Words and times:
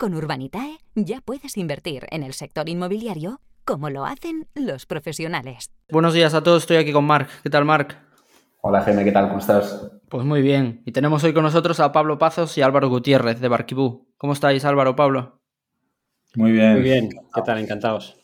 Con 0.00 0.14
Urbanitae 0.14 0.78
ya 0.94 1.20
puedes 1.20 1.58
invertir 1.58 2.06
en 2.10 2.22
el 2.22 2.32
sector 2.32 2.70
inmobiliario 2.70 3.42
como 3.66 3.90
lo 3.90 4.06
hacen 4.06 4.48
los 4.54 4.86
profesionales. 4.86 5.72
Buenos 5.90 6.14
días 6.14 6.32
a 6.32 6.42
todos, 6.42 6.62
estoy 6.62 6.78
aquí 6.78 6.90
con 6.90 7.04
Marc. 7.04 7.28
¿Qué 7.42 7.50
tal, 7.50 7.66
Marc? 7.66 7.98
Hola, 8.62 8.80
Jaime, 8.80 9.04
¿qué 9.04 9.12
tal? 9.12 9.28
¿Cómo 9.28 9.40
estás? 9.40 9.90
Pues 10.08 10.24
muy 10.24 10.40
bien. 10.40 10.80
Y 10.86 10.92
tenemos 10.92 11.22
hoy 11.22 11.34
con 11.34 11.42
nosotros 11.42 11.80
a 11.80 11.92
Pablo 11.92 12.16
Pazos 12.16 12.56
y 12.56 12.62
Álvaro 12.62 12.88
Gutiérrez 12.88 13.40
de 13.40 13.48
Barquibú. 13.48 14.08
¿Cómo 14.16 14.32
estáis, 14.32 14.64
Álvaro, 14.64 14.96
Pablo? 14.96 15.42
Muy 16.34 16.52
bien. 16.52 16.72
Muy 16.72 16.80
bien. 16.80 17.10
¿Qué 17.34 17.42
tal? 17.42 17.58
Encantados. 17.58 18.16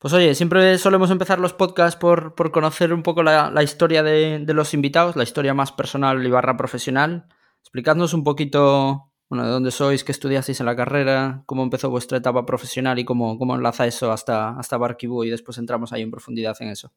Pues 0.00 0.12
oye, 0.12 0.34
siempre 0.34 0.76
solemos 0.76 1.10
empezar 1.10 1.40
los 1.40 1.54
podcasts 1.54 1.98
por, 1.98 2.34
conocer 2.52 2.92
un 2.92 3.02
poco 3.02 3.22
la, 3.22 3.62
historia 3.62 4.02
de, 4.02 4.40
de, 4.40 4.52
los 4.52 4.74
invitados, 4.74 5.16
la 5.16 5.22
historia 5.22 5.54
más 5.54 5.72
personal 5.72 6.22
y 6.26 6.28
barra 6.28 6.58
profesional. 6.58 7.24
Explicadnos 7.62 8.12
un 8.12 8.22
poquito 8.22 9.09
bueno, 9.30 9.44
de 9.44 9.52
dónde 9.52 9.70
sois, 9.70 10.02
qué 10.02 10.10
estudiasteis 10.10 10.58
en 10.58 10.66
la 10.66 10.74
carrera, 10.74 11.44
cómo 11.46 11.62
empezó 11.62 11.88
vuestra 11.88 12.18
etapa 12.18 12.44
profesional 12.44 12.98
y 12.98 13.04
cómo, 13.04 13.38
enlaza 13.54 13.86
eso 13.86 14.10
hasta, 14.10 14.58
hasta 14.58 14.76
Barquibú 14.76 15.22
y 15.22 15.30
después 15.30 15.56
entramos 15.56 15.92
ahí 15.92 16.02
en 16.02 16.10
profundidad 16.10 16.56
en 16.58 16.70
eso. 16.70 16.92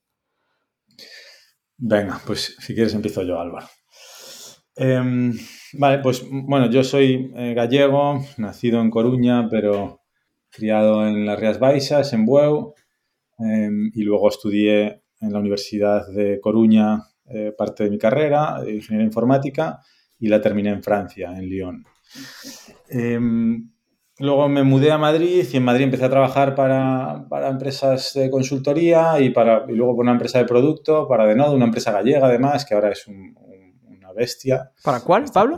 Venga, 1.78 2.20
pues 2.25 2.56
si 2.59 2.73
quieres 2.73 2.95
empiezo 2.95 3.22
yo, 3.22 3.40
Álvaro. 3.40 3.67
Em, 4.75 5.31
vale, 5.73 6.00
pues 6.00 6.25
bueno, 6.28 6.72
yo 6.72 6.84
soy 6.84 7.31
eh, 7.36 7.53
gallego, 7.53 8.25
nacido 8.38 8.81
en 8.81 8.90
Coruña, 8.90 9.47
pero 9.47 10.02
criado 10.50 11.08
en 11.08 11.28
las 11.28 11.40
Rías 11.40 11.59
Baixas, 11.59 12.14
en 12.14 12.25
Bueu, 12.25 12.73
em, 13.38 13.92
y 13.94 14.02
luego 14.02 14.28
estudié 14.28 15.03
en 15.22 15.34
la 15.34 15.38
Universidad 15.38 16.08
de 16.08 16.40
Coruña 16.42 17.03
eh, 17.25 17.53
parte 17.56 17.84
de 17.84 17.92
mi 17.92 18.00
carrera, 18.00 18.59
de 18.59 18.73
ingeniería 18.73 19.06
informática, 19.06 19.81
y 20.18 20.30
la 20.30 20.42
terminé 20.42 20.72
en 20.72 20.81
Francia, 20.81 21.31
en 21.38 21.47
Lyon. 21.47 21.86
Em, 22.89 23.69
luego 24.19 24.47
me 24.50 24.64
mudé 24.64 24.92
a 24.92 24.97
Madrid 24.97 25.45
y 25.52 25.58
en 25.58 25.64
Madrid 25.64 25.86
empecé 25.86 26.06
a 26.06 26.09
trabajar 26.09 26.56
para, 26.56 27.28
empresas 27.50 28.14
de 28.14 28.30
consultoría 28.30 29.19
y, 29.19 29.31
para, 29.31 29.66
y 29.67 29.73
luego 29.73 29.95
por 29.95 30.03
una 30.03 30.14
empresa 30.14 30.39
de 30.39 30.45
producto, 30.45 31.08
para 31.08 31.25
Denodo, 31.25 31.56
una 31.56 31.66
empresa 31.66 31.91
gallega 31.91 32.28
además, 32.28 32.66
que 32.66 32.73
ahora 32.73 32.91
es 32.91 33.08
una 33.08 34.14
bestia. 34.16 34.72
¿Para 34.84 35.00
cuál, 35.02 35.25
Pablo? 35.34 35.58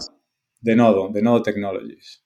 Denodo, 0.61 1.09
Denodo 1.09 1.41
Technologies. 1.41 2.23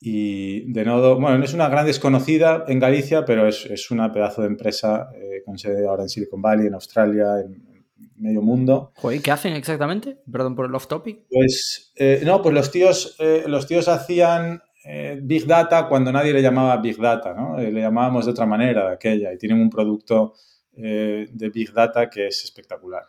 Y 0.00 0.70
Denodo, 0.72 1.18
bueno, 1.18 1.38
no 1.38 1.44
es 1.44 1.54
una 1.54 1.68
gran 1.68 1.86
desconocida 1.86 2.64
en 2.68 2.78
Galicia, 2.78 3.24
pero 3.24 3.48
es, 3.48 3.66
es 3.66 3.90
una 3.90 4.12
pedazo 4.12 4.42
de 4.42 4.48
empresa 4.48 5.08
eh, 5.14 5.42
con 5.44 5.58
sede 5.58 5.88
ahora 5.88 6.04
en 6.04 6.08
Silicon 6.08 6.40
Valley, 6.40 6.68
en 6.68 6.74
Australia, 6.74 7.40
en, 7.40 7.67
medio 8.16 8.42
mundo. 8.42 8.92
Joder, 8.96 9.22
¿qué 9.22 9.30
hacen 9.30 9.54
exactamente? 9.54 10.18
Perdón 10.30 10.54
por 10.54 10.66
el 10.66 10.74
off 10.74 10.86
topic. 10.86 11.26
Pues 11.30 11.92
eh, 11.96 12.22
no, 12.24 12.42
pues 12.42 12.54
los 12.54 12.70
tíos, 12.70 13.16
eh, 13.18 13.44
los 13.46 13.66
tíos 13.66 13.88
hacían 13.88 14.62
eh, 14.84 15.18
Big 15.22 15.46
Data 15.46 15.88
cuando 15.88 16.12
nadie 16.12 16.32
le 16.32 16.42
llamaba 16.42 16.76
Big 16.78 16.98
Data, 16.98 17.34
¿no? 17.34 17.58
le 17.58 17.80
llamábamos 17.80 18.26
de 18.26 18.32
otra 18.32 18.46
manera 18.46 18.88
de 18.88 18.94
aquella 18.94 19.32
y 19.32 19.38
tienen 19.38 19.60
un 19.60 19.70
producto 19.70 20.34
de 20.72 21.50
Big 21.52 21.72
Data 21.72 22.08
que 22.08 22.28
es 22.28 22.44
espectacular. 22.44 23.02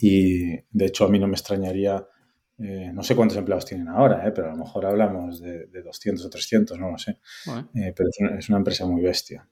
Y 0.00 0.52
de 0.70 0.86
hecho 0.86 1.04
a 1.04 1.08
mí 1.08 1.18
no 1.18 1.26
me 1.26 1.34
extrañaría, 1.34 2.02
no 2.56 3.02
sé 3.02 3.14
cuántos 3.14 3.36
empleados 3.36 3.66
tienen 3.66 3.88
ahora, 3.88 4.32
pero 4.34 4.48
a 4.48 4.52
lo 4.52 4.56
mejor 4.56 4.86
hablamos 4.86 5.38
de, 5.42 5.66
200 5.66 6.24
o 6.24 6.30
300, 6.30 6.78
no 6.78 6.90
lo 6.92 6.96
sé. 6.96 7.18
pero 7.74 8.08
es 8.38 8.48
una 8.48 8.56
empresa 8.56 8.86
muy 8.86 9.02
bestia. 9.02 9.46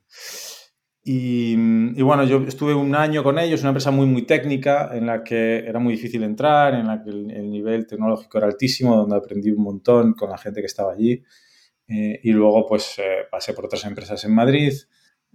Y, 1.02 1.56
bueno, 2.02 2.24
yo 2.24 2.42
estuve 2.46 2.74
un 2.74 2.94
año 2.94 3.22
con 3.22 3.38
ellos, 3.38 3.60
una 3.60 3.70
empresa 3.70 3.90
muy, 3.90 4.06
muy 4.06 4.22
técnica, 4.22 4.90
en 4.92 5.06
la 5.06 5.24
que 5.24 5.58
era 5.60 5.78
muy 5.78 5.94
difícil 5.94 6.22
entrar, 6.22 6.74
en 6.74 6.86
la 6.86 7.02
que 7.02 7.10
el, 7.10 7.50
nivel 7.50 7.86
tecnológico 7.86 8.38
era 8.38 8.46
altísimo, 8.48 8.96
donde 8.96 9.16
aprendí 9.16 9.50
un 9.50 9.62
montón 9.62 10.12
con 10.12 10.30
la 10.30 10.36
gente 10.36 10.60
que 10.60 10.66
estaba 10.66 10.92
allí. 10.92 11.22
Eh, 11.88 12.20
y 12.22 12.32
luego, 12.32 12.66
pues, 12.66 12.98
eh, 12.98 13.26
pasé 13.30 13.54
por 13.54 13.64
otras 13.64 13.84
empresas 13.86 14.22
en 14.24 14.34
Madrid, 14.34 14.72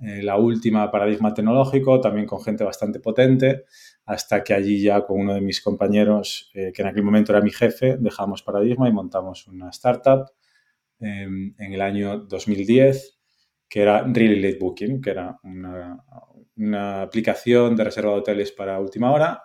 eh, 0.02 0.22
la 0.22 0.38
última, 0.38 0.92
Paradigma 0.92 1.34
Tecnológico, 1.34 2.00
también 2.00 2.28
con 2.28 2.42
gente 2.44 2.64
bastante 2.64 3.00
potente, 3.00 3.66
hasta 4.06 4.44
que 4.44 4.54
allí 4.54 4.82
ya 4.82 5.04
con 5.06 5.20
uno 5.20 5.34
de 5.34 5.42
mis 5.42 5.62
compañeros, 5.62 6.52
que 6.54 6.74
en 6.82 6.88
aquel 6.88 7.04
momento 7.04 7.32
era 7.32 7.42
mi 7.42 7.52
jefe, 7.52 7.98
dejamos 8.00 8.44
Paradigma 8.44 8.88
y 8.88 8.92
montamos 8.92 9.48
una 9.48 9.70
startup 9.70 10.28
en 11.00 11.56
el 11.58 11.82
año 11.82 12.20
2010 12.20 13.15
que 13.76 13.82
era 13.82 14.06
Really 14.08 14.40
Late 14.40 14.58
Booking, 14.58 15.02
que 15.02 15.10
era 15.10 15.38
una, 15.44 17.02
aplicación 17.02 17.76
de 17.76 17.84
reserva 17.84 18.14
de 18.14 18.20
hoteles 18.20 18.54
para 18.54 18.80
última 18.80 19.12
hora. 19.12 19.44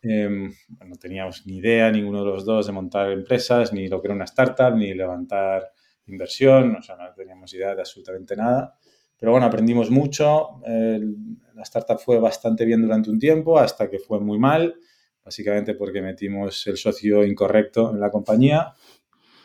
Em, 0.00 0.52
no 0.86 0.94
teníamos 0.94 1.44
ni 1.48 1.56
idea, 1.56 1.90
ninguno 1.90 2.20
de 2.20 2.26
los 2.26 2.44
dos, 2.44 2.68
de 2.68 2.72
montar 2.72 3.10
empresas, 3.10 3.72
ni 3.72 3.88
lo 3.88 4.00
que 4.00 4.06
era 4.06 4.14
una 4.14 4.24
startup, 4.26 4.72
ni 4.76 4.94
levantar 4.94 5.72
inversión, 6.06 6.76
o 6.76 6.80
sea, 6.80 6.94
no 6.94 7.12
teníamos 7.12 7.52
idea 7.54 7.74
de 7.74 7.80
absolutamente 7.80 8.36
nada. 8.36 8.78
Pero 9.18 9.32
bueno, 9.32 9.46
aprendimos 9.46 9.90
mucho. 9.90 10.60
la 10.64 11.62
startup 11.62 11.98
fue 11.98 12.20
bastante 12.20 12.64
bien 12.64 12.82
durante 12.82 13.10
un 13.10 13.18
tiempo, 13.18 13.58
hasta 13.58 13.90
que 13.90 13.98
fue 13.98 14.20
muy 14.20 14.38
mal, 14.38 14.76
básicamente 15.24 15.74
porque 15.74 16.00
metimos 16.00 16.68
el 16.68 16.76
socio 16.76 17.24
incorrecto 17.24 17.90
en 17.90 17.98
la 17.98 18.12
compañía 18.12 18.74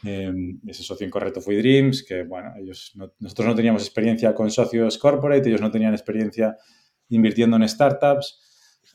Em, 0.03 0.59
ese 0.67 0.83
socio 0.83 1.05
incorrecto 1.05 1.41
fue 1.41 1.57
Dreams, 1.57 2.03
que 2.03 2.23
bueno, 2.23 2.53
ellos 2.57 2.93
nosotros 2.95 3.47
no 3.47 3.55
teníamos 3.55 3.83
experiencia 3.83 4.33
con 4.33 4.49
socios 4.49 4.97
corporate, 4.97 5.47
ellos 5.47 5.61
no 5.61 5.69
tenían 5.69 5.93
experiencia 5.93 6.57
invirtiendo 7.09 7.57
en 7.57 7.67
startups, 7.67 8.39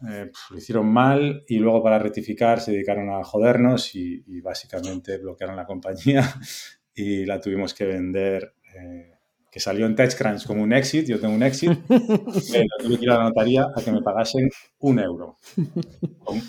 eh, 0.08 0.30
lo 0.50 0.58
hicieron 0.58 0.86
mal 0.86 1.44
y 1.46 1.58
luego 1.58 1.82
para 1.82 1.98
rectificar 1.98 2.60
se 2.60 2.72
dedicaron 2.72 3.08
a 3.10 3.24
jodernos 3.24 3.94
y, 3.94 4.40
básicamente 4.40 5.18
bloquearon 5.18 5.56
la 5.56 5.64
compañía 5.64 6.22
y 6.94 7.24
la 7.24 7.40
tuvimos 7.40 7.72
que 7.72 7.84
vender. 7.84 8.54
Eh, 8.74 9.15
que 9.56 9.60
salió 9.60 9.86
en 9.86 9.96
TechCrunch 9.96 10.46
como 10.46 10.62
un 10.62 10.74
exit, 10.74 11.06
yo 11.06 11.18
tengo 11.18 11.34
un 11.34 11.42
exit, 11.42 11.70
pero 11.88 12.66
tuve 12.78 12.98
que 12.98 13.04
ir 13.04 13.10
a 13.10 13.16
la 13.16 13.22
notaría 13.22 13.66
a 13.74 13.82
que 13.82 13.90
me 13.90 14.02
pagasen 14.02 14.50
un 14.80 14.98
euro. 14.98 15.38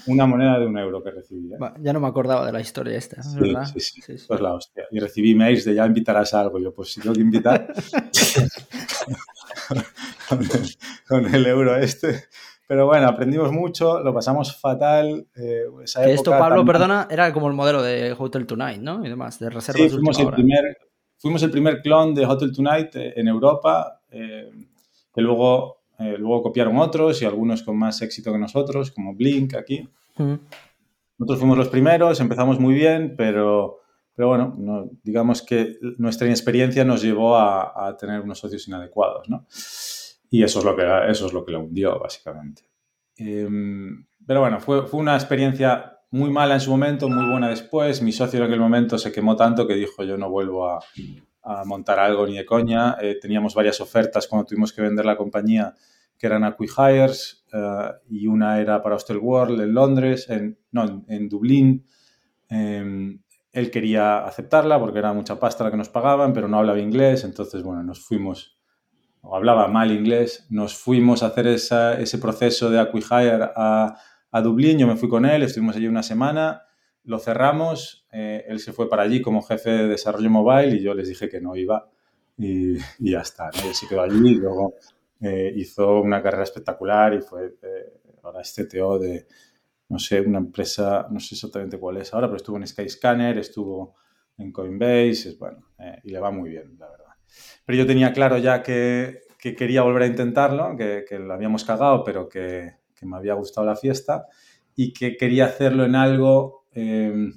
una 0.08 0.26
moneda 0.26 0.60
de 0.60 0.66
un 0.66 0.78
euro 0.78 1.02
que 1.02 1.12
recibí. 1.12 1.54
¿eh? 1.54 1.58
Ya 1.80 1.94
no 1.94 2.02
me 2.02 2.08
acordaba 2.08 2.46
de 2.46 2.52
la 2.52 2.60
historia 2.60 2.98
esta, 2.98 3.24
sí, 3.24 3.40
¿verdad? 3.40 3.64
Sí, 3.64 3.80
sí, 3.80 4.02
sí, 4.02 4.26
Pues 4.28 4.42
la 4.42 4.54
hostia. 4.54 4.88
Y 4.92 5.00
recibí 5.00 5.36
mails 5.36 5.64
de 5.64 5.76
ya 5.76 5.86
invitarás 5.86 6.34
a 6.34 6.42
algo. 6.42 6.60
Yo, 6.60 6.74
pues 6.74 6.92
si 6.92 7.00
tengo 7.00 7.16
que 7.16 7.22
invitar 7.22 7.74
con, 11.08 11.34
el, 11.34 11.46
euro 11.46 11.78
este. 11.78 12.26
Pero 12.68 12.88
bueno, 12.88 13.08
aprendimos 13.08 13.54
mucho, 13.54 14.04
lo 14.04 14.14
pasamos 14.14 14.60
fatal. 14.60 15.28
Eh, 15.34 15.64
esto, 16.08 16.32
Pablo, 16.32 16.66
perdona, 16.66 17.08
era 17.10 17.32
como 17.32 17.48
el 17.48 17.54
modelo 17.54 17.82
de 17.82 18.14
Hotel 18.20 18.46
Tonight, 18.46 18.82
¿no? 18.82 19.06
Y 19.06 19.08
demás, 19.08 19.40
de 19.40 19.50
reservas. 19.50 19.82
Sí, 19.82 19.90
fuimos 19.92 20.20
el 20.20 20.30
primer, 20.32 20.78
fuimos 21.18 21.42
el 21.44 21.52
primer 21.52 21.82
clon 21.82 22.14
de 22.14 22.26
Hotel 22.26 22.54
Tonight 22.54 22.96
eh, 22.96 23.14
en 23.16 23.28
Europa, 23.28 24.02
eh, 24.12 24.52
que 25.14 25.22
luego, 25.22 25.82
eh, 26.00 26.16
luego 26.18 26.44
copiaron 26.44 26.78
otros 26.78 27.22
y 27.22 27.26
algunos 27.26 27.64
con 27.64 27.78
más 27.78 28.02
éxito 28.02 28.32
que 28.32 28.38
nosotros, 28.38 28.92
como 28.92 29.16
Blink 29.16 29.56
aquí. 29.56 29.88
Nosotros 30.18 31.40
fuimos 31.40 31.58
los 31.58 31.70
primeros, 31.70 32.20
empezamos 32.20 32.60
muy 32.60 32.76
bien, 32.76 33.16
pero, 33.18 33.82
pero 34.16 34.30
bueno, 34.30 34.90
digamos 35.04 35.42
que 35.42 35.78
nuestra 35.98 36.28
inexperiencia 36.28 36.84
nos 36.84 37.02
llevó 37.02 37.38
a, 37.38 37.96
tener 38.00 38.22
unos 38.22 38.40
socios 38.40 38.68
inadecuados, 38.68 39.28
¿no? 39.30 39.46
Y 40.30 40.44
eso 40.44 40.60
es 40.60 40.66
lo 40.66 40.76
que, 40.76 40.84
eso 41.10 41.28
es 41.28 41.34
lo 41.34 41.46
que 41.46 41.52
lo 41.52 41.62
hundió, 41.62 41.98
básicamente. 42.00 42.64
Em, 43.16 44.06
pero 44.26 44.42
bueno, 44.42 44.60
fue, 44.60 44.86
fue 44.86 45.00
una 45.00 45.16
experiencia 45.16 45.97
muy 46.12 46.30
mala 46.30 46.56
en 46.56 46.62
su 46.62 46.72
momento, 46.72 47.10
muy 47.10 47.30
buena 47.30 47.50
después. 47.50 48.02
Mi 48.02 48.12
socio 48.12 48.40
en 48.40 48.46
aquel 48.46 48.60
momento 48.60 48.98
se 48.98 49.12
quemó 49.12 49.36
tanto 49.36 49.68
que 49.68 49.76
dijo 49.76 50.04
yo 50.04 50.18
no 50.18 50.30
vuelvo 50.30 50.70
a, 50.70 50.80
montar 51.66 52.00
algo 52.00 52.26
ni 52.28 52.38
de 52.38 52.46
coña. 52.46 52.98
Eh, 53.02 53.18
teníamos 53.22 53.56
varias 53.56 53.80
ofertas 53.80 54.28
cuando 54.28 54.46
tuvimos 54.46 54.74
que 54.74 54.82
vender 54.82 55.06
la 55.06 55.16
compañía 55.16 55.74
que 56.18 56.28
eran 56.28 56.44
Acquihires 56.44 57.46
uh, 57.54 57.94
y 58.10 58.28
una 58.28 58.60
era 58.60 58.82
para 58.82 58.96
Hostel 58.96 59.18
World 59.18 59.62
en 59.62 59.74
Londres, 59.74 60.30
en, 60.30 60.58
no, 60.72 61.06
en, 61.08 61.30
Dublín. 61.30 61.86
Em, 62.50 63.22
él 63.52 63.72
quería 63.72 64.26
aceptarla 64.26 64.80
porque 64.80 65.00
era 65.00 65.14
mucha 65.14 65.40
pasta 65.40 65.64
la 65.64 65.72
que 65.72 65.78
nos 65.78 65.90
pagaban, 65.90 66.34
pero 66.34 66.48
no 66.48 66.58
hablaba 66.58 66.80
inglés, 66.80 67.24
entonces, 67.24 67.64
bueno, 67.64 67.84
nos 67.84 68.04
fuimos, 68.04 68.58
o 69.22 69.36
hablaba 69.36 69.68
mal 69.68 69.92
inglés, 69.92 70.48
nos 70.50 70.76
fuimos 70.76 71.24
a 71.24 71.28
hacer 71.28 71.48
ese 71.48 72.18
proceso 72.20 72.70
de 72.70 72.80
Acquihire 72.80 73.50
a, 73.56 73.98
a 74.38 74.42
Dublín, 74.42 74.78
yo 74.78 74.88
me 74.88 74.96
fui 74.96 75.10
con 75.10 75.26
él, 75.26 75.44
estuvimos 75.44 75.76
allí 75.76 75.88
una 75.88 76.04
semana, 76.04 76.64
lo 77.04 77.20
cerramos, 77.20 78.08
eh, 78.12 78.46
él 78.48 78.60
se 78.60 78.74
fue 78.74 78.90
para 78.90 79.04
allí 79.04 79.22
como 79.22 79.42
jefe 79.42 79.70
de 79.70 79.88
desarrollo 79.88 80.30
mobile 80.30 80.76
y 80.76 80.82
yo 80.82 80.94
les 80.94 81.08
dije 81.08 81.30
que 81.30 81.42
no 81.42 81.56
iba 81.56 81.90
y, 82.38 82.78
ya 83.00 83.22
está. 83.22 83.46
¿no? 83.46 83.70
Y 83.70 83.74
se 83.74 83.88
quedó 83.88 84.02
allí 84.02 84.30
y 84.30 84.36
luego 84.36 84.76
eh, 85.22 85.52
hizo 85.56 86.02
una 86.02 86.22
carrera 86.22 86.44
espectacular 86.44 87.14
y 87.14 87.22
fue 87.22 87.56
eh, 87.62 87.94
ahora 88.24 88.42
este 88.42 88.66
TO 88.66 89.00
de, 89.00 89.26
no 89.90 90.00
sé, 90.00 90.22
una 90.22 90.38
empresa, 90.40 91.08
no 91.10 91.20
sé 91.20 91.36
exactamente 91.36 91.80
cuál 91.80 91.98
es 91.98 92.14
ahora, 92.14 92.28
pero 92.28 92.38
estuvo 92.38 92.58
en 92.58 92.68
Skyscanner, 92.68 93.38
estuvo 93.38 93.96
en 94.38 94.52
Coinbase, 94.52 95.30
es 95.30 95.40
bueno, 95.40 95.66
eh, 95.80 96.00
y 96.04 96.12
le 96.12 96.20
va 96.20 96.32
muy 96.32 96.50
bien, 96.50 96.78
la 96.78 96.90
verdad. 96.90 97.06
Pero 97.66 97.78
yo 97.78 97.88
tenía 97.88 98.14
claro 98.14 98.38
ya 98.38 98.62
que, 98.62 99.22
que 99.40 99.56
quería 99.56 99.82
volver 99.82 100.04
a 100.04 100.08
intentarlo, 100.08 100.76
que, 100.78 101.06
que, 101.08 101.20
lo 101.20 101.34
habíamos 101.34 101.64
cagado, 101.64 102.04
pero 102.04 102.30
que, 102.30 102.76
que, 102.98 103.06
me 103.06 103.18
había 103.18 103.34
gustado 103.34 103.66
la 103.66 103.76
fiesta 103.76 104.28
y 104.76 104.94
que 104.94 105.18
quería 105.18 105.46
hacerlo 105.46 105.86
en 105.86 105.96
algo 105.96 106.66
eh, 106.74 107.32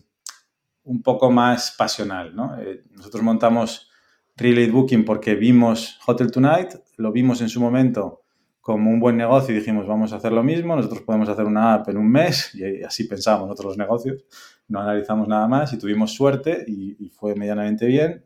un 0.84 1.02
poco 1.02 1.30
más 1.30 1.74
pasional, 1.76 2.34
¿no? 2.34 2.58
Eh, 2.60 2.82
nosotros 2.90 3.22
montamos 3.22 3.90
Relate 4.36 4.70
Booking 4.70 5.04
porque 5.04 5.34
vimos 5.34 5.98
Hotel 6.06 6.30
Tonight, 6.30 6.74
lo 6.96 7.12
vimos 7.12 7.40
en 7.40 7.48
su 7.48 7.60
momento 7.60 8.22
como 8.60 8.90
un 8.90 9.00
buen 9.00 9.16
negocio 9.16 9.54
y 9.54 9.58
dijimos, 9.58 9.86
vamos 9.86 10.12
a 10.12 10.16
hacer 10.16 10.32
lo 10.32 10.42
mismo, 10.42 10.76
nosotros 10.76 11.02
podemos 11.02 11.28
hacer 11.28 11.44
una 11.44 11.74
app 11.74 11.88
en 11.88 11.96
un 11.96 12.10
mes 12.10 12.54
y 12.54 12.82
así 12.82 13.04
pensábamos 13.04 13.48
nosotros 13.48 13.70
los 13.70 13.78
negocios, 13.78 14.24
no 14.68 14.80
analizamos 14.80 15.26
nada 15.28 15.48
más 15.48 15.72
y 15.72 15.78
tuvimos 15.78 16.12
suerte 16.12 16.64
y, 16.66 17.08
fue 17.10 17.34
medianamente 17.34 17.86
bien. 17.86 18.24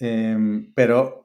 Eh, 0.00 0.36
pero 0.74 1.24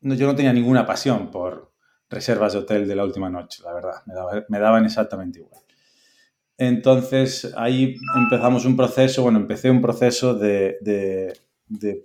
yo 0.00 0.26
no 0.26 0.34
tenía 0.34 0.52
ninguna 0.52 0.86
pasión 0.86 1.30
por 1.30 1.71
reservas 2.12 2.52
de 2.52 2.60
hotel 2.60 2.86
de 2.86 2.94
la 2.94 3.04
última 3.04 3.28
noche, 3.28 3.62
la 3.64 3.72
verdad, 3.72 4.02
me, 4.06 4.14
daba, 4.14 4.44
me 4.48 4.58
daban 4.58 4.84
exactamente 4.84 5.40
igual. 5.40 5.62
Entonces 6.58 7.52
ahí 7.56 7.96
empezamos 8.14 8.64
un 8.64 8.76
proceso, 8.76 9.22
bueno, 9.22 9.38
empecé 9.38 9.70
un 9.70 9.80
proceso 9.80 10.34
de, 10.34 10.76
de, 10.80 11.36
de 11.66 12.04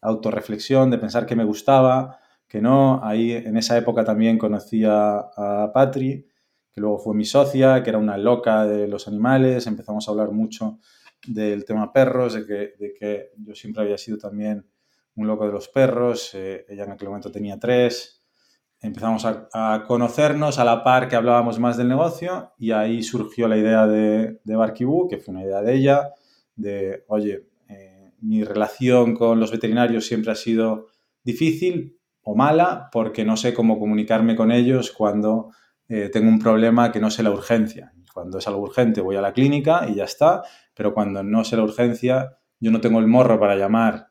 autorreflexión, 0.00 0.90
de 0.90 0.98
pensar 0.98 1.26
que 1.26 1.36
me 1.36 1.44
gustaba, 1.44 2.18
que 2.48 2.60
no. 2.60 3.04
Ahí 3.04 3.32
en 3.32 3.56
esa 3.56 3.76
época 3.76 4.04
también 4.04 4.38
conocía 4.38 5.18
a 5.36 5.70
Patri, 5.72 6.26
que 6.72 6.80
luego 6.80 6.98
fue 6.98 7.14
mi 7.14 7.24
socia, 7.24 7.82
que 7.82 7.90
era 7.90 7.98
una 7.98 8.18
loca 8.18 8.66
de 8.66 8.88
los 8.88 9.06
animales. 9.06 9.66
Empezamos 9.66 10.08
a 10.08 10.10
hablar 10.10 10.30
mucho 10.32 10.78
del 11.26 11.64
tema 11.64 11.92
perros, 11.92 12.34
de 12.34 12.46
que, 12.46 12.74
de 12.78 12.94
que 12.98 13.30
yo 13.38 13.54
siempre 13.54 13.82
había 13.82 13.98
sido 13.98 14.18
también 14.18 14.66
un 15.16 15.26
loco 15.26 15.46
de 15.46 15.52
los 15.52 15.68
perros. 15.68 16.34
Eh, 16.34 16.66
ella 16.68 16.84
en 16.84 16.92
aquel 16.92 17.08
momento 17.08 17.30
tenía 17.30 17.58
tres. 17.58 18.23
Empezamos 18.84 19.24
a, 19.24 19.84
conocernos 19.86 20.58
a 20.58 20.64
la 20.64 20.84
par 20.84 21.08
que 21.08 21.16
hablábamos 21.16 21.58
más 21.58 21.78
del 21.78 21.88
negocio 21.88 22.52
y 22.58 22.72
ahí 22.72 23.02
surgió 23.02 23.48
la 23.48 23.56
idea 23.56 23.86
de, 23.86 24.40
de 24.44 24.56
Barkibú, 24.56 25.08
que 25.08 25.16
fue 25.16 25.32
una 25.32 25.42
idea 25.42 25.62
de 25.62 25.74
ella, 25.74 26.10
de, 26.54 27.02
oye, 27.08 27.46
eh, 27.66 28.12
mi 28.20 28.44
relación 28.44 29.14
con 29.14 29.40
los 29.40 29.50
veterinarios 29.50 30.06
siempre 30.06 30.32
ha 30.32 30.34
sido 30.34 30.88
difícil, 31.22 31.98
o 32.24 32.36
mala 32.36 32.90
porque 32.92 33.24
no 33.24 33.38
sé 33.38 33.54
cómo 33.54 33.78
comunicarme 33.78 34.36
con 34.36 34.52
ellos 34.52 34.92
cuando 34.92 35.48
eh, 35.88 36.10
tengo 36.12 36.28
un 36.28 36.38
problema 36.38 36.92
que 36.92 37.00
no 37.00 37.10
sé 37.10 37.22
la 37.22 37.30
urgencia. 37.30 37.94
Cuando 38.12 38.36
es 38.36 38.46
algo 38.46 38.60
urgente 38.60 39.00
voy 39.00 39.16
a 39.16 39.22
la 39.22 39.32
clínica 39.32 39.86
y 39.88 39.94
ya 39.94 40.04
está, 40.04 40.42
pero 40.74 40.92
cuando 40.92 41.22
no 41.22 41.42
sé 41.42 41.56
la 41.56 41.64
urgencia 41.64 42.36
yo 42.60 42.70
no 42.70 42.82
tengo 42.82 43.00
el 43.00 43.06
morro 43.06 43.40
para 43.40 43.56
llamar 43.56 44.08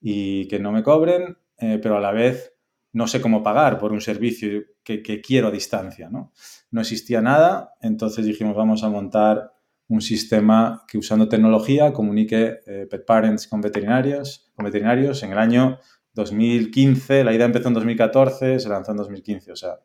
y 0.00 0.48
que 0.48 0.58
no 0.58 0.72
me 0.72 0.82
cobren, 0.82 1.38
eh, 1.58 1.78
pero 1.80 1.96
a 1.96 2.00
la 2.00 2.10
vez 2.10 2.55
no 2.96 3.06
sé 3.06 3.20
cómo 3.20 3.42
pagar 3.42 3.78
por 3.78 3.92
un 3.92 4.00
servicio 4.00 4.62
que, 4.82 5.20
quiero 5.20 5.48
a 5.48 5.50
distancia. 5.50 6.08
¿no? 6.08 6.32
no 6.70 6.80
existía 6.80 7.20
nada, 7.20 7.74
entonces 7.82 8.24
dijimos 8.24 8.56
vamos 8.56 8.82
a 8.84 8.88
montar 8.88 9.52
un 9.88 10.00
sistema 10.00 10.82
que 10.88 10.96
usando 10.96 11.28
tecnología 11.28 11.92
comunique 11.92 12.60
eh, 12.66 12.86
pet 12.90 13.04
parents 13.04 13.48
con 13.48 13.60
veterinarios, 13.60 14.50
con 14.54 14.64
veterinarios 14.64 15.22
en 15.22 15.32
el 15.32 15.38
año 15.38 15.78
2015, 16.14 17.22
la 17.22 17.34
idea 17.34 17.44
empezó 17.44 17.68
en 17.68 17.74
2014, 17.74 18.60
se 18.60 18.68
lanzó 18.70 18.92
en 18.92 18.96
2015, 18.96 19.52
o 19.52 19.56
sea, 19.56 19.78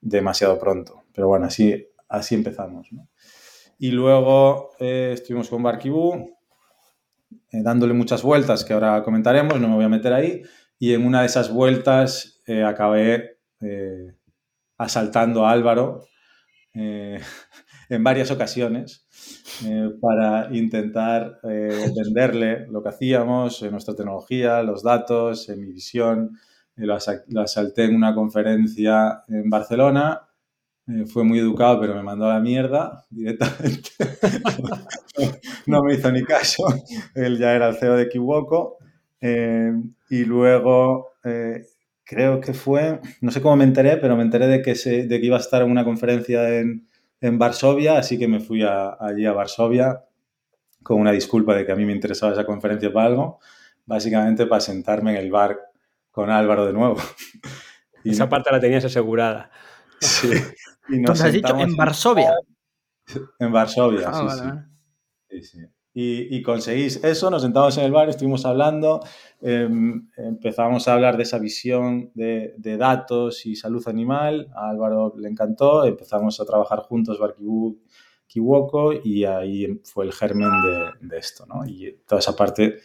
demasiado 0.00 0.58
pronto. 0.58 1.04
Pero 1.12 1.28
bueno, 1.28 1.44
así, 1.44 1.86
así 2.08 2.34
empezamos. 2.34 2.88
Y 3.78 3.90
luego 3.90 4.70
eh, 4.78 5.10
estuvimos 5.12 5.50
con 5.50 5.62
Barkibú, 5.62 6.38
eh, 7.52 7.62
dándole 7.62 7.92
muchas 7.92 8.22
vueltas 8.22 8.64
que 8.64 8.72
ahora 8.72 9.02
comentaremos, 9.02 9.60
no 9.60 9.68
me 9.68 9.74
voy 9.74 9.84
a 9.84 9.90
meter 9.90 10.14
ahí. 10.14 10.42
Y 10.78 10.94
en 10.94 11.06
una 11.06 11.20
de 11.20 11.26
esas 11.26 11.52
vueltas 11.52 12.35
eh, 12.46 12.62
acabé 12.64 13.38
eh, 13.60 14.14
asaltando 14.78 15.46
a 15.46 15.52
Álvaro 15.52 16.06
en 17.88 18.04
varias 18.04 18.30
ocasiones 18.30 19.06
eh, 19.64 19.90
para 20.00 20.48
intentar 20.54 21.38
eh, 21.44 21.90
venderle 21.96 22.66
lo 22.68 22.82
que 22.82 22.90
hacíamos, 22.90 23.62
eh, 23.62 23.70
nuestra 23.70 23.94
tecnología, 23.94 24.62
los 24.62 24.82
datos, 24.82 25.48
mi 25.56 25.72
visión. 25.72 26.38
Lo, 26.76 26.94
asa 26.94 27.22
lo, 27.28 27.40
asalté 27.40 27.84
en 27.84 27.96
una 27.96 28.14
conferencia 28.14 29.24
en 29.28 29.48
Barcelona. 29.48 30.20
fue 31.06 31.24
muy 31.24 31.38
educado, 31.38 31.80
pero 31.80 31.94
me 31.94 32.02
mandó 32.02 32.26
a 32.26 32.34
la 32.34 32.40
mierda 32.40 33.04
directamente. 33.10 33.90
no 35.66 35.82
me 35.82 35.94
hizo 35.94 36.12
ni 36.12 36.22
caso. 36.22 36.64
Él 37.14 37.38
ya 37.38 37.54
era 37.54 37.68
el 37.68 37.76
CEO 37.76 37.96
de 37.96 38.02
Equivoco. 38.02 38.76
y 39.22 40.24
luego 40.24 41.12
creo 42.06 42.40
que 42.40 42.54
fue, 42.54 43.00
no 43.20 43.30
sé 43.30 43.42
cómo 43.42 43.56
me 43.56 43.64
enteré, 43.64 43.96
pero 43.96 44.16
me 44.16 44.22
enteré 44.22 44.46
de 44.46 44.62
que, 44.62 44.76
se, 44.76 45.06
de 45.06 45.20
que 45.20 45.26
iba 45.26 45.36
a 45.36 45.40
estar 45.40 45.60
en 45.60 45.70
una 45.70 45.84
conferencia 45.84 46.48
en, 46.58 46.88
en 47.20 47.38
Varsovia, 47.38 47.98
así 47.98 48.16
que 48.18 48.28
me 48.28 48.40
fui 48.40 48.62
a, 48.62 48.96
allí 48.98 49.26
a 49.26 49.32
Varsovia 49.32 50.04
con 50.82 51.00
una 51.00 51.10
disculpa 51.10 51.54
de 51.54 51.66
que 51.66 51.72
a 51.72 51.76
mí 51.76 51.84
me 51.84 51.92
interesaba 51.92 52.32
esa 52.32 52.46
conferencia 52.46 52.92
para 52.92 53.06
algo, 53.06 53.40
básicamente 53.84 54.46
para 54.46 54.60
sentarme 54.60 55.10
en 55.10 55.16
el 55.16 55.30
bar 55.32 55.58
con 56.12 56.30
Álvaro 56.30 56.64
de 56.64 56.72
nuevo. 56.72 56.96
Y 58.04 58.10
esa 58.10 58.28
parte 58.28 58.52
la 58.52 58.60
tenías 58.60 58.84
asegurada. 58.84 59.50
Sí. 60.00 60.30
Y 60.88 61.00
nos 61.00 61.20
has 61.20 61.32
dicho 61.32 61.58
en 61.58 61.74
Varsovia. 61.74 62.32
En 63.40 63.50
Varsovia, 63.50 64.08
ah, 64.08 64.14
sí, 64.14 64.24
vale. 64.24 64.62
sí, 65.28 65.42
sí. 65.42 65.66
Y, 65.98 66.36
y, 66.36 66.42
conseguís 66.42 67.02
eso, 67.02 67.30
nos 67.30 67.40
sentamos 67.40 67.78
en 67.78 67.84
el 67.84 67.90
bar, 67.90 68.10
estuvimos 68.10 68.44
hablando, 68.44 69.00
eh, 69.40 69.66
empezamos 70.18 70.86
a 70.86 70.92
hablar 70.92 71.16
de 71.16 71.22
esa 71.22 71.38
visión 71.38 72.10
de, 72.12 72.52
de, 72.58 72.76
datos 72.76 73.46
y 73.46 73.56
salud 73.56 73.82
animal, 73.88 74.46
a 74.54 74.68
Álvaro 74.68 75.14
le 75.16 75.26
encantó, 75.26 75.86
empezamos 75.86 76.38
a 76.38 76.44
trabajar 76.44 76.80
juntos 76.80 77.18
Barkibú, 77.18 77.78
Kiwoko 78.26 78.92
y 78.92 79.24
ahí 79.24 79.80
fue 79.84 80.04
el 80.04 80.12
germen 80.12 80.50
de, 81.00 81.08
de, 81.08 81.16
esto, 81.16 81.46
¿no? 81.46 81.64
Y 81.66 82.00
toda 82.06 82.18
esa 82.18 82.36
parte 82.36 82.76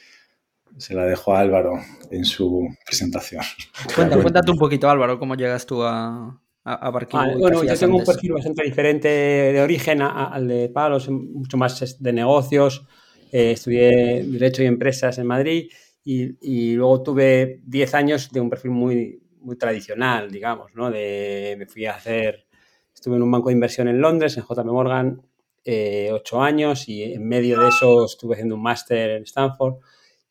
se 0.77 0.93
la 0.93 1.03
dejo 1.03 1.33
a 1.35 1.39
Álvaro 1.41 1.73
en 2.11 2.23
su 2.23 2.65
presentación. 2.85 3.43
Cuenta, 3.93 4.21
cuéntate 4.21 4.51
un 4.51 4.57
poquito, 4.57 4.89
Álvaro, 4.89 5.19
cómo 5.19 5.35
llegas 5.35 5.65
tú 5.65 5.83
a, 5.83 6.41
a, 6.63 6.73
a 6.73 6.91
Vale, 6.91 7.35
bueno, 7.35 7.61
yo 7.61 7.77
tengo 7.77 7.97
antes. 7.97 8.07
un 8.07 8.13
perfil 8.13 8.31
bastante 8.31 8.63
diferente 8.63 9.09
de 9.09 9.61
origen 9.61 10.01
al 10.01 10.47
de 10.47 10.69
Palos, 10.69 11.09
mucho 11.09 11.57
más 11.57 12.01
de 12.01 12.13
negocios, 12.13 12.87
eh, 13.31 13.51
estudié 13.51 14.23
Derecho 14.25 14.63
y 14.63 14.65
Empresas 14.67 15.17
en 15.17 15.27
Madrid 15.27 15.71
y, 16.03 16.37
y 16.41 16.73
luego 16.75 17.03
tuve 17.03 17.61
10 17.65 17.93
años 17.95 18.31
de 18.31 18.41
un 18.41 18.49
perfil 18.49 18.71
muy, 18.71 19.21
muy 19.41 19.57
tradicional, 19.57 20.31
digamos, 20.31 20.73
¿no? 20.75 20.89
De, 20.91 21.55
me 21.57 21.65
fui 21.67 21.85
a 21.85 21.95
hacer, 21.95 22.47
estuve 22.93 23.15
en 23.15 23.23
un 23.23 23.31
banco 23.31 23.49
de 23.49 23.53
inversión 23.53 23.87
en 23.87 24.01
Londres, 24.01 24.37
en 24.37 24.43
JP 24.43 24.65
Morgan, 24.65 25.21
eh, 25.63 26.09
8 26.11 26.41
años 26.41 26.87
y 26.87 27.03
en 27.03 27.27
medio 27.27 27.59
de 27.59 27.69
eso 27.69 28.05
estuve 28.05 28.33
haciendo 28.35 28.55
un 28.55 28.63
máster 28.63 29.11
en 29.11 29.23
Stanford 29.23 29.75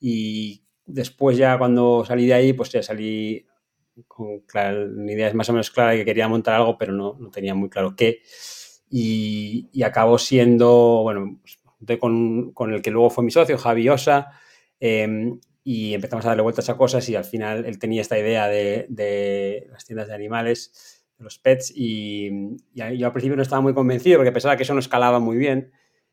y 0.00 0.62
después 0.86 1.36
ya 1.36 1.56
cuando 1.58 2.04
salí 2.04 2.26
de 2.26 2.34
ahí, 2.34 2.52
pues 2.52 2.70
ya 2.72 2.82
salí 2.82 3.46
con 4.08 4.40
claro, 4.40 4.86
ideas 5.10 5.34
más 5.34 5.48
o 5.48 5.52
menos 5.52 5.70
claras 5.70 5.92
de 5.92 5.98
que 6.00 6.04
quería 6.06 6.28
montar 6.28 6.54
algo, 6.54 6.76
pero 6.78 6.92
no, 6.92 7.16
no 7.18 7.30
tenía 7.30 7.54
muy 7.54 7.68
claro 7.68 7.94
qué. 7.96 8.22
Y, 8.90 9.68
y 9.72 9.82
acabó 9.84 10.18
siendo, 10.18 11.02
bueno, 11.02 11.38
pues 11.42 11.59
con, 11.98 12.52
con, 12.52 12.72
el 12.72 12.82
que 12.82 12.90
luego 12.90 13.10
fue 13.10 13.24
mi 13.24 13.30
socio, 13.30 13.58
Javi 13.58 13.88
Osa, 13.88 14.28
eh, 14.78 15.32
y 15.62 15.94
empezamos 15.94 16.24
a 16.24 16.28
darle 16.28 16.42
vueltas 16.42 16.68
a 16.70 16.76
cosas 16.76 17.08
y 17.08 17.16
al 17.16 17.24
final 17.24 17.64
él 17.66 17.78
tenía 17.78 18.00
esta 18.00 18.18
idea 18.18 18.48
de, 18.48 18.86
de 18.88 19.66
las 19.70 19.84
tiendas 19.84 20.08
de 20.08 20.14
animales, 20.14 21.04
de 21.18 21.24
los 21.24 21.38
pets, 21.38 21.72
y, 21.74 22.56
y, 22.74 22.98
yo 22.98 23.06
al 23.06 23.12
principio 23.12 23.36
no 23.36 23.42
estaba 23.42 23.60
muy 23.60 23.74
convencido 23.74 24.18
porque 24.18 24.32
pensaba 24.32 24.56
que 24.56 24.62
eso 24.62 24.74
no 24.74 24.80
escalaba 24.80 25.20
muy 25.20 25.36
bien. 25.36 25.72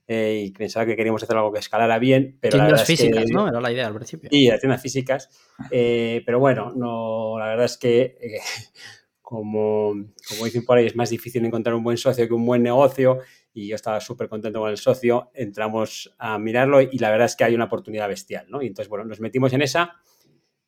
Eh, 0.09 0.45
y 0.47 0.51
pensaba 0.51 0.85
que 0.85 0.95
queríamos 0.95 1.21
hacer 1.21 1.35
algo 1.35 1.51
que 1.51 1.59
escalara 1.59 1.99
bien, 1.99 2.37
pero 2.39 2.57
tiendas 2.57 2.79
la 2.79 2.85
físicas, 2.85 3.23
es 3.23 3.25
que, 3.25 3.33
¿no? 3.33 3.49
Era 3.49 3.59
la 3.59 3.71
idea 3.73 3.87
al 3.87 3.93
principio. 3.93 4.29
Sí, 4.31 4.47
las 4.47 4.61
tiendas 4.61 4.81
físicas, 4.81 5.29
eh, 5.69 6.23
pero 6.25 6.39
bueno, 6.39 6.71
no, 6.73 7.37
la 7.37 7.47
verdad 7.47 7.65
es 7.65 7.77
que 7.77 8.15
eh, 8.21 8.39
como, 9.21 9.93
como 10.29 10.45
dicen 10.45 10.63
por 10.63 10.77
ahí, 10.77 10.85
es 10.85 10.95
más 10.95 11.09
difícil 11.09 11.43
encontrar 11.43 11.75
un 11.75 11.83
buen 11.83 11.97
socio 11.97 12.25
que 12.25 12.33
un 12.33 12.45
buen 12.45 12.63
negocio 12.63 13.19
y 13.57 13.67
yo 13.67 13.75
estaba 13.75 13.99
súper 13.99 14.29
contento 14.29 14.59
con 14.59 14.69
el 14.69 14.77
socio, 14.77 15.31
entramos 15.33 16.13
a 16.19 16.37
mirarlo 16.37 16.79
y 16.79 16.99
la 16.99 17.09
verdad 17.09 17.25
es 17.25 17.35
que 17.35 17.43
hay 17.43 17.55
una 17.55 17.63
oportunidad 17.63 18.07
bestial, 18.07 18.45
¿no? 18.49 18.61
Y 18.61 18.67
entonces, 18.67 18.87
bueno, 18.87 19.03
nos 19.05 19.19
metimos 19.19 19.51
en 19.51 19.63
esa, 19.63 19.95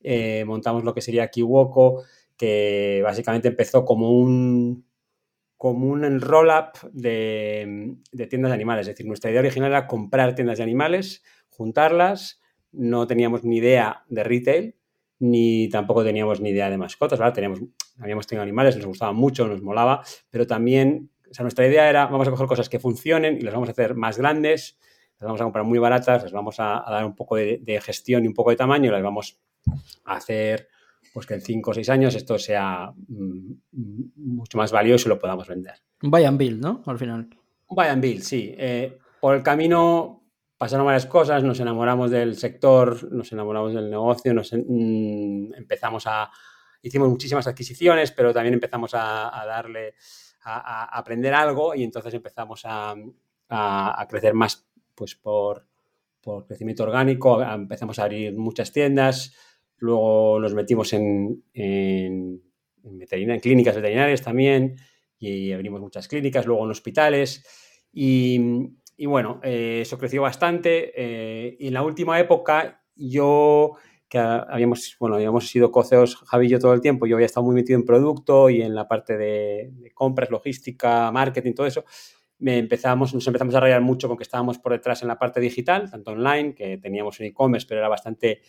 eh, 0.01 0.43
montamos 0.43 0.83
lo 0.83 0.95
que 0.95 1.01
sería 1.01 1.29
Kiwoko, 1.29 2.03
que 2.35 3.01
básicamente 3.03 3.47
empezó 3.47 3.85
como 3.85 4.11
un, 4.11 4.87
como 5.55 5.87
un 5.87 6.19
roll-up 6.19 6.89
de, 6.91 7.95
de, 8.11 8.25
tiendas 8.25 8.49
de 8.49 8.55
animales, 8.55 8.87
es 8.87 8.95
decir, 8.95 9.05
nuestra 9.05 9.29
idea 9.29 9.41
original 9.41 9.69
era 9.69 9.85
comprar 9.85 10.33
tiendas 10.33 10.57
de 10.57 10.63
animales, 10.63 11.23
juntarlas, 11.51 12.41
no 12.71 13.05
teníamos 13.05 13.43
ni 13.43 13.57
idea 13.57 14.03
de 14.07 14.23
retail, 14.23 14.75
ni 15.19 15.69
tampoco 15.69 16.03
teníamos 16.03 16.41
ni 16.41 16.49
idea 16.49 16.69
de 16.69 16.77
mascotas. 16.77 17.19
Teníamos, 17.33 17.61
habíamos 17.99 18.25
tenido 18.25 18.43
animales, 18.43 18.75
nos 18.77 18.85
gustaban 18.85 19.15
mucho, 19.15 19.47
nos 19.47 19.61
molaba, 19.61 20.03
pero 20.29 20.47
también, 20.47 21.11
o 21.29 21.33
sea, 21.33 21.43
nuestra 21.43 21.67
idea 21.67 21.89
era, 21.89 22.05
vamos 22.07 22.27
a 22.27 22.31
coger 22.31 22.47
cosas 22.47 22.69
que 22.69 22.79
funcionen 22.79 23.37
y 23.37 23.41
las 23.41 23.53
vamos 23.53 23.69
a 23.69 23.71
hacer 23.71 23.95
más 23.95 24.17
grandes, 24.17 24.77
las 25.19 25.27
vamos 25.27 25.41
a 25.41 25.43
comprar 25.43 25.65
muy 25.65 25.79
baratas, 25.79 26.23
les 26.23 26.31
vamos 26.31 26.55
a, 26.59 26.83
dar 26.87 27.05
un 27.05 27.15
poco 27.15 27.35
de, 27.35 27.81
gestión 27.83 28.23
y 28.25 28.27
un 28.27 28.33
poco 28.33 28.49
de 28.49 28.55
tamaño 28.55 28.91
las 28.91 29.03
vamos 29.03 29.39
a 30.05 30.15
hacer 30.15 30.67
pues 31.13 31.25
que 31.25 31.33
en 31.33 31.41
5 31.41 31.71
o 31.71 31.73
6 31.73 31.89
años 31.89 32.15
esto 32.15 32.37
sea 32.37 32.91
mm, 33.07 33.53
mucho 34.15 34.57
más 34.57 34.71
valioso 34.71 35.07
y 35.07 35.09
lo 35.09 35.19
podamos 35.19 35.47
vender. 35.47 35.75
Un 36.03 36.11
buy 36.11 36.23
and 36.23 36.37
build, 36.37 36.61
¿no? 36.61 36.83
Al 36.85 36.99
final. 36.99 37.27
Un 37.67 37.75
buy 37.75 37.87
and 37.87 38.01
build, 38.01 38.21
sí. 38.21 38.53
Eh, 38.57 38.97
por 39.19 39.35
el 39.35 39.43
camino 39.43 40.19
pasaron 40.59 40.85
varias 40.85 41.05
cosas, 41.05 41.41
nos 41.41 41.59
enamoramos 41.61 42.11
del 42.11 42.35
sector, 42.35 43.11
nos 43.13 43.31
enamoramos 43.31 43.73
del 43.73 43.89
negocio, 43.89 44.33
nos 44.33 44.51
mm, 44.53 45.53
empezamos 45.55 46.05
a... 46.05 46.29
Hicimos 46.81 47.09
muchísimas 47.09 47.47
adquisiciones, 47.47 48.11
pero 48.11 48.33
también 48.33 48.53
empezamos 48.53 48.91
a, 48.93 49.31
darle, 49.45 49.95
a, 50.43 50.97
aprender 50.97 51.33
algo 51.33 51.75
y 51.75 51.83
entonces 51.83 52.13
empezamos 52.13 52.61
a, 52.65 52.95
crecer 54.07 54.33
más 54.33 54.67
pues 54.95 55.15
por, 55.15 55.65
por 56.21 56.45
crecimiento 56.45 56.83
orgánico, 56.83 57.41
empezamos 57.41 57.99
a 57.99 58.03
abrir 58.03 58.35
muchas 58.37 58.71
tiendas, 58.71 59.33
luego 59.77 60.39
nos 60.39 60.53
metimos 60.53 60.93
en, 60.93 61.43
en, 61.53 62.41
en 62.83 63.39
clínicas 63.39 63.75
veterinarias 63.75 64.21
también 64.21 64.75
y 65.17 65.51
abrimos 65.51 65.81
muchas 65.81 66.07
clínicas, 66.07 66.45
luego 66.45 66.65
en 66.65 66.71
hospitales 66.71 67.43
y, 67.91 68.39
y 68.97 69.05
bueno, 69.05 69.39
eh, 69.43 69.79
eso 69.81 69.97
creció 69.97 70.21
bastante 70.21 70.91
eh, 70.95 71.57
y 71.59 71.67
en 71.67 71.73
la 71.73 71.83
última 71.83 72.19
época 72.19 72.83
yo 72.95 73.77
que 74.09 74.17
habíamos, 74.17 74.95
bueno, 74.99 75.15
habíamos 75.15 75.47
sido 75.47 75.71
coceos 75.71 76.15
Javi 76.25 76.47
y 76.47 76.49
yo 76.49 76.59
todo 76.59 76.73
el 76.73 76.81
tiempo, 76.81 77.05
yo 77.05 77.15
había 77.15 77.27
estado 77.27 77.45
muy 77.45 77.55
metido 77.55 77.77
en 77.79 77.85
producto 77.85 78.49
y 78.49 78.61
en 78.61 78.75
la 78.75 78.87
parte 78.87 79.17
de, 79.17 79.69
de 79.71 79.91
compras, 79.91 80.31
logística, 80.31 81.11
marketing, 81.11 81.53
todo 81.53 81.67
eso, 81.67 81.85
empezamos, 82.39 83.13
nos 83.13 83.27
empezamos 83.27 83.53
a 83.55 83.59
rayar 83.59 83.81
mucho 83.81 84.07
con 84.07 84.17
que 84.17 84.23
estábamos 84.23 84.57
por 84.59 84.71
detrás 84.71 85.01
en 85.01 85.09
la 85.09 85.19
parte 85.19 85.39
digital, 85.39 85.89
tanto 85.89 86.11
online, 86.11 86.55
que 86.55 86.77
teníamos 86.77 87.19
un 87.19 87.27
e-commerce, 87.27 87.67
pero 87.67 87.79
era 87.79 87.89
bastante 87.89 88.41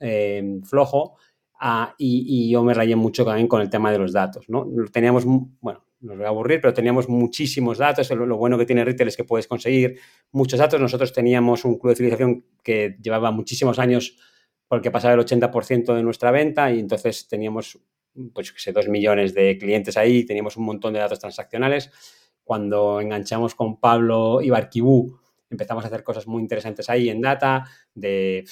eh, 0.00 0.60
flojo, 0.64 1.16
ah, 1.60 1.94
y, 1.98 2.50
yo 2.50 2.62
me 2.64 2.74
rayé 2.74 2.96
mucho 2.96 3.24
también 3.24 3.48
con 3.48 3.60
el 3.60 3.70
tema 3.70 3.90
de 3.90 3.98
los 3.98 4.12
datos, 4.12 4.48
¿no? 4.48 4.66
Teníamos, 4.92 5.24
bueno, 5.26 5.84
nos 6.00 6.16
voy 6.16 6.26
a 6.26 6.28
aburrir, 6.28 6.60
pero 6.60 6.74
teníamos 6.74 7.08
muchísimos 7.08 7.78
datos. 7.78 8.10
Lo, 8.10 8.36
bueno 8.36 8.58
que 8.58 8.66
tiene 8.66 8.84
Retail 8.84 9.08
es 9.08 9.16
que 9.16 9.24
puedes 9.24 9.46
conseguir 9.46 10.00
muchos 10.32 10.58
datos. 10.58 10.80
Nosotros 10.80 11.12
teníamos 11.12 11.64
un 11.64 11.78
club 11.78 11.92
de 11.92 11.96
civilización 11.96 12.44
que 12.64 12.96
llevaba 13.00 13.30
muchísimos 13.30 13.78
años 13.78 14.18
porque 14.72 14.90
pasaba 14.90 15.12
el 15.12 15.20
80% 15.20 15.94
de 15.94 16.02
nuestra 16.02 16.30
venta 16.30 16.72
y 16.72 16.80
entonces 16.80 17.28
teníamos, 17.28 17.78
pues, 18.32 18.54
sé, 18.56 18.72
dos 18.72 18.88
millones 18.88 19.34
de 19.34 19.58
clientes 19.58 19.98
ahí, 19.98 20.24
teníamos 20.24 20.56
un 20.56 20.64
montón 20.64 20.94
de 20.94 21.00
datos 21.00 21.18
transaccionales 21.18 21.90
cuando 22.42 22.98
enganchamos 22.98 23.54
con 23.54 23.78
Pablo 23.78 24.40
y 24.40 24.48
Barquibú, 24.48 25.20
empezamos 25.50 25.84
a 25.84 25.88
hacer 25.88 26.02
cosas 26.02 26.26
muy 26.26 26.40
interesantes 26.40 26.88
ahí 26.88 27.10
en 27.10 27.20
data, 27.20 27.66
de, 27.94 28.46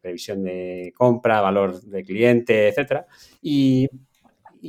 previsión 0.00 0.42
de 0.42 0.94
compra, 0.96 1.42
valor 1.42 1.82
de 1.82 2.02
cliente, 2.02 2.68
etc. 2.68 3.04
Y, 3.42 3.86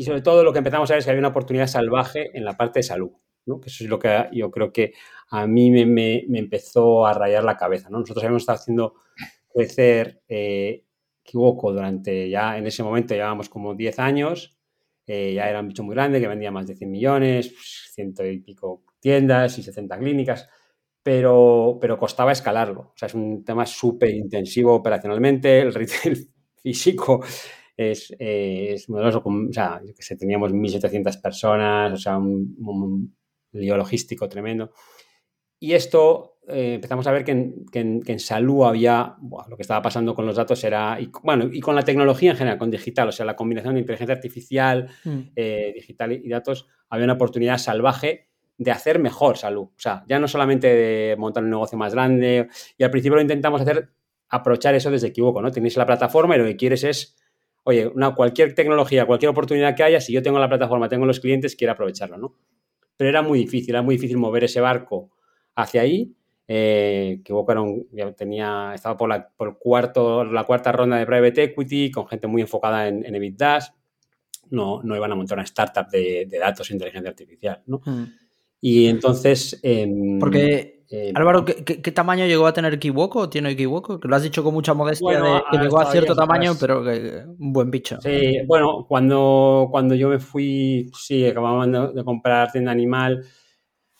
sobre 0.03 0.21
todo 0.21 0.43
lo 0.43 0.51
que 0.51 0.57
empezamos 0.57 0.91
a 0.91 0.95
ver 0.95 0.99
es 0.99 1.05
que 1.05 1.11
había 1.11 1.19
una 1.21 1.29
oportunidad 1.29 1.67
salvaje 1.67 2.37
en 2.37 2.43
la 2.43 2.57
parte 2.57 2.79
de 2.79 2.83
salud, 2.83 3.11
¿no? 3.45 3.61
que 3.61 3.69
eso 3.69 3.85
es 3.85 3.89
lo 3.89 3.99
que 3.99 4.27
yo 4.33 4.51
creo 4.51 4.73
que 4.73 4.91
a 5.29 5.47
mí 5.47 5.71
me, 5.71 6.25
empezó 6.37 7.07
a 7.07 7.13
rayar 7.13 7.45
la 7.45 7.55
cabeza. 7.55 7.89
¿no? 7.89 7.99
Nosotros 7.99 8.21
habíamos 8.21 8.41
estado 8.41 8.59
haciendo 8.59 8.95
crecer 9.55 10.21
eh, 10.27 10.83
durante 11.73 12.29
ya 12.29 12.57
en 12.57 12.67
ese 12.67 12.83
momento 12.83 13.15
llevábamos 13.15 13.49
como 13.49 13.73
10 13.75 13.99
años 13.99 14.55
eh, 15.07 15.33
ya 15.35 15.49
era 15.49 15.59
un 15.59 15.67
bicho 15.67 15.83
muy 15.83 15.95
grande 15.95 16.19
que 16.19 16.27
vendía 16.27 16.51
más 16.51 16.65
de 16.67 16.75
100 16.75 16.89
millones, 16.89 17.53
ciento 17.93 18.25
y 18.25 18.39
pico 18.39 18.83
tiendas 18.99 19.57
y 19.59 19.63
60 19.63 19.99
clínicas, 19.99 20.49
pero, 21.03 21.77
pero 21.79 21.97
costaba 21.99 22.31
escalarlo. 22.31 22.81
O 22.81 22.93
sea, 22.95 23.07
es 23.07 23.13
un 23.13 23.43
tema 23.45 23.65
súper 23.67 24.09
intensivo 24.15 24.73
operacionalmente, 24.73 25.59
el 25.61 25.73
retail 25.73 26.27
físico 26.63 27.23
es, 27.77 28.11
eh, 28.17 28.69
es 28.73 28.89
modeloso, 28.89 29.21
o 29.25 29.53
sea, 29.53 29.81
que 29.95 30.01
sé, 30.01 30.15
teníamos 30.17 30.53
1.700 30.53 31.21
personas, 31.21 31.93
o 31.93 31.97
sea, 31.97 32.17
un, 32.17 32.55
un 32.59 33.15
lío 33.51 33.77
logístico 33.77 34.27
tremendo. 34.27 34.71
Y 35.59 35.73
esto 35.73 36.34
eh, 36.47 36.75
empezamos 36.75 37.07
a 37.07 37.11
ver 37.11 37.23
que 37.23 37.31
en, 37.31 38.19
salud 38.19 38.65
había, 38.65 39.15
lo 39.49 39.55
que 39.55 39.63
estaba 39.63 39.81
pasando 39.81 40.13
con 40.13 40.25
los 40.27 40.35
datos 40.35 40.63
era, 40.63 40.99
y, 40.99 41.09
bueno, 41.23 41.49
y 41.51 41.59
con 41.59 41.75
la 41.75 41.81
tecnología 41.81 42.31
en 42.31 42.37
general, 42.37 42.59
con 42.59 42.69
digital, 42.69 43.07
o 43.09 43.11
sea, 43.11 43.25
la 43.25 43.35
combinación 43.35 43.73
de 43.73 43.79
inteligencia 43.79 44.13
artificial, 44.13 44.89
mm. 45.03 45.19
eh, 45.35 45.71
digital 45.73 46.11
y, 46.11 46.29
datos, 46.29 46.67
había 46.89 47.05
una 47.05 47.13
oportunidad 47.13 47.57
salvaje 47.57 48.29
de 48.57 48.71
hacer 48.71 48.99
mejor 48.99 49.37
salud. 49.37 49.63
O 49.63 49.79
sea, 49.79 50.05
ya 50.07 50.19
no 50.19 50.27
solamente 50.27 50.67
de 50.67 51.15
montar 51.17 51.43
un 51.43 51.49
negocio 51.49 51.77
más 51.77 51.93
grande, 51.93 52.47
y 52.77 52.83
al 52.83 52.91
principio 52.91 53.15
lo 53.15 53.21
intentamos 53.21 53.61
hacer, 53.61 53.89
aprovechar 54.29 54.75
eso 54.75 54.91
desde 54.91 55.07
equivoco, 55.07 55.41
¿no? 55.41 55.51
Tenéis 55.51 55.75
la 55.77 55.85
plataforma 55.85 56.35
y 56.35 56.39
lo 56.39 56.45
que 56.45 56.55
quieres 56.55 56.83
es, 56.83 57.17
oye, 57.63 57.87
una, 57.87 58.13
cualquier 58.13 58.53
tecnología, 58.53 59.05
cualquier 59.07 59.29
oportunidad 59.29 59.75
que 59.75 59.83
haya, 59.83 59.99
si 59.99 60.13
yo 60.13 60.21
tengo 60.21 60.37
la 60.37 60.47
plataforma, 60.47 60.89
tengo 60.89 61.07
los 61.07 61.19
clientes, 61.19 61.55
quiero 61.55 61.73
aprovecharlo, 61.73 62.17
¿no? 62.17 62.35
Pero 62.97 63.09
era 63.09 63.23
muy 63.23 63.39
difícil, 63.39 63.71
era 63.71 63.81
muy 63.81 63.95
difícil 63.95 64.17
mover 64.17 64.43
ese 64.43 64.61
barco 64.61 65.11
hacia 65.55 65.81
ahí 65.81 66.15
eh, 66.47 67.21
que 67.23 67.33
ya 67.91 68.11
tenía, 68.13 68.71
estaba 68.75 68.95
por 68.95 69.09
la, 69.09 69.27
por 69.29 69.57
cuarto, 69.57 70.23
la 70.23 70.43
cuarta 70.43 70.71
ronda 70.71 70.97
de 70.97 71.05
private 71.05 71.43
equity, 71.43 71.91
con 71.91 72.07
gente 72.07 72.27
muy 72.27 72.41
enfocada 72.41 72.87
en, 72.87 73.05
en 73.05 73.15
EBITDAS. 73.15 73.73
No, 74.51 74.83
no 74.83 74.95
iban 74.95 75.11
a 75.11 75.15
montar 75.15 75.37
una 75.37 75.43
startup 75.43 75.89
de, 75.89 76.27
datos 76.39 76.69
e 76.69 76.73
inteligencia 76.73 77.09
artificial, 77.09 77.63
¿no? 77.65 77.81
Hmm. 77.83 78.05
Y 78.61 78.87
entonces... 78.87 79.59
Em, 79.63 80.19
Porque, 80.19 80.83
em, 80.89 81.17
Álvaro, 81.17 81.43
¿qué, 81.45 81.91
tamaño 81.91 82.27
llegó 82.27 82.45
a 82.45 82.53
tener 82.53 82.75
Equivoco 82.75 83.21
o 83.21 83.29
tiene 83.29 83.49
Equivoco? 83.49 83.99
Que 83.99 84.07
lo 84.07 84.15
has 84.15 84.21
dicho 84.21 84.43
con 84.43 84.53
mucha 84.53 84.75
modestia, 84.75 85.19
de, 85.19 85.41
que 85.49 85.57
llegó 85.57 85.79
a 85.79 85.91
cierto 85.91 86.15
tamaño, 86.15 86.53
pero 86.59 86.83
que, 86.83 87.23
un 87.39 87.53
buen 87.53 87.71
bicho. 87.71 87.99
Sí, 88.01 88.37
bueno, 88.45 88.85
cuando, 88.87 89.67
cuando 89.71 89.95
yo 89.95 90.09
me 90.09 90.19
fui, 90.19 90.91
sí, 90.95 91.25
acabamos 91.25 91.95
de 91.95 92.03
comprar 92.03 92.51
tienda 92.51 92.71
animal, 92.71 93.25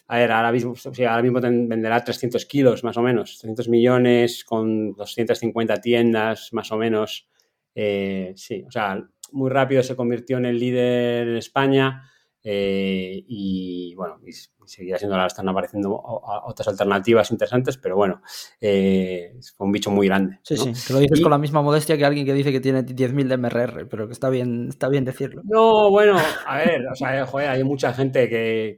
a 0.08 0.18
ver, 0.18 0.32
ahora 0.32 0.52
mismo, 0.52 0.76
ahora 1.08 1.22
mismo 1.24 1.40
venderá 1.42 2.04
300 2.04 2.46
kilos 2.46 2.84
más 2.84 2.96
o 2.98 3.02
menos, 3.02 3.40
300 3.40 3.70
millones 3.70 4.44
con 4.44 4.94
250 4.94 5.82
tiendas 5.82 6.54
más 6.54 6.72
o 6.72 6.78
menos. 6.78 7.28
Eh, 7.74 8.34
sí, 8.36 8.64
o 8.68 8.72
sea, 8.72 9.04
muy 9.32 9.50
rápido 9.50 9.82
se 9.82 9.96
convirtió 9.96 10.38
en 10.38 10.46
el 10.46 10.60
líder 10.60 11.28
en 11.30 11.38
España 11.38 12.04
eh, 12.48 13.24
y 13.28 13.96
bueno, 13.96 14.20
seguirá 14.66 15.00
siendo, 15.00 15.16
ahora 15.16 15.26
están 15.26 15.50
apareciendo 15.50 16.00
otras 16.46 16.68
alternativas 16.68 17.32
interesantes, 17.32 17.76
pero 17.78 17.96
bueno, 17.96 18.22
eh, 18.62 19.34
es 19.40 19.56
un 19.58 19.72
bicho 19.72 19.90
muy 19.90 20.06
grande. 20.06 20.38
Sí, 20.44 20.56
sí, 20.56 20.72
que 20.86 20.94
lo 20.94 21.00
dices 21.00 21.22
con 21.22 21.32
la 21.32 21.40
misma 21.40 21.64
modestia 21.64 21.98
que 21.98 22.06
alguien 22.06 22.24
que 22.24 22.34
dice 22.34 22.52
que 22.52 22.60
tiene 22.60 22.86
10.000 22.86 23.28
de 23.30 23.38
MRR, 23.38 23.88
pero 23.90 24.06
que 24.06 24.14
está 24.14 24.30
bien, 24.30 24.68
está 24.70 24.90
bien 24.90 25.06
decirlo. 25.06 25.42
No, 25.44 25.90
bueno, 25.90 26.18
a 26.46 26.58
ver, 26.60 26.86
o 26.88 26.94
sea, 26.94 27.26
joder, 27.26 27.50
hay 27.50 27.64
mucha 27.64 27.92
gente 27.94 28.30
que, 28.30 28.78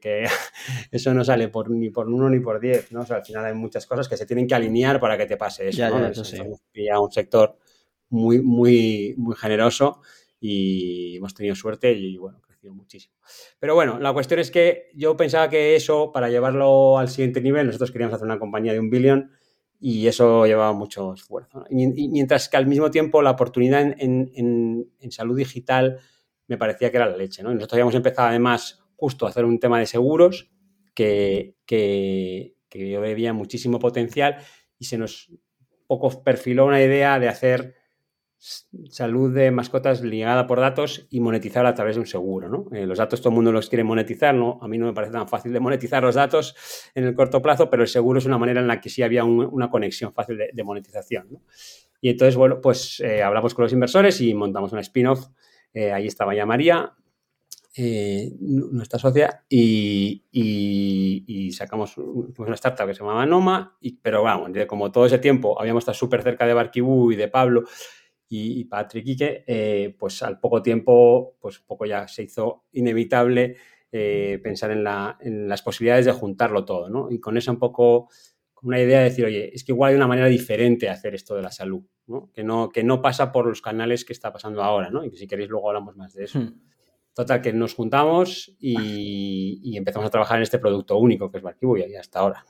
eso 0.92 1.14
no 1.14 1.26
sale 1.26 1.50
por, 1.50 1.70
ni 1.70 1.90
por 1.90 2.08
uno 2.08 2.30
ni 2.30 2.40
por 2.40 2.62
10, 2.62 2.94
¿no? 2.94 3.02
O 3.02 3.06
sea, 3.06 3.18
al 3.18 3.26
final 3.26 3.44
hay 3.44 3.54
muchas 3.54 3.86
cosas 3.86 4.08
que 4.08 4.16
se 4.16 4.26
tienen 4.26 4.48
que 4.48 4.56
alinear 4.56 4.98
para 5.02 5.18
que 5.18 5.26
te 5.26 5.36
pase 5.36 5.68
eso, 5.68 5.90
¿no? 5.90 6.10
Ya, 6.74 7.02
un 7.02 7.12
sector 7.12 7.58
muy, 8.12 8.42
muy, 8.42 9.14
muy 9.18 9.36
generoso 9.36 10.00
y 10.40 11.18
hemos 11.18 11.34
tenido 11.34 11.54
suerte 11.54 11.92
y 11.92 12.16
bueno, 12.18 12.40
muchísimo. 12.74 13.16
Pero 13.60 13.76
bueno, 13.76 14.00
la 14.00 14.14
cuestión 14.14 14.40
es 14.40 14.52
que 14.52 14.90
yo 14.94 15.16
pensaba 15.18 15.50
que 15.50 15.76
eso, 15.76 16.12
para 16.12 16.30
llevarlo 16.30 16.98
al 16.98 17.10
siguiente 17.10 17.42
nivel, 17.42 17.68
nosotros 17.68 17.92
queríamos 17.92 18.16
hacer 18.16 18.26
una 18.26 18.40
compañía 18.40 18.74
de 18.74 18.80
un 18.80 18.90
billón 18.90 19.32
y 19.80 20.08
eso 20.08 20.46
llevaba 20.46 20.74
mucho 20.74 21.14
esfuerzo. 21.14 21.66
Y, 21.70 22.10
mientras 22.10 22.50
que 22.50 22.58
al 22.58 22.68
mismo 22.68 22.92
tiempo 22.92 23.22
la 23.22 23.32
oportunidad 23.32 23.96
en, 23.98 24.92
salud 25.10 25.38
digital 25.38 26.00
me 26.48 26.58
parecía 26.58 26.92
que 26.92 26.98
era 26.98 27.08
la 27.08 27.18
leche. 27.18 27.44
¿no? 27.44 27.50
nosotros 27.54 27.74
habíamos 27.74 27.96
empezado 27.96 28.30
además 28.30 28.84
justo 28.96 29.26
a 29.26 29.30
hacer 29.30 29.46
un 29.46 29.60
tema 29.60 29.80
de 29.80 29.86
seguros 29.86 30.50
que, 30.94 31.56
que, 31.66 32.56
que 32.70 32.90
yo 32.90 33.02
veía 33.02 33.34
muchísimo 33.34 33.80
potencial 33.80 34.38
y 34.80 34.86
se 34.86 34.98
nos 34.98 35.30
poco 35.88 36.24
perfiló 36.24 36.66
una 36.66 36.82
idea 36.82 37.20
de 37.20 37.30
hacer 37.30 37.76
salud 38.40 39.34
de 39.34 39.50
mascotas 39.52 40.02
ligada 40.02 40.46
por 40.46 40.60
datos 40.60 41.08
y 41.10 41.20
monetizar 41.20 41.66
a 41.66 41.74
través 41.74 41.96
de 41.96 42.02
un 42.02 42.08
seguro. 42.08 42.50
¿no? 42.50 42.66
Eh, 42.72 42.86
los 42.86 42.98
datos 42.98 43.20
todo 43.20 43.30
el 43.30 43.36
mundo 43.36 43.52
los 43.52 43.70
quiere 43.70 43.84
monetizar, 43.84 44.34
¿no? 44.36 44.60
a 44.62 44.68
mí 44.68 44.78
no 44.78 44.86
me 44.86 44.94
parece 44.94 45.14
tan 45.14 45.28
fácil 45.28 45.54
de 45.54 45.60
monetizar 45.60 46.04
los 46.04 46.16
datos 46.16 46.56
en 46.94 47.06
el 47.06 47.16
corto 47.16 47.42
plazo, 47.42 47.70
pero 47.70 47.84
el 47.84 47.90
seguro 47.90 48.20
es 48.20 48.26
una 48.26 48.38
manera 48.38 48.62
en 48.62 48.68
la 48.68 48.80
que 48.80 48.90
sí 48.90 49.02
había 49.02 49.24
una 49.24 49.70
conexión 49.70 50.14
fácil 50.14 50.38
de, 50.54 50.64
monetización. 50.64 51.28
¿no? 51.32 51.42
Y 52.02 52.10
entonces, 52.10 52.36
bueno, 52.36 52.62
pues 52.62 53.00
eh, 53.00 53.24
hablamos 53.24 53.54
con 53.54 53.64
los 53.64 53.74
inversores 53.74 54.22
y 54.22 54.34
montamos 54.34 54.72
una 54.72 54.82
spin-off. 54.82 55.28
Eh, 55.74 55.92
ahí 55.92 56.08
estaba 56.08 56.36
ya 56.36 56.46
María, 56.46 56.94
nuestra 58.40 58.98
socia, 58.98 59.46
y, 59.48 60.24
y, 60.32 61.52
sacamos 61.52 61.96
una 61.98 62.56
startup 62.56 62.88
que 62.88 62.96
se 62.96 63.02
llamaba 63.02 63.26
Noma, 63.28 63.78
y, 63.80 63.98
pero 63.98 64.24
vamos, 64.24 64.52
como 64.68 64.92
todo 64.92 65.06
ese 65.06 65.20
tiempo 65.20 65.60
habíamos 65.60 65.82
estado 65.82 65.96
súper 65.96 66.24
cerca 66.24 66.48
de 66.48 66.56
Barquibú 66.56 67.12
y 67.12 67.16
de 67.16 67.28
Pablo, 67.28 67.66
y, 68.30 68.66
Patrick 68.66 69.08
Ike, 69.08 69.44
eh, 69.48 69.96
pues 69.98 70.22
al 70.22 70.40
poco 70.40 70.62
tiempo, 70.62 71.38
pues 71.40 71.60
un 71.60 71.66
poco 71.66 71.86
ya 71.86 72.08
se 72.08 72.24
hizo 72.24 72.66
inevitable 72.74 73.56
eh, 73.92 74.40
pensar 74.44 74.72
en, 74.72 74.84
las 75.48 75.62
posibilidades 75.62 76.06
de 76.06 76.12
juntarlo 76.12 76.66
todo, 76.66 76.90
¿no? 76.90 77.10
Y 77.10 77.20
con 77.20 77.38
eso 77.38 77.52
un 77.52 77.60
poco, 77.60 78.10
con 78.54 78.68
una 78.68 78.82
idea 78.82 79.00
de 79.00 79.06
decir, 79.06 79.26
oye, 79.26 79.50
es 79.54 79.64
que 79.64 79.72
igual 79.72 79.92
hay 79.92 79.96
una 79.96 80.08
manera 80.08 80.28
diferente 80.28 80.88
de 80.88 80.92
hacer 80.92 81.16
esto 81.16 81.36
de 81.36 81.42
la 81.42 81.52
salud, 81.52 81.84
¿no? 82.08 82.30
Que 82.34 82.44
no, 82.44 82.70
que 82.70 82.84
no 82.84 83.02
pasa 83.02 83.32
por 83.32 83.48
los 83.48 83.62
canales 83.62 84.04
que 84.04 84.12
está 84.12 84.34
pasando 84.34 84.62
ahora, 84.62 84.90
¿no? 84.90 85.06
Y 85.06 85.10
que 85.10 85.18
si 85.18 85.28
queréis 85.28 85.50
luego 85.50 85.70
hablamos 85.70 85.96
más 85.96 86.14
de 86.14 86.26
eso. 86.26 86.40
Hmm. 86.40 86.60
Total, 87.14 87.42
que 87.42 87.54
nos 87.54 87.74
juntamos 87.74 88.56
y, 88.60 89.76
empezamos 89.76 90.08
a 90.08 90.12
trabajar 90.12 90.38
en 90.38 90.44
este 90.44 90.60
producto 90.60 90.98
único 90.98 91.32
que 91.32 91.38
es 91.38 91.44
Barkibu 91.44 91.78
y 91.78 91.96
hasta 91.96 92.20
ahora. 92.20 92.46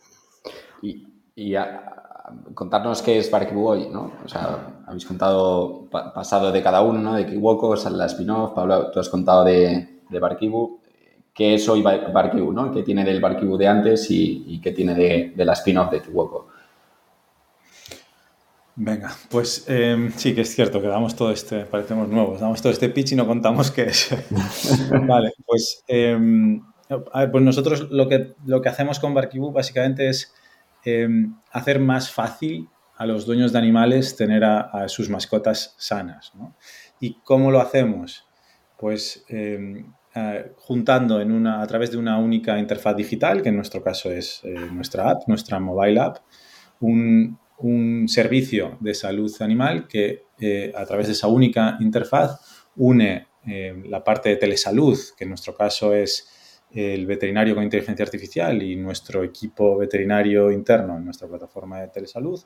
Y, 0.82 1.08
y 1.36 1.54
contarnos 2.54 3.02
qué 3.02 3.18
es 3.18 3.32
Barkibu 3.32 3.68
hoy, 3.68 3.88
¿no? 3.92 4.12
O 4.24 4.28
sea, 4.28 4.82
habéis 4.86 5.06
contado 5.06 5.88
pasado 5.90 6.52
de 6.52 6.62
cada 6.62 6.82
uno, 6.82 7.00
¿no? 7.00 7.16
De 7.16 7.26
Kiwoko, 7.26 7.76
la 7.76 8.06
spin-off, 8.06 8.54
Pablo, 8.54 8.92
tú 8.92 9.00
has 9.00 9.10
contado 9.10 9.44
de, 9.44 10.02
de 10.10 10.20
Barkibu. 10.20 10.80
¿Qué 11.34 11.54
es 11.54 11.70
hoy 11.70 11.82
Barkibu, 11.82 12.52
¿no? 12.52 12.72
¿Qué 12.72 12.84
tiene 12.84 13.06
del 13.06 13.22
Barkibu 13.22 13.58
de 13.58 13.68
antes 13.68 14.10
y, 14.10 14.60
qué 14.62 14.72
tiene 14.72 14.96
de, 14.96 15.34
de 15.36 15.46
la 15.46 15.54
spin-off 15.54 15.92
de 15.92 16.02
Kiwoko? 16.02 16.48
Venga, 18.80 19.12
pues 19.32 19.66
em, 19.68 20.12
sí 20.12 20.36
que 20.36 20.42
es 20.42 20.54
cierto 20.54 20.80
que 20.80 20.88
damos 20.88 21.16
todo 21.16 21.32
este, 21.32 21.66
parecemos 21.66 22.08
nuevos, 22.10 22.40
damos 22.40 22.62
todo 22.62 22.72
este 22.72 22.90
pitch 22.90 23.14
y 23.14 23.16
no 23.16 23.26
contamos 23.26 23.72
qué 23.72 23.84
es. 23.84 24.10
vale, 25.08 25.32
pues, 25.48 25.84
em, 25.88 26.62
pues 26.88 27.44
nosotros 27.44 27.90
lo 27.90 28.08
que, 28.08 28.36
lo 28.46 28.62
que 28.62 28.70
hacemos 28.70 29.00
con 29.00 29.16
Barkibu 29.16 29.52
básicamente 29.52 30.10
es 30.10 30.32
em, 30.84 31.36
hacer 31.52 31.80
más 31.80 32.12
fácil 32.12 32.70
a 32.96 33.06
los 33.06 33.26
dueños 33.26 33.52
de 33.52 33.60
animales 33.60 34.16
tener 34.16 34.44
a, 34.44 34.88
sus 34.88 35.10
mascotas 35.10 35.76
sanas. 35.78 36.34
¿Y 37.00 37.16
cómo 37.24 37.52
lo 37.52 37.62
hacemos? 37.62 38.26
Pues 38.78 39.24
juntando 40.56 41.22
en 41.22 41.32
una, 41.32 41.62
a 41.62 41.68
través 41.68 41.92
de 41.92 41.98
una 41.98 42.18
única 42.18 42.58
interfaz 42.58 42.96
digital, 42.96 43.42
que 43.42 43.50
en 43.50 43.56
nuestro 43.56 43.84
caso 43.84 44.12
es 44.12 44.42
eh, 44.44 44.54
nuestra 44.72 45.10
app, 45.10 45.28
nuestra 45.28 45.60
mobile 45.60 46.00
app, 46.00 46.18
un, 46.80 47.38
un 47.60 48.08
servicio 48.08 48.78
de 48.80 48.94
salud 48.94 49.32
animal 49.40 49.88
que 49.88 50.26
eh, 50.40 50.72
a 50.76 50.86
través 50.86 51.08
de 51.08 51.14
esa 51.14 51.28
única 51.28 51.78
interfaz 51.80 52.40
une 52.76 53.28
eh, 53.46 53.74
la 53.86 54.04
parte 54.04 54.30
de 54.30 54.36
telesalud, 54.36 54.98
que 55.18 55.24
en 55.24 55.30
nuestro 55.30 55.56
caso 55.56 55.94
es 55.94 56.30
el 56.72 57.06
veterinario 57.06 57.56
con 57.56 57.64
inteligencia 57.64 58.04
artificial 58.04 58.62
y 58.62 58.76
nuestro 58.76 59.24
equipo 59.24 59.78
veterinario 59.78 60.52
interno 60.52 60.98
en 60.98 61.06
nuestra 61.06 61.28
plataforma 61.28 61.80
de 61.82 61.88
telesalud, 61.88 62.40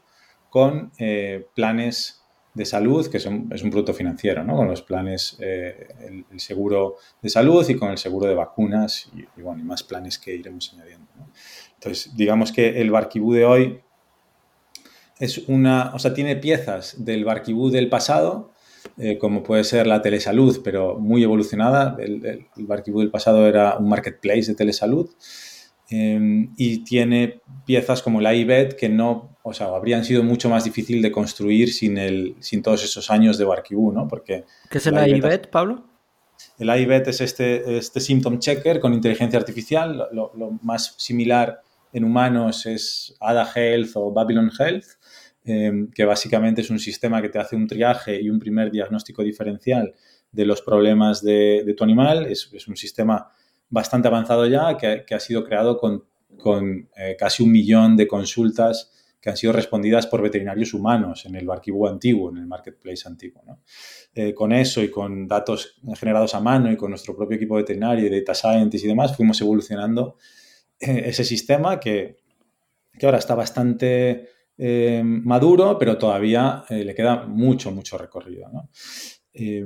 con 0.50 0.92
eh, 0.98 1.48
planes 1.56 2.22
de 2.54 2.66
salud, 2.66 3.08
que 3.08 3.20
son, 3.20 3.50
es 3.52 3.64
un 3.64 3.70
producto 3.70 3.94
financiero, 3.94 4.44
¿no? 4.44 4.58
con 4.58 4.68
los 4.68 4.82
planes, 4.82 5.38
el, 5.40 6.26
seguro 6.38 6.98
de 7.22 7.30
salud 7.30 7.68
y 7.70 7.76
con 7.76 7.92
el 7.92 7.98
seguro 7.98 8.28
de 8.28 8.36
vacunas 8.36 9.10
y, 9.16 9.42
bueno, 9.42 9.62
y 9.62 9.66
más 9.66 9.84
planes 9.84 10.18
que 10.18 10.36
iremos 10.36 10.74
añadiendo. 10.74 11.08
Entonces, 11.76 12.16
digamos 12.16 12.52
que 12.52 12.82
el 12.82 12.92
Barquibú 12.92 13.34
de 13.34 13.46
hoy 13.46 13.82
es 15.20 15.38
una, 15.48 15.92
o 15.94 16.00
sea, 16.00 16.14
tiene 16.14 16.36
piezas 16.36 17.06
del 17.06 17.24
Barquibú 17.24 17.70
del 17.70 17.90
pasado, 17.90 18.52
eh, 18.98 19.18
como 19.18 19.44
puede 19.44 19.64
ser 19.64 19.88
la 19.88 20.02
telesalud, 20.02 20.62
pero 20.64 20.98
muy 20.98 21.24
evolucionada. 21.24 21.96
El, 22.00 22.26
el, 22.26 22.48
del 22.56 23.12
pasado 23.12 23.48
era 23.48 23.78
un 23.78 23.90
marketplace 23.90 24.48
de 24.48 24.56
telesalud. 24.56 25.10
Em, 25.90 26.54
y 26.56 26.86
tiene 26.86 27.42
piezas 27.66 28.02
como 28.02 28.22
la 28.22 28.34
iBet 28.34 28.78
que 28.78 28.88
no, 28.88 29.38
o 29.44 29.54
sea, 29.54 29.68
habrían 29.68 30.06
sido 30.06 30.24
mucho 30.24 30.50
más 30.50 30.64
difícil 30.64 31.02
de 31.02 31.12
construir 31.12 31.74
sin, 31.74 31.98
el, 31.98 32.36
sin 32.40 32.62
todos 32.62 32.84
esos 32.86 33.12
años 33.12 33.38
de 33.38 33.44
Barquibú, 33.44 33.92
¿no? 33.92 34.08
Porque 34.08 34.46
¿Qué 34.70 34.78
es 34.78 34.88
el 34.88 35.18
iBet, 35.18 35.50
Pablo? 35.50 35.84
El 36.58 36.70
iBet 36.70 37.08
es 37.10 37.20
este, 37.20 37.78
este 37.78 38.00
symptom 38.00 38.40
checker 38.40 38.80
con 38.80 38.94
inteligencia 38.94 39.38
artificial. 39.38 40.08
Lo, 40.14 40.32
lo, 40.36 40.52
más 40.62 40.96
similar 40.98 41.62
en 41.92 42.06
humanos 42.06 42.66
es 42.66 43.16
Ada 43.20 43.52
Health 43.54 43.92
o 43.96 44.12
Babylon 44.12 44.50
Health. 44.58 44.86
Em, 45.44 45.90
que 45.90 46.06
básicamente 46.06 46.62
es 46.62 46.70
un 46.70 46.78
sistema 46.78 47.20
que 47.20 47.30
te 47.30 47.40
hace 47.40 47.56
un 47.56 47.66
triaje 47.66 48.22
y 48.22 48.30
un 48.30 48.38
primer 48.38 48.70
diagnóstico 48.70 49.24
diferencial 49.24 49.96
de 50.32 50.46
los 50.46 50.62
problemas 50.62 51.24
de, 51.24 51.74
tu 51.76 51.84
animal. 51.84 52.28
Es, 52.28 52.52
un 52.68 52.78
sistema 52.78 53.28
bastante 53.70 54.08
avanzado 54.08 54.46
ya 54.46 54.78
que, 54.78 55.16
ha 55.16 55.20
sido 55.20 55.44
creado 55.44 55.78
con, 55.78 56.04
eh, 56.96 57.16
casi 57.18 57.42
un 57.42 57.52
millón 57.52 57.98
de 57.98 58.08
consultas 58.08 58.92
que 59.20 59.30
han 59.30 59.38
sido 59.38 59.54
respondidas 59.54 60.08
por 60.08 60.22
veterinarios 60.22 60.74
humanos 60.74 61.26
en 61.26 61.36
el 61.36 61.50
archivo 61.50 61.88
antiguo, 61.88 62.30
en 62.32 62.38
el 62.38 62.46
marketplace 62.46 63.08
antiguo. 63.08 63.42
Eh, 64.14 64.34
con 64.36 64.52
eso 64.52 64.82
y 64.82 64.90
con 64.90 65.28
datos 65.28 65.80
generados 65.96 66.36
a 66.36 66.40
mano 66.40 66.72
y 66.72 66.78
con 66.78 66.92
nuestro 66.92 67.16
propio 67.16 67.38
equipo 67.38 67.56
veterinario 67.56 68.06
y 68.06 68.20
data 68.20 68.36
scientist 68.36 68.86
y 68.86 68.88
demás, 68.88 69.16
fuimos 69.16 69.42
evolucionando 69.42 70.18
eh, 70.80 71.04
ese 71.06 71.24
sistema 71.24 71.80
que, 71.80 72.18
que 72.98 73.06
ahora 73.06 73.20
está 73.20 73.36
bastante 73.36 74.28
eh, 74.64 75.02
maduro, 75.04 75.76
pero 75.80 75.98
todavía 75.98 76.66
eh, 76.70 76.86
le 76.86 76.94
queda 76.94 77.26
mucho, 77.26 77.72
mucho 77.72 77.98
recorrido. 77.98 78.48
Eh, 79.34 79.66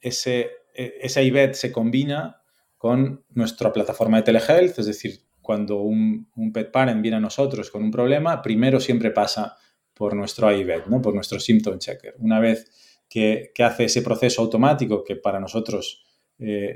ese, 0.00 0.50
e, 0.74 0.94
ese 1.00 1.22
IBET 1.22 1.54
se 1.54 1.70
combina 1.70 2.42
con 2.76 3.24
nuestra 3.28 3.72
plataforma 3.72 4.16
de 4.16 4.24
telehealth, 4.24 4.80
es 4.80 4.86
decir, 4.86 5.20
cuando 5.40 5.82
un, 5.82 6.26
pet 6.52 6.72
parent 6.72 7.00
viene 7.00 7.18
a 7.18 7.20
nosotros 7.20 7.70
con 7.70 7.84
un 7.84 7.92
problema, 7.92 8.42
primero 8.42 8.80
siempre 8.80 9.12
pasa 9.12 9.56
por 9.94 10.16
nuestro 10.16 10.50
IBET, 10.50 10.86
¿no? 10.86 11.00
por 11.00 11.14
nuestro 11.14 11.38
symptom 11.38 11.78
checker. 11.78 12.16
Una 12.18 12.40
vez 12.40 13.04
que, 13.08 13.52
hace 13.60 13.84
ese 13.84 14.02
proceso 14.02 14.42
automático 14.42 15.04
que 15.04 15.14
para 15.14 15.38
nosotros 15.38 16.04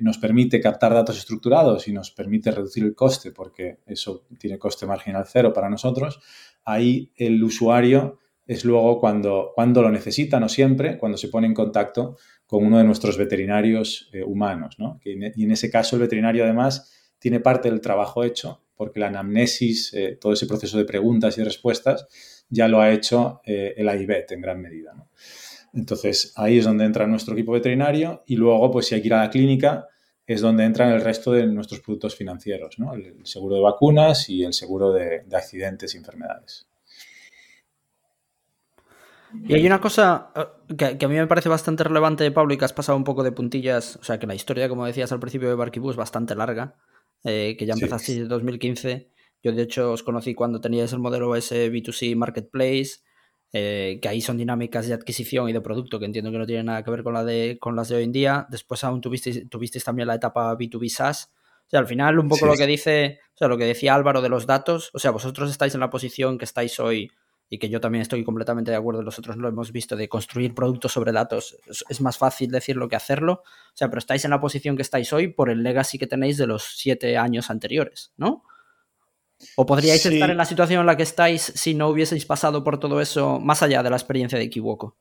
nos 0.01 0.19
permite 0.19 0.61
captar 0.61 0.95
datos 0.95 1.19
estructurados 1.19 1.89
y 1.89 1.93
nos 1.93 2.13
permite 2.13 2.53
reducir 2.53 2.85
el 2.85 2.95
coste, 2.95 3.33
porque 3.33 3.79
eso 3.85 4.25
tiene 4.39 4.61
coste 4.61 4.87
marginal 4.87 5.25
cero 5.27 5.53
para 5.53 5.69
nosotros, 5.69 6.21
ahí 6.67 7.13
el 7.17 7.43
usuario 7.43 8.19
es 8.47 8.65
luego 8.65 9.01
cuando, 9.01 9.53
cuando 9.55 9.83
lo 9.83 9.91
necesita, 9.91 10.39
no 10.39 10.49
siempre, 10.49 10.99
cuando 10.99 11.17
se 11.19 11.29
pone 11.29 11.47
en 11.47 11.55
contacto 11.55 12.17
con 12.47 12.65
uno 12.65 12.79
de 12.79 12.85
nuestros 12.85 13.17
veterinarios 13.17 14.11
eh, 14.13 14.23
humanos. 14.23 14.77
¿no? 14.79 15.01
Y 15.05 15.45
en 15.45 15.51
ese 15.51 15.71
caso 15.71 15.97
el 15.97 16.03
veterinario 16.03 16.45
además 16.45 17.15
tiene 17.19 17.41
parte 17.41 17.71
del 17.71 17.81
trabajo 17.81 18.23
hecho 18.23 18.63
porque 18.77 19.01
la 19.01 19.09
anamnesis, 19.09 19.93
eh, 19.95 20.19
todo 20.21 20.35
ese 20.35 20.47
proceso 20.47 20.77
de 20.79 20.85
preguntas 20.85 21.37
y 21.39 21.43
respuestas, 21.43 22.07
ya 22.49 22.69
lo 22.69 22.81
ha 22.81 22.93
hecho 22.93 23.41
eh, 23.45 23.75
el 23.77 23.89
AIBET 23.89 24.33
en 24.33 24.41
gran 24.41 24.61
medida. 24.61 24.93
Entonces 25.73 26.33
ahí 26.37 26.59
es 26.59 26.65
donde 26.65 26.85
entra 26.85 27.07
nuestro 27.07 27.35
equipo 27.35 27.53
veterinario 27.53 28.23
y 28.27 28.37
luego 28.37 28.71
pues 28.71 28.87
si 28.87 28.95
hay 28.95 29.01
que 29.01 29.09
ir 29.09 29.15
a 29.15 29.23
la 29.23 29.31
clínica 29.31 29.89
es 30.27 30.41
donde 30.41 30.65
entran 30.65 30.91
el 30.91 31.01
resto 31.01 31.33
de 31.33 31.47
nuestros 31.47 31.81
productos 31.81 32.17
financieros, 32.17 32.79
¿no? 32.79 32.95
el, 32.95 33.25
seguro 33.25 33.57
de 33.57 33.63
vacunas 33.63 34.29
y 34.29 34.45
el 34.45 34.53
seguro 34.53 34.93
de, 34.93 35.25
accidentes 35.33 35.95
y 35.95 35.99
enfermedades. 35.99 36.67
Y 39.45 39.55
hay 39.55 39.67
una 39.67 39.81
cosa 39.81 40.31
eh, 40.35 40.97
que, 40.99 41.05
a 41.05 41.09
mí 41.09 41.15
me 41.15 41.27
parece 41.27 41.49
bastante 41.49 41.85
relevante, 41.85 42.31
Pablo, 42.31 42.55
y 42.55 42.59
que 42.59 42.65
has 42.65 42.73
pasado 42.73 42.97
un 42.97 43.05
poco 43.05 43.23
de 43.23 43.33
puntillas. 43.33 43.97
O 43.97 44.05
sea, 44.05 44.19
que 44.19 44.27
la 44.27 44.35
historia, 44.35 44.69
como 44.69 44.87
decías 44.87 45.13
al 45.13 45.21
principio 45.21 45.49
de 45.49 45.55
Barkibus, 45.55 45.93
es 45.93 45.97
bastante 45.97 46.35
larga, 46.35 46.77
eh, 47.23 47.55
que 47.59 47.67
ya 47.67 47.75
empezaste 47.75 48.17
en 48.17 48.29
2015. 48.29 49.11
Yo, 49.43 49.53
de 49.53 49.63
hecho, 49.63 49.93
os 49.93 50.03
conocí 50.03 50.35
cuando 50.35 50.61
teníais 50.61 50.93
el 50.93 51.01
modelo 51.01 51.37
ese 51.37 51.71
B2C 51.71 52.17
Marketplace. 52.17 53.01
Eh, 53.59 54.01
que 54.03 54.09
ahí 54.09 54.21
son 54.21 54.37
dinámicas 54.37 54.87
de 54.87 54.93
adquisición 54.93 55.49
y 55.49 55.55
de 55.55 55.63
producto 55.63 55.99
que 55.99 56.05
entiendo 56.05 56.31
que 56.31 56.37
no 56.37 56.45
tienen 56.45 56.67
nada 56.67 56.85
que 56.85 56.91
ver 56.91 57.03
con, 57.03 57.15
la 57.15 57.25
de, 57.25 57.57
con 57.59 57.75
las 57.75 57.89
de 57.89 57.97
hoy 57.97 58.05
en 58.05 58.13
día. 58.13 58.47
Después 58.51 58.85
aún 58.85 59.01
tuvisteis, 59.01 59.49
tuvisteis 59.49 59.83
también 59.83 60.09
la 60.09 60.17
etapa 60.17 60.55
B2B 60.59 60.91
SaaS. 60.91 61.33
O 61.67 61.71
sea, 61.71 61.81
al 61.81 61.87
final 61.87 62.19
un 62.19 62.29
poco 62.29 62.45
lo 62.45 62.53
que 62.53 62.67
dice, 62.67 63.21
o 63.35 63.39
sea, 63.39 63.49
lo 63.49 63.57
que 63.57 63.65
decía 63.65 63.95
Álvaro 63.95 64.21
de 64.21 64.29
los 64.29 64.47
datos, 64.47 64.91
o 64.93 64.99
sea, 64.99 65.11
vosotros 65.11 65.51
estáis 65.51 65.73
en 65.73 65.81
la 65.81 65.89
posición 65.89 66.37
que 66.37 66.45
estáis 66.45 66.79
hoy 66.79 67.11
y 67.49 67.59
que 67.59 67.71
yo 67.71 67.81
también 67.81 68.03
estoy 68.03 68.25
completamente 68.25 68.73
de 68.73 68.77
acuerdo, 68.77 69.03
nosotros 69.03 69.39
lo 69.39 69.49
hemos 69.49 69.73
visto, 69.73 69.97
de 69.97 70.07
construir 70.07 70.55
productos 70.55 70.93
sobre 70.93 71.13
datos. 71.13 71.57
Es, 71.89 72.01
más 72.03 72.19
fácil 72.19 72.51
decirlo 72.51 72.89
que 72.89 72.97
hacerlo. 72.97 73.43
O 73.43 73.77
sea, 73.77 73.89
pero 73.89 74.01
estáis 74.01 74.25
en 74.27 74.33
la 74.33 74.41
posición 74.41 74.77
que 74.77 74.83
estáis 74.83 75.13
hoy 75.15 75.29
por 75.29 75.49
el 75.49 75.63
legacy 75.63 75.97
que 75.97 76.07
tenéis 76.07 76.37
de 76.37 76.47
los 76.47 76.63
siete 76.63 77.17
años 77.17 77.49
anteriores, 77.49 78.13
¿no? 78.19 78.43
¿O 79.57 79.67
podríais 79.67 80.05
estar 80.05 80.31
en 80.31 80.37
la 80.37 80.45
situación 80.45 80.81
en 80.81 80.87
la 80.87 80.97
que 80.97 81.03
estáis 81.03 81.53
si 81.55 81.75
no 81.75 81.89
hubieseis 81.89 82.25
pasado 82.25 82.65
por 82.65 82.79
todo 82.79 83.01
eso 83.01 83.39
más 83.41 83.63
allá 83.63 83.83
de 83.83 83.91
la 83.91 83.97
experiencia 83.97 84.39
de 84.39 84.45
Equivoco? 84.45 84.97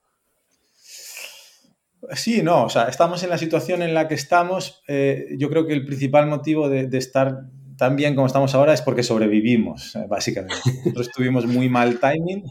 Sí, 2.14 2.44
no, 2.44 2.66
o 2.66 2.70
sea, 2.70 2.84
estamos 2.84 3.24
en 3.24 3.30
la 3.30 3.38
situación 3.38 3.82
en 3.82 3.94
la 3.94 4.08
que 4.08 4.16
estamos. 4.16 4.84
Eh, 4.88 5.36
yo 5.38 5.50
creo 5.50 5.66
que 5.66 5.74
el 5.74 5.86
principal 5.86 6.28
motivo 6.28 6.70
de, 6.70 6.90
estar 6.98 7.46
tan 7.78 7.96
bien 7.96 8.16
como 8.16 8.28
estamos 8.28 8.54
ahora 8.56 8.74
es 8.74 8.82
porque 8.82 9.04
sobrevivimos, 9.04 9.96
eh, 9.96 10.06
básicamente. 10.08 10.56
Nosotros 10.86 11.12
tuvimos 11.12 11.46
muy 11.46 11.70
mal 11.70 12.00
timing, 12.00 12.44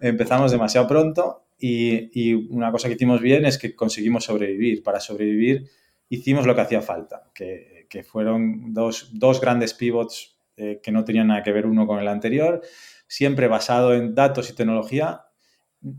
empezamos 0.00 0.50
demasiado 0.50 0.86
pronto 0.86 1.46
y, 1.58 2.34
una 2.34 2.70
cosa 2.70 2.88
que 2.88 2.94
hicimos 2.94 3.20
bien 3.20 3.44
es 3.44 3.58
que 3.58 3.74
conseguimos 3.74 4.24
sobrevivir. 4.24 4.82
Para 4.82 5.00
sobrevivir 5.00 5.68
hicimos 6.08 6.46
lo 6.46 6.54
que 6.54 6.60
hacía 6.62 6.80
falta, 6.80 7.30
que, 7.34 7.74
fueron 8.04 8.74
dos, 8.74 9.10
dos 9.14 9.40
grandes 9.40 9.72
pivots 9.72 10.35
eh, 10.56 10.80
que 10.82 10.92
no 10.92 11.04
tenían 11.04 11.28
nada 11.28 11.42
que 11.42 11.52
ver 11.52 11.66
uno 11.66 11.86
con 11.86 11.98
el 12.00 12.08
anterior, 12.08 12.62
siempre 13.06 13.48
basado 13.48 13.94
en 13.94 14.14
datos 14.14 14.50
y 14.50 14.54
tecnología, 14.54 15.22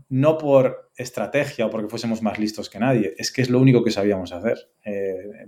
no 0.08 0.36
por 0.38 0.90
estrategia 0.96 1.66
o 1.66 1.70
porque 1.70 1.88
fuésemos 1.88 2.22
más 2.22 2.38
listos 2.38 2.68
que 2.68 2.78
nadie, 2.78 3.14
es 3.16 3.32
que 3.32 3.42
es 3.42 3.50
lo 3.50 3.60
único 3.60 3.82
que 3.82 3.90
sabíamos 3.90 4.32
hacer. 4.32 4.58
Eh, 4.84 5.46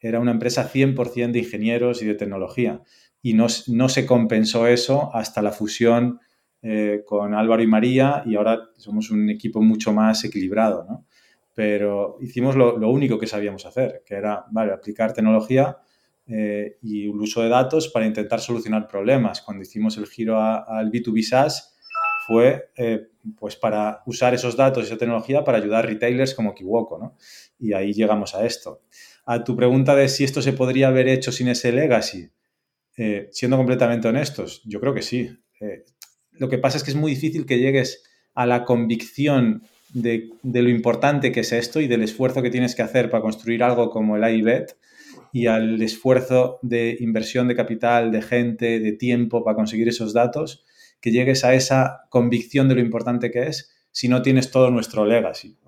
era 0.00 0.20
una 0.20 0.32
empresa 0.32 0.70
100% 0.70 1.32
de 1.32 1.38
ingenieros 1.38 2.02
y 2.02 2.06
de 2.06 2.14
tecnología 2.14 2.82
y 3.22 3.32
no, 3.32 3.46
no 3.68 3.88
se 3.88 4.04
compensó 4.04 4.66
eso 4.66 5.10
hasta 5.14 5.40
la 5.40 5.50
fusión 5.50 6.20
eh, 6.60 7.02
con 7.06 7.34
Álvaro 7.34 7.62
y 7.62 7.66
María 7.66 8.22
y 8.26 8.36
ahora 8.36 8.70
somos 8.76 9.10
un 9.10 9.30
equipo 9.30 9.62
mucho 9.62 9.92
más 9.92 10.24
equilibrado, 10.24 10.86
¿no? 10.88 11.06
Pero 11.54 12.16
hicimos 12.20 12.56
lo, 12.56 12.74
único 12.90 13.18
que 13.18 13.26
sabíamos 13.26 13.64
hacer, 13.64 14.02
que 14.04 14.14
era, 14.14 14.44
vale, 14.50 14.72
aplicar 14.72 15.12
tecnología 15.12 15.76
eh, 16.26 16.78
y 16.82 17.04
el 17.04 17.20
uso 17.20 17.42
de 17.42 17.48
datos 17.48 17.88
para 17.88 18.06
intentar 18.06 18.40
solucionar 18.40 18.88
problemas. 18.88 19.42
Cuando 19.42 19.62
hicimos 19.62 19.96
el 19.96 20.06
giro 20.06 20.40
al 20.40 20.90
B2B 20.90 21.22
SaaS 21.22 21.76
fue 22.26 22.70
eh, 22.76 23.08
pues 23.38 23.56
para 23.56 24.02
usar 24.06 24.34
esos 24.34 24.56
datos 24.56 24.84
y 24.84 24.86
esa 24.86 24.96
tecnología 24.96 25.44
para 25.44 25.58
ayudar 25.58 25.84
a 25.84 25.88
retailers 25.88 26.34
como 26.34 26.54
Kiwoko, 26.54 26.98
¿no? 26.98 27.16
Y 27.58 27.72
ahí 27.74 27.92
llegamos 27.92 28.34
a 28.34 28.46
esto. 28.46 28.82
A 29.26 29.44
tu 29.44 29.56
pregunta 29.56 29.94
de 29.94 30.08
si 30.08 30.24
esto 30.24 30.40
se 30.40 30.52
podría 30.52 30.88
haber 30.88 31.08
hecho 31.08 31.32
sin 31.32 31.48
ese 31.48 31.72
legacy, 31.72 32.30
eh, 32.96 33.28
siendo 33.32 33.56
completamente 33.56 34.08
honestos, 34.08 34.62
yo 34.64 34.80
creo 34.80 34.94
que 34.94 35.02
sí. 35.02 35.30
Lo 36.32 36.48
que 36.48 36.58
pasa 36.58 36.76
es 36.76 36.84
que 36.84 36.90
es 36.90 36.96
muy 36.96 37.12
difícil 37.14 37.46
que 37.46 37.58
llegues 37.58 38.04
a 38.34 38.46
la 38.46 38.64
convicción 38.64 39.62
de, 39.94 40.30
lo 40.42 40.68
importante 40.68 41.32
que 41.32 41.40
es 41.40 41.52
esto 41.52 41.80
y 41.80 41.86
del 41.86 42.02
esfuerzo 42.02 42.42
que 42.42 42.50
tienes 42.50 42.74
que 42.74 42.82
hacer 42.82 43.10
para 43.10 43.22
construir 43.22 43.62
algo 43.62 43.90
como 43.90 44.16
el 44.16 44.38
iBet 44.38 44.76
y 45.34 45.48
al 45.48 45.82
esfuerzo 45.82 46.60
de 46.62 46.96
inversión 47.00 47.48
de 47.48 47.56
capital, 47.56 48.12
de 48.12 48.22
gente, 48.22 48.78
de 48.78 48.92
tiempo 48.92 49.42
para 49.42 49.56
conseguir 49.56 49.88
esos 49.88 50.12
datos, 50.12 50.64
que 51.00 51.10
llegues 51.10 51.44
a 51.44 51.54
esa 51.54 52.02
convicción 52.08 52.68
de 52.68 52.76
lo 52.76 52.80
importante 52.80 53.32
que 53.32 53.48
es 53.48 53.74
si 53.90 54.06
no 54.06 54.22
tienes 54.22 54.52
todo 54.52 54.70
nuestro 54.70 55.04
legacy. 55.04 55.58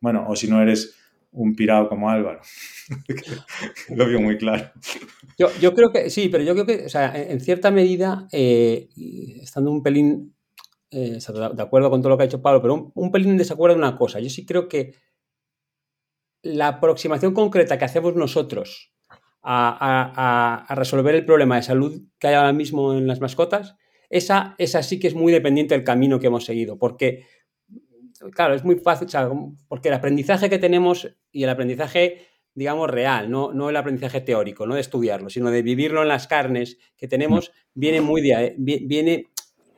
Bueno, 0.00 0.24
o 0.26 0.34
si 0.36 0.48
no 0.48 0.62
eres 0.62 0.96
un 1.32 1.54
pirado 1.54 1.90
como 1.90 2.08
Álvaro. 2.08 2.40
Lo 3.94 4.06
veo 4.06 4.22
muy 4.22 4.38
claro. 4.38 4.70
Yo, 5.36 5.74
creo 5.74 5.92
que 5.92 6.08
sí, 6.08 6.30
pero 6.30 6.42
yo 6.42 6.54
creo 6.54 6.64
que, 6.64 6.86
o 6.86 6.88
sea, 6.88 7.12
en 7.14 7.40
cierta 7.40 7.70
medida, 7.70 8.26
eh, 8.32 8.88
estando 9.42 9.70
un 9.70 9.82
pelín 9.82 10.34
eh, 10.90 11.18
de 11.54 11.62
acuerdo 11.62 11.90
con 11.90 12.00
todo 12.00 12.08
lo 12.08 12.16
que 12.16 12.22
ha 12.22 12.26
dicho 12.26 12.40
Pablo, 12.40 12.62
pero 12.62 12.90
un, 12.94 13.12
pelín 13.12 13.32
en 13.32 13.36
desacuerdo 13.36 13.76
de 13.76 13.82
una 13.82 13.98
cosa. 13.98 14.18
Yo 14.18 14.30
sí 14.30 14.46
creo 14.46 14.66
que 14.66 14.94
la 16.42 16.68
aproximación 16.68 17.34
concreta 17.34 17.76
que 17.76 17.84
hacemos 17.84 18.16
nosotros 18.16 18.94
a, 19.42 20.66
resolver 20.70 21.14
el 21.14 21.24
problema 21.24 21.56
de 21.56 21.62
salud 21.62 22.02
que 22.18 22.28
hay 22.28 22.34
ahora 22.34 22.52
mismo 22.52 22.94
en 22.94 23.06
las 23.06 23.20
mascotas, 23.20 23.76
esa, 24.08 24.54
esa 24.58 24.82
sí 24.82 24.98
que 24.98 25.06
es 25.06 25.14
muy 25.14 25.32
dependiente 25.32 25.74
del 25.74 25.84
camino 25.84 26.18
que 26.18 26.26
hemos 26.26 26.44
seguido, 26.44 26.78
porque 26.78 27.24
claro, 28.32 28.54
es 28.54 28.64
muy 28.64 28.76
fácil, 28.76 29.08
porque 29.68 29.88
el 29.88 29.94
aprendizaje 29.94 30.50
que 30.50 30.58
tenemos 30.58 31.08
y 31.32 31.44
el 31.44 31.50
aprendizaje, 31.50 32.26
digamos, 32.54 32.90
real, 32.90 33.30
no, 33.30 33.52
no 33.52 33.70
el 33.70 33.76
aprendizaje 33.76 34.20
teórico, 34.20 34.66
no 34.66 34.74
de 34.74 34.80
estudiarlo, 34.80 35.30
sino 35.30 35.50
de 35.50 35.62
vivirlo 35.62 36.02
en 36.02 36.08
las 36.08 36.26
carnes 36.26 36.78
que 36.96 37.08
tenemos, 37.08 37.52
viene 37.72 38.00
muy 38.00 38.20
de, 38.20 38.54
viene, 38.58 39.26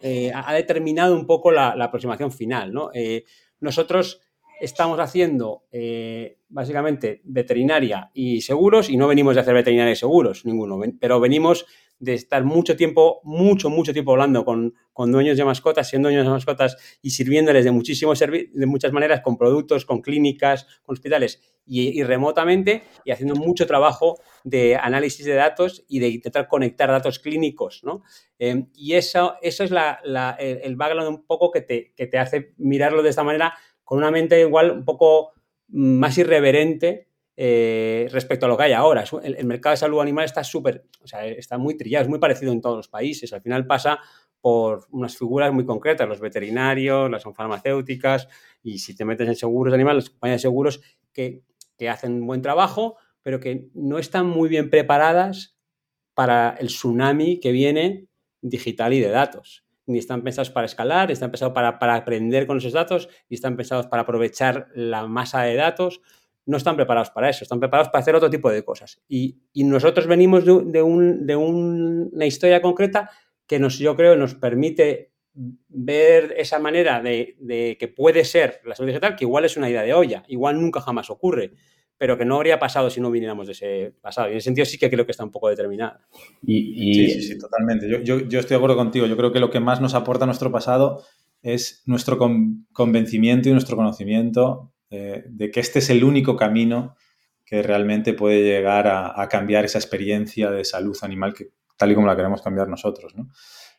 eh, 0.00 0.32
ha 0.34 0.52
determinado 0.54 1.14
un 1.14 1.26
poco 1.26 1.52
la, 1.52 1.70
aproximación 1.70 2.32
final, 2.32 2.72
¿no? 2.72 2.90
Eh, 2.94 3.24
nosotros 3.60 4.20
estamos 4.62 5.00
haciendo 5.00 5.64
eh, 5.72 6.38
básicamente 6.48 7.20
veterinaria 7.24 8.12
y 8.14 8.42
seguros 8.42 8.88
y 8.88 8.96
no 8.96 9.08
venimos 9.08 9.34
de 9.34 9.40
hacer 9.40 9.54
veterinaria 9.54 9.92
y 9.92 9.96
seguros, 9.96 10.46
ninguno, 10.46 10.80
pero 11.00 11.18
venimos 11.18 11.66
de 11.98 12.14
estar 12.14 12.44
mucho 12.44 12.76
tiempo, 12.76 13.20
mucho, 13.24 13.70
mucho 13.70 13.92
tiempo 13.92 14.12
hablando 14.12 14.44
con, 14.44 14.74
dueños 14.96 15.36
de 15.36 15.44
mascotas, 15.44 15.88
siendo 15.88 16.08
dueños 16.08 16.26
de 16.26 16.32
mascotas 16.32 16.76
y 17.00 17.10
sirviéndoles 17.10 17.64
de 17.64 17.70
muchísimos 17.70 18.18
de 18.18 18.66
muchas 18.66 18.92
maneras, 18.92 19.20
con 19.20 19.36
productos, 19.36 19.84
con 19.84 20.00
clínicas, 20.00 20.66
con 20.82 20.94
hospitales 20.94 21.40
y, 21.64 22.02
remotamente 22.02 22.82
y 23.04 23.12
haciendo 23.12 23.36
mucho 23.36 23.66
trabajo 23.66 24.20
de 24.42 24.76
análisis 24.76 25.24
de 25.26 25.34
datos 25.34 25.84
y 25.88 26.00
de 26.00 26.08
intentar 26.08 26.48
conectar 26.48 26.88
datos 26.88 27.20
clínicos, 27.20 27.82
¿no? 27.84 28.02
Em, 28.38 28.68
y 28.74 28.94
eso, 28.94 29.36
eso 29.40 29.62
es 29.62 29.70
el, 29.70 30.76
background 30.76 31.08
un 31.08 31.24
poco 31.24 31.52
que 31.52 31.60
te, 31.60 31.92
que 31.96 32.08
te 32.08 32.18
hace 32.18 32.52
mirarlo 32.58 33.04
de 33.04 33.10
esta 33.10 33.22
manera 33.22 33.54
con 33.92 33.98
una 33.98 34.10
mente 34.10 34.40
igual 34.40 34.70
un 34.70 34.86
poco 34.86 35.32
más 35.68 36.16
irreverente 36.16 37.10
eh, 37.36 38.08
respecto 38.10 38.46
a 38.46 38.48
lo 38.48 38.56
que 38.56 38.62
hay 38.62 38.72
ahora. 38.72 39.04
El, 39.22 39.44
mercado 39.44 39.72
de 39.72 39.76
salud 39.76 40.00
animal 40.00 40.24
está 40.24 40.42
súper, 40.42 40.86
o 41.02 41.06
sea, 41.06 41.26
está 41.26 41.58
muy 41.58 41.76
trillado, 41.76 42.04
es 42.04 42.08
muy 42.08 42.18
parecido 42.18 42.52
en 42.52 42.62
todos 42.62 42.74
los 42.74 42.88
países. 42.88 43.34
Al 43.34 43.42
final 43.42 43.66
pasa 43.66 44.00
por 44.40 44.86
unas 44.92 45.14
figuras 45.14 45.52
muy 45.52 45.66
concretas, 45.66 46.08
los 46.08 46.20
veterinarios, 46.20 47.10
las 47.10 47.22
farmacéuticas, 47.22 48.28
y 48.62 48.78
si 48.78 48.96
te 48.96 49.04
metes 49.04 49.28
en 49.28 49.36
seguros 49.36 49.72
de 49.72 49.74
animales, 49.74 50.04
las 50.04 50.10
compañías 50.10 50.38
de 50.38 50.48
seguros 50.48 50.80
que, 51.12 51.42
que 51.76 51.90
hacen 51.90 52.14
un 52.14 52.26
buen 52.26 52.40
trabajo, 52.40 52.96
pero 53.20 53.40
que 53.40 53.68
no 53.74 53.98
están 53.98 54.26
muy 54.26 54.48
bien 54.48 54.70
preparadas 54.70 55.58
para 56.14 56.56
el 56.58 56.68
tsunami 56.68 57.40
que 57.40 57.52
viene 57.52 58.06
digital 58.40 58.94
y 58.94 59.00
de 59.00 59.10
datos. 59.10 59.66
Ni 59.86 59.98
están 59.98 60.22
pensados 60.22 60.50
para 60.50 60.66
escalar, 60.66 61.08
ni 61.08 61.14
están 61.14 61.30
pensados 61.30 61.54
para, 61.54 61.78
para 61.78 61.96
aprender 61.96 62.46
con 62.46 62.58
esos 62.58 62.72
datos, 62.72 63.08
ni 63.28 63.34
están 63.34 63.56
pensados 63.56 63.86
para 63.86 64.02
aprovechar 64.02 64.68
la 64.74 65.06
masa 65.06 65.42
de 65.42 65.56
datos 65.56 66.00
no 66.44 66.56
están 66.56 66.76
preparados 66.76 67.10
para 67.10 67.30
eso, 67.30 67.44
están 67.44 67.60
preparados 67.60 67.88
para 67.88 68.00
hacer 68.00 68.14
otro 68.14 68.30
tipo 68.30 68.50
de 68.50 68.64
cosas. 68.64 69.00
Y, 69.08 69.38
nosotros 69.54 70.06
venimos 70.06 70.44
de, 70.44 70.82
una 70.82 72.26
historia 72.26 72.60
concreta 72.60 73.10
que 73.46 73.58
nos, 73.58 73.78
yo 73.78 73.96
creo 73.96 74.16
nos 74.16 74.34
permite 74.34 75.12
ver 75.34 76.34
esa 76.36 76.58
manera 76.58 77.00
de, 77.00 77.76
que 77.78 77.88
puede 77.88 78.24
ser 78.24 78.60
la 78.64 78.74
salud 78.74 78.88
digital, 78.88 79.16
que 79.16 79.24
igual 79.24 79.44
es 79.44 79.56
una 79.56 79.70
idea 79.70 79.82
de 79.82 79.94
olla, 79.94 80.24
igual 80.28 80.60
nunca 80.60 80.80
jamás 80.80 81.10
ocurre, 81.10 81.52
pero 82.02 82.18
que 82.18 82.24
no 82.24 82.34
habría 82.34 82.58
pasado 82.58 82.90
si 82.90 83.00
no 83.00 83.12
viniéramos 83.12 83.46
de 83.46 83.52
ese 83.52 83.94
pasado. 84.00 84.26
Y 84.26 84.32
en 84.32 84.38
ese 84.38 84.46
sentido 84.46 84.64
sí 84.64 84.76
que 84.76 84.90
creo 84.90 85.06
que 85.06 85.12
está 85.12 85.22
un 85.22 85.30
poco 85.30 85.48
determinada. 85.48 86.00
Y, 86.44 86.94
Sí, 86.94 87.10
sí, 87.10 87.22
sí, 87.22 87.38
totalmente. 87.38 87.88
Yo, 87.88 88.16
estoy 88.16 88.40
de 88.40 88.56
acuerdo 88.56 88.74
contigo. 88.74 89.06
Yo 89.06 89.16
creo 89.16 89.30
que 89.30 89.38
lo 89.38 89.50
que 89.50 89.60
más 89.60 89.80
nos 89.80 89.94
aporta 89.94 90.26
nuestro 90.26 90.50
pasado 90.50 91.04
es 91.42 91.84
nuestro 91.86 92.18
convencimiento 92.72 93.48
y 93.48 93.52
nuestro 93.52 93.76
conocimiento 93.76 94.72
de, 94.90 95.50
que 95.52 95.60
este 95.60 95.78
es 95.78 95.90
el 95.90 96.02
único 96.02 96.34
camino 96.34 96.96
que 97.46 97.62
realmente 97.62 98.14
puede 98.14 98.42
llegar 98.42 98.88
a, 98.88 99.28
cambiar 99.28 99.64
esa 99.64 99.78
experiencia 99.78 100.50
de 100.50 100.64
salud 100.64 100.98
animal 101.02 101.32
que, 101.32 101.50
tal 101.76 101.92
y 101.92 101.94
como 101.94 102.08
la 102.08 102.16
queremos 102.16 102.42
cambiar 102.42 102.66
nosotros. 102.66 103.14
¿no? 103.14 103.28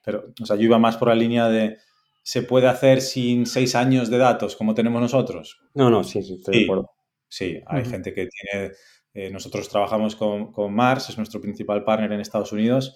Pero, 0.02 0.32
o 0.42 0.46
sea, 0.46 0.56
yo 0.56 0.64
iba 0.64 0.80
más 0.80 0.96
por 0.96 1.10
la 1.10 1.16
línea 1.16 1.50
de, 1.50 1.76
¿se 2.22 2.42
puede 2.42 2.68
hacer 2.68 3.02
sin 3.02 3.46
seis 3.48 3.76
años 3.76 4.10
de 4.10 4.18
datos 4.18 4.56
como 4.56 4.74
tenemos 4.74 5.02
nosotros? 5.02 5.60
No, 5.74 5.90
no, 5.90 6.06
sí, 6.06 6.24
sí, 6.24 6.36
estoy 6.36 6.60
de 6.60 6.64
acuerdo. 6.64 6.93
Sí, 7.34 7.60
hay 7.65 7.84
gente 7.84 8.13
que 8.13 8.28
tiene, 8.28 8.74
eh, 9.15 9.32
nosotros 9.32 9.67
trabajamos 9.67 10.15
con, 10.15 10.72
Mars, 10.72 11.10
es 11.10 11.17
nuestro 11.17 11.41
principal 11.41 11.84
partner 11.84 12.12
en 12.12 12.19
Estados 12.19 12.52
Unidos, 12.52 12.96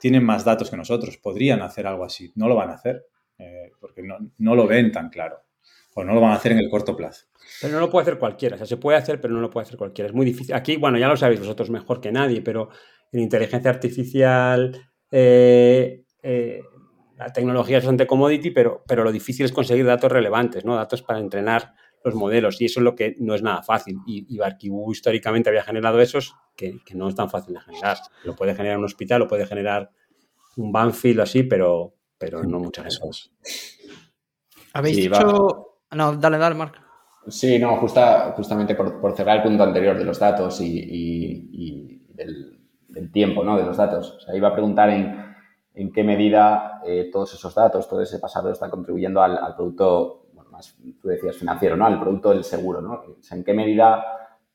tienen 0.00 0.24
más 0.24 0.44
datos 0.44 0.70
que 0.70 0.76
nosotros, 0.76 1.18
podrían 1.18 1.62
hacer 1.62 1.86
algo 1.86 2.04
así, 2.04 2.32
no 2.34 2.48
lo 2.48 2.56
van 2.56 2.70
a 2.70 2.72
hacer, 2.72 3.06
eh, 3.38 3.70
porque 3.78 4.02
no, 4.02 4.16
no, 4.38 4.56
lo 4.56 4.66
ven 4.66 4.90
tan 4.90 5.08
claro, 5.08 5.38
o 5.94 6.02
no 6.02 6.14
lo 6.14 6.20
van 6.20 6.32
a 6.32 6.34
hacer 6.34 6.50
en 6.50 6.58
el 6.58 6.68
corto 6.68 6.96
plazo. 6.96 7.26
Pero 7.60 7.74
no 7.74 7.78
lo 7.78 7.88
puede 7.88 8.02
hacer 8.02 8.18
cualquiera, 8.18 8.56
o 8.56 8.58
sea, 8.58 8.66
se 8.66 8.76
puede 8.76 8.98
hacer, 8.98 9.20
pero 9.20 9.34
no 9.34 9.40
lo 9.40 9.50
puede 9.50 9.66
hacer 9.66 9.76
cualquiera. 9.76 10.08
Es 10.08 10.14
muy 10.14 10.26
difícil. 10.26 10.56
Aquí, 10.56 10.78
bueno, 10.78 10.98
ya 10.98 11.06
lo 11.06 11.16
sabéis 11.16 11.38
vosotros 11.38 11.70
mejor 11.70 12.00
que 12.00 12.10
nadie, 12.10 12.42
pero 12.42 12.70
en 13.12 13.20
inteligencia 13.20 13.70
artificial, 13.70 14.76
eh, 15.12 16.02
eh, 16.24 16.60
la 17.16 17.32
tecnología 17.32 17.78
es 17.78 17.84
bastante 17.84 18.08
commodity, 18.08 18.50
pero, 18.50 18.82
pero 18.88 19.04
lo 19.04 19.12
difícil 19.12 19.46
es 19.46 19.52
conseguir 19.52 19.86
datos 19.86 20.10
relevantes, 20.10 20.64
¿no? 20.64 20.74
Datos 20.74 21.02
para 21.02 21.20
entrenar 21.20 21.72
los 22.06 22.14
modelos, 22.14 22.60
y 22.60 22.66
eso 22.66 22.80
es 22.80 22.84
lo 22.84 22.94
que 22.94 23.16
no 23.18 23.34
es 23.34 23.42
nada 23.42 23.62
fácil. 23.62 23.98
Y, 24.06 24.26
y 24.28 24.90
históricamente 24.90 25.50
había 25.50 25.62
generado 25.62 26.00
esos 26.00 26.34
que, 26.56 26.80
no 26.94 27.08
es 27.08 27.14
tan 27.14 27.30
fácil 27.30 27.54
de 27.54 27.60
generar. 27.60 27.98
Lo 28.24 28.34
puede 28.34 28.54
generar 28.54 28.78
un 28.78 28.84
hospital, 28.84 29.20
lo 29.20 29.28
puede 29.28 29.46
generar 29.46 29.90
un 30.56 30.72
Banfield 30.72 31.20
o 31.20 31.22
así, 31.22 31.42
pero, 31.42 31.94
pero 32.18 32.42
no 32.42 32.58
muchas 32.58 32.84
veces. 32.84 33.30
Habéis 34.72 34.96
dicho... 34.96 35.72
No, 35.92 36.16
dale, 36.16 36.38
dale, 36.38 36.54
Marc. 36.54 36.86
Sí, 37.28 37.58
no, 37.58 37.76
justa, 37.76 38.32
justamente 38.36 38.74
por, 38.74 39.16
cerrar 39.16 39.38
el 39.38 39.42
punto 39.42 39.64
anterior 39.64 39.98
de 39.98 40.04
los 40.04 40.18
datos 40.18 40.60
y, 40.60 42.02
del, 42.14 43.12
tiempo 43.12 43.44
¿no? 43.44 43.56
de 43.56 43.64
los 43.64 43.76
datos. 43.76 44.12
O 44.12 44.20
sea, 44.20 44.34
iba 44.34 44.48
a 44.48 44.52
preguntar 44.52 44.90
en, 44.90 45.92
qué 45.92 46.04
medida 46.04 46.80
eh, 46.86 47.10
todos 47.12 47.34
esos 47.34 47.54
datos, 47.54 47.88
todo 47.88 48.00
ese 48.00 48.18
pasado 48.18 48.50
está 48.50 48.70
contribuyendo 48.70 49.22
al, 49.22 49.54
producto, 49.56 50.25
tú 51.00 51.08
decías 51.08 51.36
financiero, 51.36 51.76
¿no? 51.76 51.86
Al 51.86 52.00
producto 52.00 52.30
del 52.30 52.44
seguro, 52.44 52.80
¿no? 52.80 52.92
O 52.92 53.22
sea, 53.22 53.36
en 53.36 53.44
qué 53.44 53.52
medida 53.52 54.04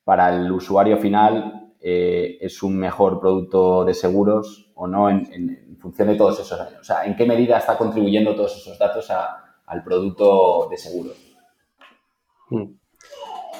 para 0.04 0.36
el 0.36 0.52
usuario 0.52 0.98
final 0.98 1.74
eh, 1.80 2.38
es 2.42 2.62
un 2.64 2.78
mejor 2.78 3.20
producto 3.20 3.84
de 3.86 3.94
seguros 3.94 4.72
o 4.76 4.88
no 4.88 5.10
en, 5.10 5.78
función 5.80 6.10
de 6.10 6.16
todos 6.16 6.40
esos 6.40 6.60
años. 6.60 6.80
O 6.80 6.84
sea, 6.84 7.06
en 7.06 7.16
qué 7.16 7.26
medida 7.26 7.58
está 7.58 7.76
contribuyendo 7.76 8.36
todos 8.36 8.56
esos 8.56 8.78
datos 8.78 9.10
al 9.66 9.84
producto 9.84 10.68
de 10.70 10.78
seguros. 10.78 11.18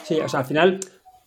Sí, 0.04 0.20
o 0.20 0.30
sea, 0.30 0.42
al 0.42 0.46
final, 0.46 0.80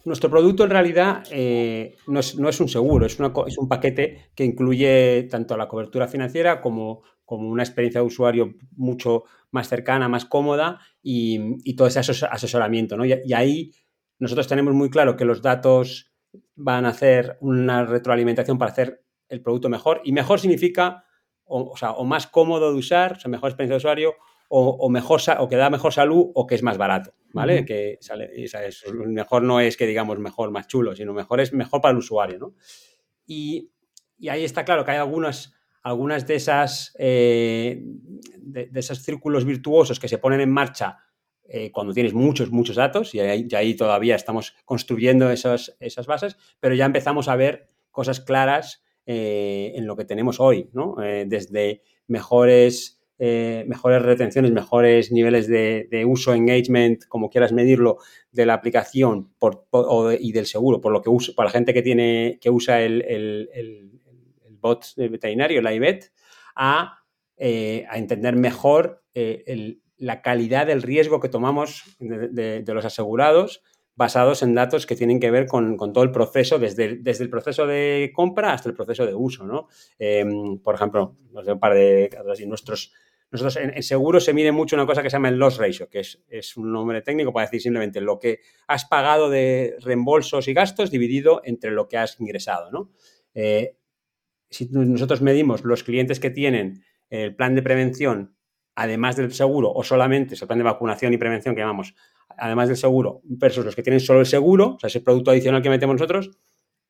nuestro 0.05 0.31
producto 0.31 0.65
en 0.65 0.71
realidad 0.71 1.25
eh, 1.31 1.97
no, 2.07 2.21
es, 2.21 2.35
un 2.61 2.69
seguro, 2.69 3.07
es, 3.07 3.19
es, 3.47 3.59
un 3.59 3.69
paquete 3.69 4.31
que 4.35 4.45
incluye 4.45 5.27
tanto 5.31 5.57
la 5.57 5.69
cobertura 5.69 6.09
financiera 6.09 6.61
como, 6.61 7.03
una 7.27 7.63
experiencia 7.63 8.01
de 8.01 8.07
usuario 8.07 8.55
mucho 8.77 9.25
más 9.51 9.69
cercana, 9.69 10.09
más 10.09 10.27
cómoda 10.27 10.81
y, 11.03 11.75
todo 11.75 11.89
ese 11.89 12.01
asesoramiento. 12.01 12.97
¿no? 12.97 13.05
Y, 13.07 13.33
ahí 13.33 13.73
nosotros 14.19 14.47
tenemos 14.47 14.75
muy 14.75 14.91
claro 14.91 15.17
que 15.17 15.25
los 15.25 15.43
datos 15.43 16.13
van 16.55 16.85
a 16.85 16.91
hacer 16.91 17.39
una 17.41 17.85
retroalimentación 17.85 18.59
para 18.59 18.73
hacer 18.73 19.05
el 19.29 19.41
producto 19.43 19.69
mejor 19.69 20.01
y 20.05 20.13
mejor 20.13 20.39
significa 20.39 21.05
o, 21.47 22.05
más 22.05 22.27
cómodo 22.27 22.73
de 22.73 22.79
usar, 22.79 23.19
o 23.25 23.29
mejor 23.29 23.51
experiencia 23.51 23.75
de 23.75 23.79
usuario 23.79 24.15
o, 24.49 24.89
mejor 24.89 25.21
o 25.39 25.49
que 25.49 25.57
da 25.57 25.71
mejor 25.71 25.93
salud 25.93 26.31
o 26.35 26.47
que 26.47 26.55
es 26.55 26.63
más 26.63 26.79
barato, 26.79 27.13
¿vale? 27.35 27.65
Que 27.65 27.99
sale, 28.01 28.31
mejor 29.07 29.43
no 29.43 29.61
es 29.61 29.77
que 29.77 29.87
digamos 29.87 30.21
mejor, 30.21 30.53
más 30.53 30.69
chulo, 30.69 30.95
sino 30.95 31.13
mejor 31.13 31.41
es 31.41 31.53
mejor 31.53 31.81
para 31.81 31.93
el 31.93 31.99
usuario, 31.99 32.39
¿no? 32.39 32.55
Y, 33.27 33.71
ahí 34.29 34.45
está 34.45 34.65
claro 34.65 34.85
que 34.85 34.93
hay 34.93 34.99
algunas, 34.99 35.53
algunas 35.83 36.27
de 36.27 36.37
esas 36.37 36.95
eh, 36.99 37.83
de, 38.39 38.71
esos 38.73 39.01
círculos 39.01 39.45
virtuosos 39.45 39.99
que 39.99 40.09
se 40.09 40.19
ponen 40.19 40.41
en 40.41 40.51
marcha 40.51 40.99
eh, 41.47 41.73
cuando 41.73 41.93
tienes 41.93 42.15
muchos, 42.15 42.51
muchos 42.53 42.77
datos, 42.77 43.15
y 43.15 43.21
ahí, 43.21 43.49
ahí 43.55 43.75
todavía 43.75 44.15
estamos 44.15 44.55
construyendo 44.65 45.29
esas, 45.31 45.77
esas 45.81 46.07
bases, 46.07 46.37
pero 46.61 46.77
ya 46.77 46.87
empezamos 46.87 47.29
a 47.29 47.37
ver 47.37 47.69
cosas 47.91 48.21
claras 48.21 48.83
eh, 49.07 49.73
en 49.75 49.87
lo 49.87 49.97
que 49.97 50.05
tenemos 50.05 50.39
hoy, 50.39 50.71
¿no? 50.73 50.95
desde 51.27 51.83
mejores 52.07 53.04
eh, 53.19 53.65
mejores 53.69 54.03
retenciones, 54.03 54.51
mejores 54.51 55.13
niveles 55.13 55.47
de, 55.47 56.05
uso, 56.07 56.35
engagement, 56.35 57.05
como 57.07 57.31
quieras 57.31 57.53
medirlo, 57.53 57.99
de 58.33 58.47
la 58.47 58.55
aplicación 58.55 59.33
y 60.19 60.33
del 60.33 60.47
seguro, 60.47 60.81
por 60.81 60.93
lo 60.93 61.01
que 61.01 61.11
usa, 61.11 61.35
para 61.37 61.49
la 61.49 61.53
gente 61.53 61.73
que 61.73 61.83
tiene, 61.83 62.39
que 62.41 62.51
usa 62.51 62.83
el, 62.83 64.01
bot 64.61 64.85
veterinario, 64.97 65.61
el 65.61 65.75
iBet, 65.75 66.11
a, 66.57 67.05
eh, 67.37 67.85
a 67.89 67.99
entender 67.99 68.35
mejor 68.35 69.05
eh, 69.15 69.79
la 69.97 70.23
calidad 70.23 70.67
del 70.67 70.83
riesgo 70.83 71.21
que 71.21 71.29
tomamos 71.29 71.97
de, 72.01 72.65
los 72.67 72.85
asegurados 72.85 73.63
basados 73.97 74.43
en 74.43 74.55
datos 74.55 74.87
que 74.87 74.97
tienen 74.97 75.21
que 75.21 75.31
ver 75.31 75.47
con, 75.47 75.77
todo 75.79 76.03
el 76.05 76.11
proceso, 76.11 76.59
desde, 76.59 76.97
desde, 76.97 77.25
el 77.25 77.31
proceso 77.31 77.67
de 77.67 78.13
compra 78.15 78.53
hasta 78.53 78.69
el 78.69 78.75
proceso 78.75 79.07
de 79.07 79.15
uso. 79.15 79.45
¿no? 79.45 79.69
Em, 79.99 80.59
por 80.59 80.75
ejemplo, 80.75 81.17
un 81.33 81.61
par 81.61 81.75
de 81.75 82.11
nuestros 82.47 82.93
nosotros 83.35 83.57
en, 83.57 83.83
seguro 83.83 84.21
se 84.21 84.33
mide 84.33 84.53
mucho 84.53 84.77
una 84.77 84.87
cosa 84.87 85.03
que 85.03 85.11
se 85.11 85.17
llama 85.17 85.29
el 85.29 85.39
loss 85.39 85.59
ratio, 85.59 85.89
que 85.91 85.99
es, 85.99 86.57
un 86.57 86.73
nombre 86.73 87.03
técnico 87.03 87.33
para 87.33 87.47
decir 87.47 87.61
simplemente 87.61 88.01
lo 88.01 88.21
que 88.21 88.39
has 88.69 88.85
pagado 88.85 89.29
de 89.29 89.75
reembolsos 89.81 90.47
y 90.47 90.55
gastos 90.55 90.93
dividido 90.93 91.43
entre 91.45 91.73
lo 91.73 91.89
que 91.89 91.99
has 91.99 92.21
ingresado. 92.21 92.71
¿no? 92.71 92.93
Eh, 93.35 93.77
si 94.49 94.69
nosotros 94.71 95.21
medimos 95.21 95.65
los 95.65 95.83
clientes 95.83 96.21
que 96.21 96.31
tienen 96.31 96.85
el 97.11 97.35
plan 97.35 97.57
de 97.57 97.63
prevención, 97.63 98.37
además 98.75 99.17
del 99.17 99.33
seguro, 99.33 99.73
o 99.73 99.83
solamente 99.85 100.35
es 100.35 100.43
el 100.43 100.49
plan 100.49 100.59
de 100.59 100.65
vacunación 100.65 101.13
y 101.13 101.19
prevención 101.19 101.55
que 101.55 101.61
llamamos, 101.61 101.95
además 102.37 102.69
del 102.69 102.77
seguro, 102.77 103.21
versus 103.25 103.65
los 103.65 103.75
que 103.75 103.83
tienen 103.83 104.01
solo 104.01 104.21
el 104.21 104.27
seguro, 104.27 104.75
o 104.75 104.79
sea, 104.79 104.89
ese 104.89 105.01
producto 105.01 105.31
adicional 105.31 105.63
que 105.63 105.71
metemos 105.71 105.95
nosotros, 105.95 106.31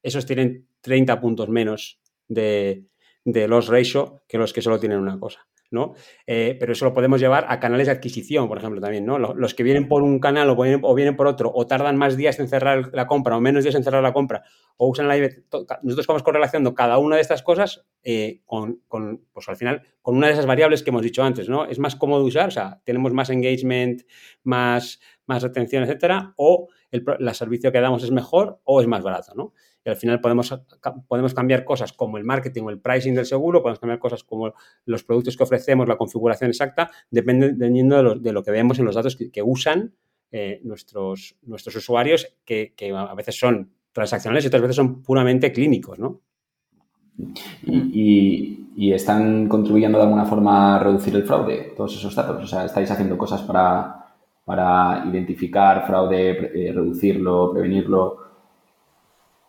esos 0.03 0.27
tienen 0.27 0.69
30 0.81 1.21
puntos 1.21 1.49
menos 1.49 2.01
de, 2.29 2.85
de 3.25 3.49
loss 3.49 3.69
ratio 3.69 4.23
que 4.29 4.39
los 4.39 4.53
que 4.53 4.63
solo 4.63 4.79
tienen 4.79 4.99
una 4.99 5.19
cosa. 5.19 5.47
Eh, 6.27 6.57
pero 6.59 6.73
eso 6.73 6.85
lo 6.85 6.93
podemos 6.93 7.21
llevar 7.21 7.47
a 7.49 7.61
canales 7.61 7.87
de 7.87 7.93
adquisición, 7.93 8.49
por 8.49 8.59
ejemplo, 8.59 8.81
también, 8.81 9.05
¿no? 9.05 9.19
Los, 9.19 9.55
que 9.55 9.63
vienen 9.63 9.89
por 9.89 10.03
un 10.03 10.19
canal 10.19 10.51
o 10.51 10.95
vienen, 10.95 11.17
por 11.17 11.27
otro, 11.27 11.51
o 11.55 11.67
tardan 11.67 11.97
más 11.97 12.17
días 12.17 12.39
en 12.41 12.49
cerrar 12.49 12.91
la 12.93 13.07
compra, 13.07 13.37
o 13.37 13.41
menos 13.41 13.65
días 13.65 13.75
en 13.75 13.85
cerrar 13.85 14.03
la 14.03 14.13
compra, 14.13 14.43
o 14.77 14.89
usan 14.89 15.09
la 15.09 15.17
nosotros 15.83 16.07
vamos 16.07 16.23
correlacionando 16.23 16.75
cada 16.75 16.99
una 16.99 17.17
de 17.17 17.23
estas 17.23 17.43
cosas 17.43 17.87
eh, 18.03 18.43
con, 18.45 18.83
pues 19.33 19.49
al 19.49 19.57
final, 19.57 19.83
con 20.03 20.17
una 20.17 20.27
de 20.27 20.33
esas 20.35 20.47
variables 20.47 20.83
que 20.83 20.91
hemos 20.91 21.03
dicho 21.03 21.23
antes, 21.23 21.49
¿no? 21.49 21.67
Es 21.67 21.79
más 21.79 21.97
cómodo 21.97 22.25
usar, 22.25 22.49
o 22.49 22.53
sea, 22.53 22.81
tenemos 22.85 23.13
más 23.13 23.31
engagement, 23.31 24.03
más, 24.43 25.01
más 25.27 25.43
retención, 25.43 25.83
etcétera, 25.85 26.35
o 26.37 26.69
el, 26.91 27.05
el 27.19 27.35
servicio 27.35 27.73
que 27.73 27.81
damos 27.81 28.03
es 28.03 28.11
mejor 28.11 28.61
o 28.65 28.81
es 28.81 28.87
más 28.87 29.03
barato, 29.03 29.35
¿no? 29.35 29.53
Y 29.85 29.91
al 29.91 29.97
final 29.97 30.21
podemos, 30.21 30.59
podemos 31.09 31.35
cambiar 31.35 31.65
cosas 31.65 31.93
como 31.93 32.17
el 32.17 32.25
marketing 32.25 32.63
o 32.63 32.71
el 32.71 32.81
pricing 32.81 33.15
del 33.15 33.27
seguro, 33.27 33.61
podemos 33.63 33.79
cambiar 33.79 33.99
cosas 33.99 34.25
como 34.25 34.55
los 34.87 35.05
productos 35.05 35.37
que 35.37 35.43
ofrecemos, 35.43 35.87
la 35.87 35.97
configuración 35.97 36.51
exacta, 36.51 36.91
dependiendo 37.11 37.97
de 37.97 38.03
lo, 38.03 38.15
de 38.15 38.33
lo 38.33 38.43
que 38.43 38.51
vemos 38.51 38.79
en 38.79 38.87
los 38.87 38.95
datos 38.95 39.17
que, 39.17 39.43
usan 39.43 39.95
eh, 40.33 40.61
nuestros, 40.65 41.37
nuestros 41.43 41.77
usuarios, 41.77 42.35
que, 42.45 42.75
a 42.97 43.15
veces 43.15 43.39
son 43.39 43.71
transaccionales 43.93 44.45
y 44.45 44.49
otras 44.49 44.63
veces 44.63 44.77
son 44.77 45.03
puramente 45.03 45.53
clínicos, 45.53 45.99
¿no? 45.99 46.23
Y, 47.67 48.61
están 48.93 49.49
contribuyendo 49.49 49.99
de 49.99 50.05
alguna 50.05 50.25
forma 50.25 50.77
a 50.77 50.79
reducir 50.79 51.15
el 51.17 51.25
fraude, 51.25 51.73
todos 51.77 51.97
esos 51.97 52.15
datos. 52.15 52.43
O 52.43 52.47
sea, 52.47 52.65
estáis 52.65 52.91
haciendo 52.91 53.17
cosas 53.17 53.43
para, 53.43 54.15
para 54.45 55.05
identificar 55.09 55.87
fraude, 55.87 56.31
eh, 56.31 56.73
reducirlo, 56.73 57.53
prevenirlo. 57.53 58.24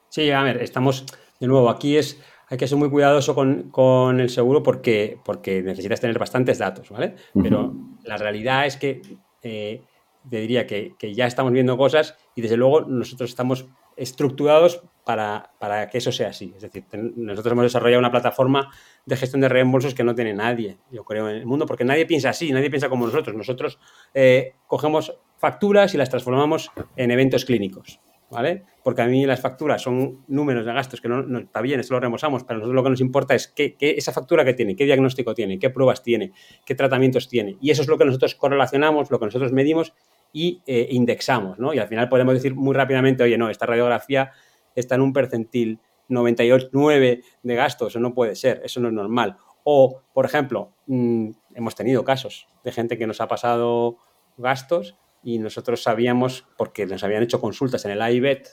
Sí, 0.09 0.31
a 0.31 0.43
ver, 0.43 0.61
estamos, 0.61 1.05
de 1.39 1.47
nuevo, 1.47 1.69
aquí 1.69 1.97
es, 1.97 2.21
hay 2.47 2.57
que 2.57 2.67
ser 2.67 2.77
muy 2.77 2.89
cuidadoso 2.89 3.35
con, 3.35 4.19
el 4.19 4.29
seguro 4.29 4.63
porque, 4.63 5.19
porque 5.23 5.61
necesitas 5.61 6.01
tener 6.01 6.17
bastantes 6.17 6.57
datos, 6.57 6.89
¿vale? 6.89 7.15
Pero 7.33 7.73
la 8.03 8.17
realidad 8.17 8.65
es 8.65 8.77
que 8.77 9.01
eh, 9.41 9.81
te 10.29 10.39
diría 10.39 10.65
que, 10.65 10.95
ya 11.13 11.27
estamos 11.27 11.51
viendo 11.51 11.77
cosas 11.77 12.17
y 12.35 12.41
desde 12.41 12.57
luego 12.57 12.81
nosotros 12.81 13.29
estamos 13.29 13.67
estructurados 13.95 14.83
para, 15.05 15.89
que 15.91 15.99
eso 15.99 16.11
sea 16.11 16.29
así. 16.29 16.53
Es 16.55 16.63
decir, 16.63 16.83
nosotros 17.15 17.51
hemos 17.51 17.63
desarrollado 17.63 17.99
una 17.99 18.11
plataforma 18.11 18.71
de 19.05 19.15
gestión 19.15 19.41
de 19.41 19.49
reembolsos 19.49 19.93
que 19.93 20.03
no 20.03 20.15
tiene 20.15 20.33
nadie, 20.33 20.77
yo 20.91 21.03
creo, 21.03 21.29
en 21.29 21.37
el 21.37 21.45
mundo, 21.45 21.65
porque 21.65 21.85
nadie 21.85 22.05
piensa 22.05 22.29
así, 22.29 22.51
nadie 22.51 22.69
piensa 22.69 22.89
como 22.89 23.05
nosotros. 23.05 23.35
Nosotros 23.35 23.79
eh, 24.13 24.55
cogemos 24.67 25.15
facturas 25.37 25.93
y 25.93 25.97
las 25.97 26.09
transformamos 26.09 26.71
en 26.95 27.11
eventos 27.11 27.45
clínicos. 27.45 27.99
¿Vale? 28.29 28.63
Porque 28.83 29.01
a 29.01 29.07
mí 29.07 29.25
las 29.25 29.41
facturas 29.41 29.81
son 29.81 30.23
números 30.27 30.65
de 30.65 30.73
gastos 30.73 31.01
que 31.01 31.07
no, 31.07 31.39
está 31.39 31.61
bien, 31.61 31.79
eso 31.79 31.93
lo 31.93 31.99
remosamos, 31.99 32.43
pero 32.43 32.59
nosotros 32.59 32.75
lo 32.75 32.83
que 32.83 32.89
nos 32.89 33.01
importa 33.01 33.35
es 33.35 33.47
qué, 33.47 33.75
esa 33.79 34.11
factura 34.11 34.45
que 34.45 34.53
tiene, 34.53 34.75
qué 34.75 34.85
diagnóstico 34.85 35.33
tiene, 35.33 35.59
qué 35.59 35.69
pruebas 35.69 36.03
tiene, 36.03 36.31
qué 36.65 36.75
tratamientos 36.75 37.27
tiene. 37.27 37.57
Y 37.61 37.71
eso 37.71 37.81
es 37.81 37.87
lo 37.87 37.97
que 37.97 38.05
nosotros 38.05 38.35
correlacionamos, 38.35 39.11
lo 39.11 39.19
que 39.19 39.25
nosotros 39.25 39.51
medimos 39.51 39.93
y 40.33 40.61
eh, 40.65 40.87
indexamos, 40.91 41.59
¿no? 41.59 41.73
Y 41.73 41.79
al 41.79 41.87
final 41.87 42.09
podemos 42.09 42.33
decir 42.33 42.55
muy 42.55 42.75
rápidamente, 42.75 43.23
oye, 43.23 43.37
no, 43.37 43.49
esta 43.49 43.65
radiografía 43.65 44.31
está 44.75 44.95
en 44.95 45.01
un 45.01 45.13
percentil 45.13 45.79
98,9 46.09 47.23
de 47.43 47.55
gastos, 47.55 47.93
eso 47.93 47.99
no 47.99 48.13
puede 48.13 48.35
ser, 48.35 48.61
eso 48.63 48.79
no 48.79 48.89
es 48.89 48.93
normal. 48.93 49.37
O, 49.63 50.01
por 50.13 50.25
ejemplo, 50.25 50.73
mm, 50.87 51.29
hemos 51.55 51.75
tenido 51.75 52.03
casos 52.03 52.47
de 52.63 52.71
gente 52.71 52.97
que 52.97 53.07
nos 53.07 53.21
ha 53.21 53.27
pasado 53.27 53.97
gastos 54.37 54.97
y 55.25 55.39
nosotros 55.39 55.81
sabíamos, 55.81 56.45
porque 56.55 56.85
nos 56.85 57.03
habían 57.03 57.23
hecho 57.23 57.41
consultas 57.41 57.83
en 57.83 57.91
el 57.91 58.01
AIBET 58.03 58.47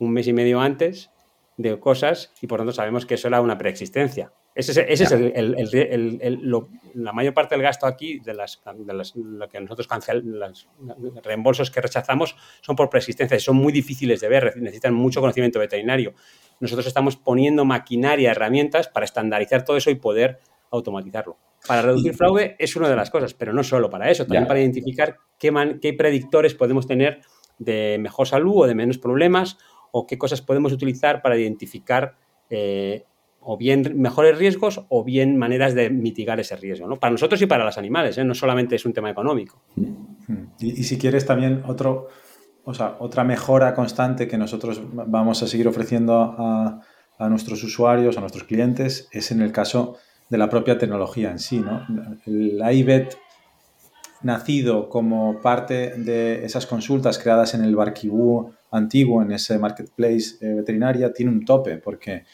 un 0.00 0.12
mes 0.12 0.26
y 0.26 0.32
medio 0.32 0.60
antes 0.60 1.10
de 1.56 1.78
cosas 1.78 2.34
y 2.42 2.48
por 2.48 2.58
tanto 2.58 2.72
sabemos 2.72 3.06
que 3.06 3.14
eso 3.14 3.28
era 3.28 3.40
una 3.40 3.56
preexistencia. 3.56 4.32
Ese, 4.52 4.92
es 4.92 5.00
el, 5.12 6.50
la 6.94 7.12
mayor 7.12 7.32
parte 7.32 7.54
del 7.54 7.62
gasto 7.62 7.86
aquí, 7.86 8.18
de 8.18 8.34
las, 8.34 8.60
de 8.74 8.92
las 8.92 9.14
lo 9.14 9.48
que 9.48 9.60
nosotros 9.60 9.86
cancelamos, 9.86 10.68
los 10.98 11.22
reembolsos 11.22 11.70
que 11.70 11.80
rechazamos, 11.80 12.34
son 12.60 12.74
por 12.74 12.90
preexistencia, 12.90 13.38
son 13.38 13.56
muy 13.56 13.72
difíciles 13.72 14.20
de 14.20 14.28
ver, 14.28 14.54
necesitan 14.56 14.94
mucho 14.94 15.20
conocimiento 15.20 15.60
veterinario. 15.60 16.14
Nosotros 16.58 16.86
estamos 16.88 17.16
poniendo 17.16 17.64
maquinaria, 17.64 18.32
herramientas 18.32 18.88
para 18.88 19.04
estandarizar 19.04 19.64
todo 19.64 19.76
eso 19.76 19.90
y 19.90 19.94
poder 19.94 20.40
automatizarlo. 20.72 21.38
Para 21.66 21.82
reducir 21.82 22.14
fraude 22.14 22.56
es 22.58 22.76
una 22.76 22.88
de 22.88 22.96
las 22.96 23.10
cosas, 23.10 23.34
pero 23.34 23.52
no 23.52 23.62
solo 23.62 23.90
para 23.90 24.10
eso, 24.10 24.24
también 24.24 24.46
para 24.46 24.60
identificar 24.60 25.16
qué, 25.38 25.78
qué 25.80 25.92
predictores 25.92 26.54
podemos 26.54 26.86
tener 26.86 27.20
de 27.58 27.98
mejor 28.00 28.26
salud 28.26 28.62
o 28.62 28.66
de 28.66 28.74
menos 28.74 28.98
problemas 28.98 29.58
o 29.92 30.06
qué 30.06 30.18
cosas 30.18 30.42
podemos 30.42 30.72
utilizar 30.72 31.22
para 31.22 31.36
identificar 31.36 32.16
eh, 32.50 33.04
o 33.40 33.56
bien 33.56 33.92
mejores 33.96 34.36
riesgos 34.36 34.84
o 34.88 35.04
bien 35.04 35.38
maneras 35.38 35.74
de 35.74 35.88
mitigar 35.88 36.40
ese 36.40 36.56
riesgo, 36.56 36.88
¿no? 36.88 36.98
Para 36.98 37.12
nosotros 37.12 37.40
y 37.40 37.46
para 37.46 37.64
los 37.64 37.78
animales, 37.78 38.18
¿eh? 38.18 38.24
no 38.24 38.34
solamente 38.34 38.74
es 38.74 38.84
un 38.84 38.92
tema 38.92 39.08
económico. 39.08 39.62
Y, 40.58 40.82
si 40.82 40.98
quieres 40.98 41.26
también 41.26 41.62
otro, 41.66 42.08
o 42.64 42.74
sea, 42.74 42.96
otra 42.98 43.22
mejora 43.22 43.72
constante 43.74 44.26
que 44.26 44.36
nosotros 44.36 44.82
vamos 44.92 45.42
a 45.42 45.46
seguir 45.46 45.68
ofreciendo 45.68 46.34
a, 46.36 46.80
a 47.18 47.28
nuestros 47.28 47.62
usuarios, 47.62 48.16
a 48.16 48.20
nuestros 48.20 48.44
clientes, 48.44 49.08
es 49.12 49.30
en 49.30 49.40
el 49.40 49.52
caso 49.52 49.96
de 50.28 50.38
la 50.38 50.48
propia 50.48 50.78
tecnología 50.78 51.30
en 51.30 51.38
sí. 51.38 51.60
¿no? 51.60 51.86
El 52.26 52.60
IBET, 52.72 53.16
nacido 54.22 54.88
como 54.88 55.40
parte 55.40 55.92
de 55.98 56.44
esas 56.44 56.66
consultas 56.66 57.18
creadas 57.18 57.54
en 57.54 57.64
el 57.64 57.76
Barquibú 57.76 58.52
antiguo, 58.70 59.22
en 59.22 59.32
ese 59.32 59.58
marketplace 59.58 60.36
eh, 60.40 60.54
veterinaria, 60.54 61.12
tiene 61.12 61.32
un 61.32 61.44
tope, 61.44 61.78
porque 61.78 62.24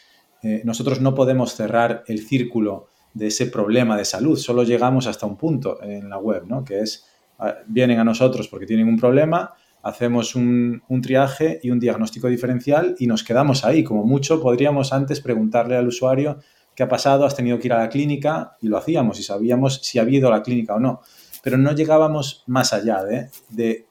eh, 0.43 0.63
nosotros 0.65 1.01
no 1.01 1.15
podemos 1.15 1.55
cerrar 1.55 2.05
el 2.07 2.21
círculo 2.21 2.89
de 3.15 3.27
ese 3.27 3.47
problema 3.47 3.97
de 3.97 4.05
salud, 4.05 4.39
solo 4.39 4.63
llegamos 4.63 5.07
hasta 5.07 5.27
un 5.27 5.37
punto 5.37 5.83
en 5.83 6.09
la 6.09 6.19
web, 6.19 6.45
¿no? 6.47 6.65
que 6.65 6.81
es, 6.81 7.07
ah, 7.39 7.57
vienen 7.67 7.99
a 7.99 8.05
nosotros 8.05 8.49
porque 8.49 8.65
tienen 8.65 8.89
un 8.89 8.99
problema, 8.99 9.55
hacemos 9.83 10.35
un, 10.35 10.83
triaje 11.03 11.61
y 11.63 11.71
un 11.71 11.81
diagnóstico 11.81 12.29
diferencial 12.29 12.95
y 12.99 13.07
nos 13.07 13.25
quedamos 13.25 13.65
ahí. 13.65 13.85
Como 13.85 14.05
mucho, 14.05 14.41
podríamos 14.41 14.93
antes 14.93 15.21
preguntarle 15.21 15.77
al 15.77 15.89
usuario 15.89 16.39
qué 16.75 16.83
ha 16.83 16.89
pasado, 16.89 17.25
has 17.25 17.37
tenido 17.37 17.59
que 17.59 17.69
ir 17.69 17.73
a 17.73 17.79
la 17.79 17.89
clínica 17.89 18.57
y 18.61 18.69
lo 18.69 18.79
hacíamos 18.79 19.19
y 19.21 19.23
sabíamos 19.23 19.81
si 19.83 19.99
había 19.99 20.19
ido 20.19 20.29
a 20.29 20.33
la 20.33 20.43
clínica 20.43 20.75
o 20.75 20.81
no. 20.81 21.01
Pero 21.43 21.59
no 21.59 21.73
llegábamos 21.73 22.45
más 22.47 22.73
allá 22.73 23.03
de, 23.05 23.87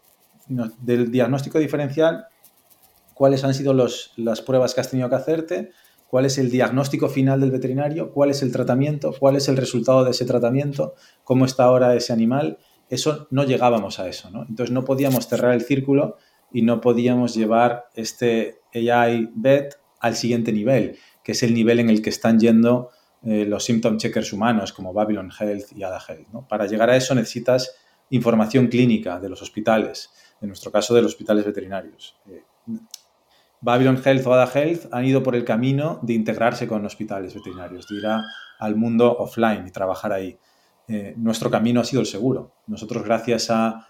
del 0.48 1.12
diagnóstico 1.12 1.60
diferencial, 1.60 2.26
cuáles 3.13 3.44
han 3.44 3.54
sido 3.54 3.74
las 3.74 4.41
pruebas 4.41 4.74
que 4.74 4.82
has 4.82 4.89
tenido 4.89 5.10
que 5.10 5.15
hacerte, 5.15 5.72
cuál 6.08 6.26
es 6.26 6.38
el 6.38 6.50
diagnóstico 6.50 7.10
final 7.10 7.39
del 7.39 7.52
veterinario, 7.52 8.12
cuál 8.12 8.32
es 8.32 8.41
el 8.41 8.52
tratamiento, 8.52 9.13
cuál 9.17 9.36
es 9.36 9.48
el 9.48 9.58
resultado 9.58 10.04
de 10.04 10.12
ese 10.12 10.26
tratamiento, 10.26 10.96
cómo 11.24 11.46
está 11.46 11.65
ahora 11.65 11.96
ese 11.96 12.13
animal 12.13 12.58
eso 12.91 13.28
no 13.32 13.46
llegábamos 13.46 14.00
a 14.00 14.10
eso, 14.10 14.30
¿no? 14.30 14.41
Entonces 14.48 14.72
no 14.72 14.84
podíamos 14.84 15.28
cerrar 15.28 15.54
el 15.54 15.62
círculo 15.62 16.17
y 16.52 16.62
no 16.62 16.82
podíamos 16.82 17.34
llevar 17.34 17.86
este 17.96 18.60
AI 18.76 19.30
vet 19.34 19.80
al 20.02 20.15
siguiente 20.17 20.52
nivel, 20.52 20.98
que 21.24 21.34
es 21.34 21.44
el 21.44 21.54
nivel 21.54 21.80
en 21.80 21.90
el 21.90 22.02
que 22.02 22.10
están 22.10 22.40
yendo 22.40 22.90
eh, 23.24 23.46
los 23.46 23.64
symptom 23.64 23.98
checkers 23.98 24.34
humanos 24.34 24.74
como 24.74 24.94
Babylon 24.94 25.32
Health 25.38 25.74
y 25.76 25.84
Ada 25.84 26.02
Health. 26.08 26.28
Para 26.48 26.66
llegar 26.66 26.90
a 26.90 26.96
eso 26.96 27.14
necesitas 27.14 27.76
información 28.10 28.68
clínica 28.68 29.20
de 29.20 29.30
los 29.30 29.42
hospitales, 29.42 30.12
en 30.42 30.48
nuestro 30.48 30.72
caso 30.72 30.94
de 30.94 31.02
los 31.02 31.12
hospitales 31.12 31.46
veterinarios. 31.46 32.18
Eh, 32.28 32.44
Babylon 33.62 34.02
Health 34.04 34.26
o 34.26 34.34
Ada 34.34 34.52
Health 34.52 34.88
han 34.92 35.06
ido 35.06 35.22
por 35.22 35.36
el 35.36 35.46
camino 35.46 36.00
de 36.02 36.14
integrarse 36.14 36.68
con 36.68 36.84
hospitales 36.84 37.36
veterinarios, 37.36 37.88
de 37.88 37.96
ir 37.96 38.08
al 38.60 38.76
mundo 38.76 39.16
offline 39.18 39.68
y 39.68 39.72
trabajar 39.72 40.12
ahí. 40.14 40.38
Eh, 40.88 41.14
nuestro 41.16 41.52
camino 41.52 41.80
ha 41.80 41.86
sido 41.86 42.02
el 42.02 42.08
seguro. 42.08 42.56
Nosotros, 42.68 43.04
gracias 43.04 43.50
a, 43.50 43.88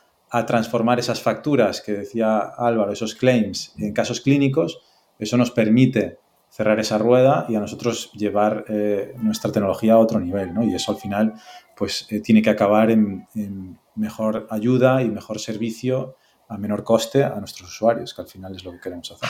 transformar 0.47 0.97
esas 0.97 1.21
facturas 1.21 1.81
que 1.81 1.91
decía 1.91 2.39
Álvaro, 2.39 2.93
esos 2.93 3.15
claims 3.15 3.73
en 3.77 3.91
casos 3.91 4.21
clínicos, 4.21 4.79
eso 5.19 5.35
nos 5.35 5.51
permite 5.51 6.19
cerrar 6.51 6.79
esa 6.81 6.97
rueda 6.97 7.45
y 7.47 7.55
a 7.55 7.61
nosotros 7.61 8.11
llevar 8.11 8.65
eh, 8.67 9.13
nuestra 9.17 9.51
tecnología 9.51 9.93
a 9.93 9.99
otro 9.99 10.19
nivel, 10.19 10.51
Y 10.63 10.75
eso 10.75 10.91
al 10.91 10.97
final, 10.97 11.33
pues 11.75 12.05
eh, 12.09 12.19
tiene 12.19 12.41
que 12.41 12.49
acabar 12.49 12.91
en, 12.91 13.25
mejor 13.95 14.47
ayuda 14.49 15.01
y 15.01 15.09
mejor 15.09 15.39
servicio 15.39 16.15
a 16.49 16.57
menor 16.57 16.83
coste 16.83 17.23
a 17.23 17.35
nuestros 17.39 17.69
usuarios, 17.69 18.13
que 18.13 18.21
al 18.21 18.27
final 18.27 18.53
es 18.53 18.65
lo 18.65 18.71
que 18.73 18.81
queremos 18.81 19.09
hacer. 19.11 19.29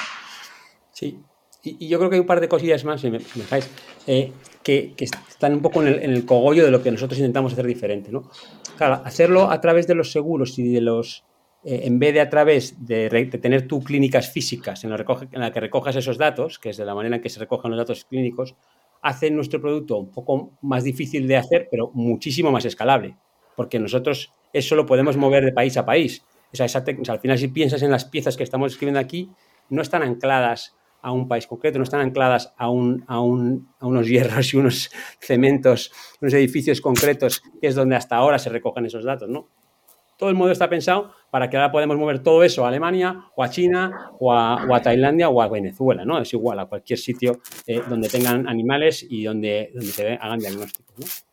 Sí, 0.92 1.20
y, 1.62 1.88
yo 1.88 2.00
creo 2.00 2.10
que 2.10 2.16
hay 2.16 2.22
un 2.22 2.26
par 2.26 2.42
de 2.42 2.50
cosillas 2.50 2.84
más, 2.84 3.02
si 3.02 3.12
me, 3.12 3.20
dejáis, 3.20 3.70
que, 4.64 4.96
están 4.98 5.54
un 5.54 5.62
poco 5.62 5.84
en 5.84 6.12
el, 6.12 6.26
cogollo 6.26 6.66
de 6.66 6.72
lo 6.72 6.82
que 6.82 6.92
nosotros 6.92 7.20
intentamos 7.20 7.54
hacer 7.54 7.68
diferente. 7.68 8.12
¿no? 8.12 8.24
Claro, 8.78 9.02
hacerlo 9.06 9.52
a 9.52 9.62
través 9.62 9.86
de 9.86 9.94
los 9.94 10.12
seguros 10.12 10.58
y 10.58 10.74
de 10.74 10.82
los, 10.82 11.24
eh, 11.63 11.82
en 11.84 12.00
vez 12.00 12.13
de 12.13 12.21
a 12.21 12.30
través 12.30 12.86
de, 12.86 13.10
tener 13.41 13.67
tú 13.67 13.84
clínicas 13.84 14.32
físicas 14.32 14.84
en 14.84 14.89
la, 14.89 15.52
que 15.52 15.60
recojas 15.60 15.95
esos 15.95 16.17
datos, 16.17 16.58
que 16.58 16.69
es 16.71 16.78
de 16.78 16.86
la 16.86 16.95
manera 16.95 17.17
en 17.17 17.21
que 17.21 17.30
se 17.30 17.39
recogen 17.39 17.71
los 17.71 17.78
datos 17.78 18.06
clínicos, 18.06 18.56
hace 19.02 19.30
nuestro 19.30 19.62
producto 19.62 19.97
un 19.97 20.12
poco 20.12 20.58
más 20.62 20.84
difícil 20.84 21.28
de 21.28 21.38
hacer, 21.38 21.67
pero 21.69 21.91
muchísimo 21.93 22.52
más 22.52 22.65
escalable, 22.65 23.15
porque 23.56 23.80
nosotros 23.80 24.34
eso 24.54 24.76
lo 24.76 24.86
podemos 24.86 25.17
mover 25.17 25.45
de 25.45 25.54
país 25.54 25.78
a 25.78 25.86
país. 25.86 26.26
O 26.52 26.56
sea, 26.56 26.65
al 26.65 27.19
final, 27.19 27.38
si 27.38 27.47
piensas 27.47 27.82
en 27.82 27.91
las 27.91 28.06
piezas 28.06 28.36
que 28.36 28.43
estamos 28.43 28.74
escribiendo 28.74 29.00
aquí, 29.00 29.30
no 29.69 29.82
están 29.82 30.04
ancladas 30.04 30.76
a 31.02 31.12
un 31.12 31.28
país 31.28 31.47
concreto, 31.47 31.78
no 31.78 31.84
están 31.84 32.02
ancladas 32.02 32.54
a, 32.58 32.65
a, 32.65 33.19
unos 33.21 34.08
hierros 34.08 34.54
y 34.54 34.58
unos 34.58 34.91
cementos, 35.19 35.91
unos 36.21 36.34
edificios 36.34 36.82
concretos, 36.82 37.41
que 37.62 37.67
es 37.67 37.76
donde 37.76 37.95
hasta 37.95 38.15
ahora 38.15 38.39
se 38.39 38.50
recogen 38.50 38.86
esos 38.86 39.04
datos, 39.04 39.30
¿no? 39.30 39.47
Todo 40.22 40.30
el 40.30 40.36
modelo 40.36 40.54
está 40.54 40.70
pensado 40.70 41.16
para 41.32 41.50
que 41.50 41.58
ahora 41.58 41.72
podemos 41.72 41.98
mover 41.98 42.20
todo 42.20 42.44
eso 42.44 42.64
a 42.64 42.68
Alemania 42.68 43.26
o 43.36 43.44
a 43.44 43.50
China 43.50 44.12
o 44.20 44.32
a, 44.32 44.80
Tailandia 44.84 45.30
o 45.30 45.42
a 45.42 45.48
Venezuela, 45.48 46.06
¿no? 46.06 46.22
Es 46.22 46.32
igual 46.32 46.60
a 46.60 46.68
cualquier 46.68 47.00
sitio 47.00 47.42
eh, 47.66 47.82
donde 47.90 48.08
tengan 48.08 48.48
animales 48.48 49.04
y 49.10 49.24
donde, 49.24 49.74
se 49.82 50.14
hagan 50.22 50.38
diagnósticos. 50.38 51.26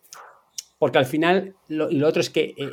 Porque 0.78 0.96
al 0.96 1.04
final, 1.04 1.54
lo, 1.68 1.90
lo 1.90 2.08
otro 2.08 2.22
es 2.22 2.30
que 2.30 2.44
eh, 2.44 2.54
eh, 2.56 2.70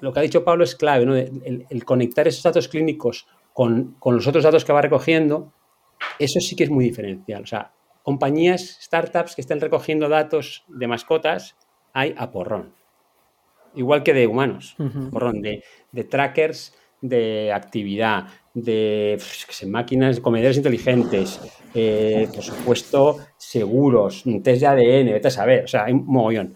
lo 0.00 0.12
que 0.12 0.20
ha 0.20 0.22
dicho 0.22 0.44
Pablo 0.44 0.62
es 0.62 0.76
clave, 0.76 1.04
¿no? 1.04 1.16
El, 1.16 1.66
el 1.68 1.84
conectar 1.84 2.28
esos 2.28 2.44
datos 2.44 2.68
clínicos 2.68 3.26
con, 3.52 3.96
con, 3.98 4.14
los 4.14 4.28
otros 4.28 4.44
datos 4.44 4.64
que 4.64 4.72
va 4.72 4.80
recogiendo 4.80 5.52
eso 6.20 6.38
sí 6.38 6.54
que 6.54 6.62
es 6.62 6.70
muy 6.70 6.84
diferencial. 6.84 7.42
O 7.42 7.46
sea, 7.46 7.72
compañías, 8.04 8.78
startups 8.80 9.34
que 9.34 9.40
estén 9.40 9.60
recogiendo 9.60 10.08
datos 10.08 10.64
de 10.68 10.86
mascotas, 10.86 11.56
hay 11.92 12.14
a 12.16 12.30
porrón. 12.30 12.75
Igual 13.76 14.02
que 14.02 14.14
de 14.14 14.26
humanos, 14.26 14.76
porrón, 15.10 15.42
de, 15.42 15.62
trackers 16.04 16.74
de 17.00 17.52
actividad, 17.52 18.26
de 18.54 19.20
máquinas, 19.66 20.18
comedores 20.20 20.56
inteligentes, 20.56 21.40
eh, 21.74 22.28
por 22.34 22.42
supuesto, 22.42 23.18
seguros, 23.36 24.24
test 24.42 24.62
de 24.62 24.66
ADN, 24.66 25.12
vete 25.12 25.28
a 25.28 25.30
saber, 25.30 25.64
o 25.64 25.68
sea, 25.68 25.84
hay 25.84 25.92
un 25.92 26.06
mogollón. 26.06 26.54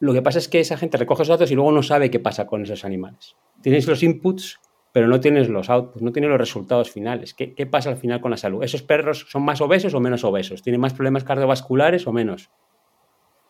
Lo 0.00 0.12
que 0.12 0.22
pasa 0.22 0.38
es 0.38 0.48
que 0.48 0.60
esa 0.60 0.76
gente 0.76 0.98
recoge 0.98 1.22
esos 1.22 1.38
datos 1.38 1.50
y 1.50 1.54
luego 1.54 1.72
no 1.72 1.82
sabe 1.82 2.10
qué 2.10 2.20
pasa 2.20 2.46
con 2.46 2.62
esos 2.62 2.84
animales. 2.84 3.36
Tienes 3.62 3.86
los 3.86 4.02
inputs 4.02 4.60
pero 4.94 5.08
no 5.08 5.18
tienes 5.18 5.48
los 5.48 5.70
outputs, 5.70 6.02
no 6.02 6.12
tienes 6.12 6.30
los 6.30 6.38
resultados 6.38 6.88
finales. 6.88 7.34
¿Qué, 7.34 7.66
pasa 7.66 7.90
al 7.90 7.96
final 7.96 8.20
con 8.20 8.30
la 8.30 8.36
salud? 8.36 8.62
¿Esos 8.62 8.84
perros 8.84 9.26
son 9.28 9.42
más 9.42 9.60
obesos 9.60 9.92
o 9.92 9.98
menos 9.98 10.22
obesos? 10.22 10.62
¿Tienen 10.62 10.80
más 10.80 10.94
problemas 10.94 11.24
cardiovasculares 11.24 12.06
o 12.06 12.12
menos? 12.12 12.48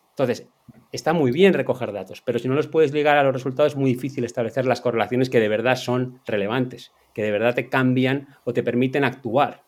Entonces, 0.09 0.49
está 0.95 1.13
muy 1.13 1.31
bien 1.31 1.53
recoger 1.53 1.91
datos, 1.91 2.21
pero 2.21 2.39
si 2.39 2.47
no 2.47 2.55
los 2.55 2.67
puedes 2.67 2.93
ligar 2.93 3.17
a 3.17 3.23
los 3.23 3.33
resultados 3.33 3.73
es 3.73 3.77
muy 3.77 3.93
difícil 3.93 4.23
establecer 4.23 4.65
las 4.65 4.81
correlaciones 4.81 5.29
que 5.29 5.39
de 5.39 5.47
verdad 5.47 5.75
son 5.75 6.21
relevantes, 6.25 6.91
que 7.13 7.23
de 7.23 7.31
verdad 7.31 7.53
te 7.53 7.69
cambian 7.69 8.27
o 8.43 8.53
te 8.53 8.63
permiten 8.63 9.03
actuar, 9.03 9.63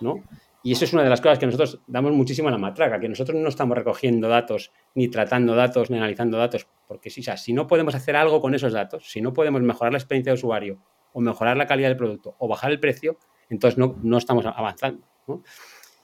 ¿no? 0.00 0.22
Y 0.62 0.72
eso 0.72 0.84
es 0.84 0.92
una 0.92 1.04
de 1.04 1.10
las 1.10 1.20
cosas 1.20 1.38
que 1.38 1.46
nosotros 1.46 1.80
damos 1.86 2.12
muchísimo 2.12 2.48
a 2.48 2.50
la 2.50 2.58
matraca, 2.58 2.98
que 2.98 3.08
nosotros 3.08 3.40
no 3.40 3.48
estamos 3.48 3.76
recogiendo 3.76 4.28
datos, 4.28 4.72
ni 4.96 5.06
tratando 5.08 5.54
datos, 5.54 5.90
ni 5.90 5.96
analizando 5.96 6.38
datos, 6.38 6.66
porque 6.88 7.08
si, 7.08 7.22
si 7.22 7.52
no 7.52 7.68
podemos 7.68 7.94
hacer 7.94 8.16
algo 8.16 8.40
con 8.40 8.52
esos 8.52 8.72
datos, 8.72 9.08
si 9.08 9.20
no 9.20 9.32
podemos 9.32 9.62
mejorar 9.62 9.92
la 9.92 9.98
experiencia 9.98 10.32
de 10.32 10.34
usuario 10.34 10.82
o 11.12 11.20
mejorar 11.20 11.56
la 11.56 11.66
calidad 11.66 11.88
del 11.88 11.96
producto 11.96 12.34
o 12.38 12.48
bajar 12.48 12.72
el 12.72 12.80
precio, 12.80 13.16
entonces 13.48 13.78
no, 13.78 13.96
no 14.02 14.18
estamos 14.18 14.44
avanzando. 14.44 15.06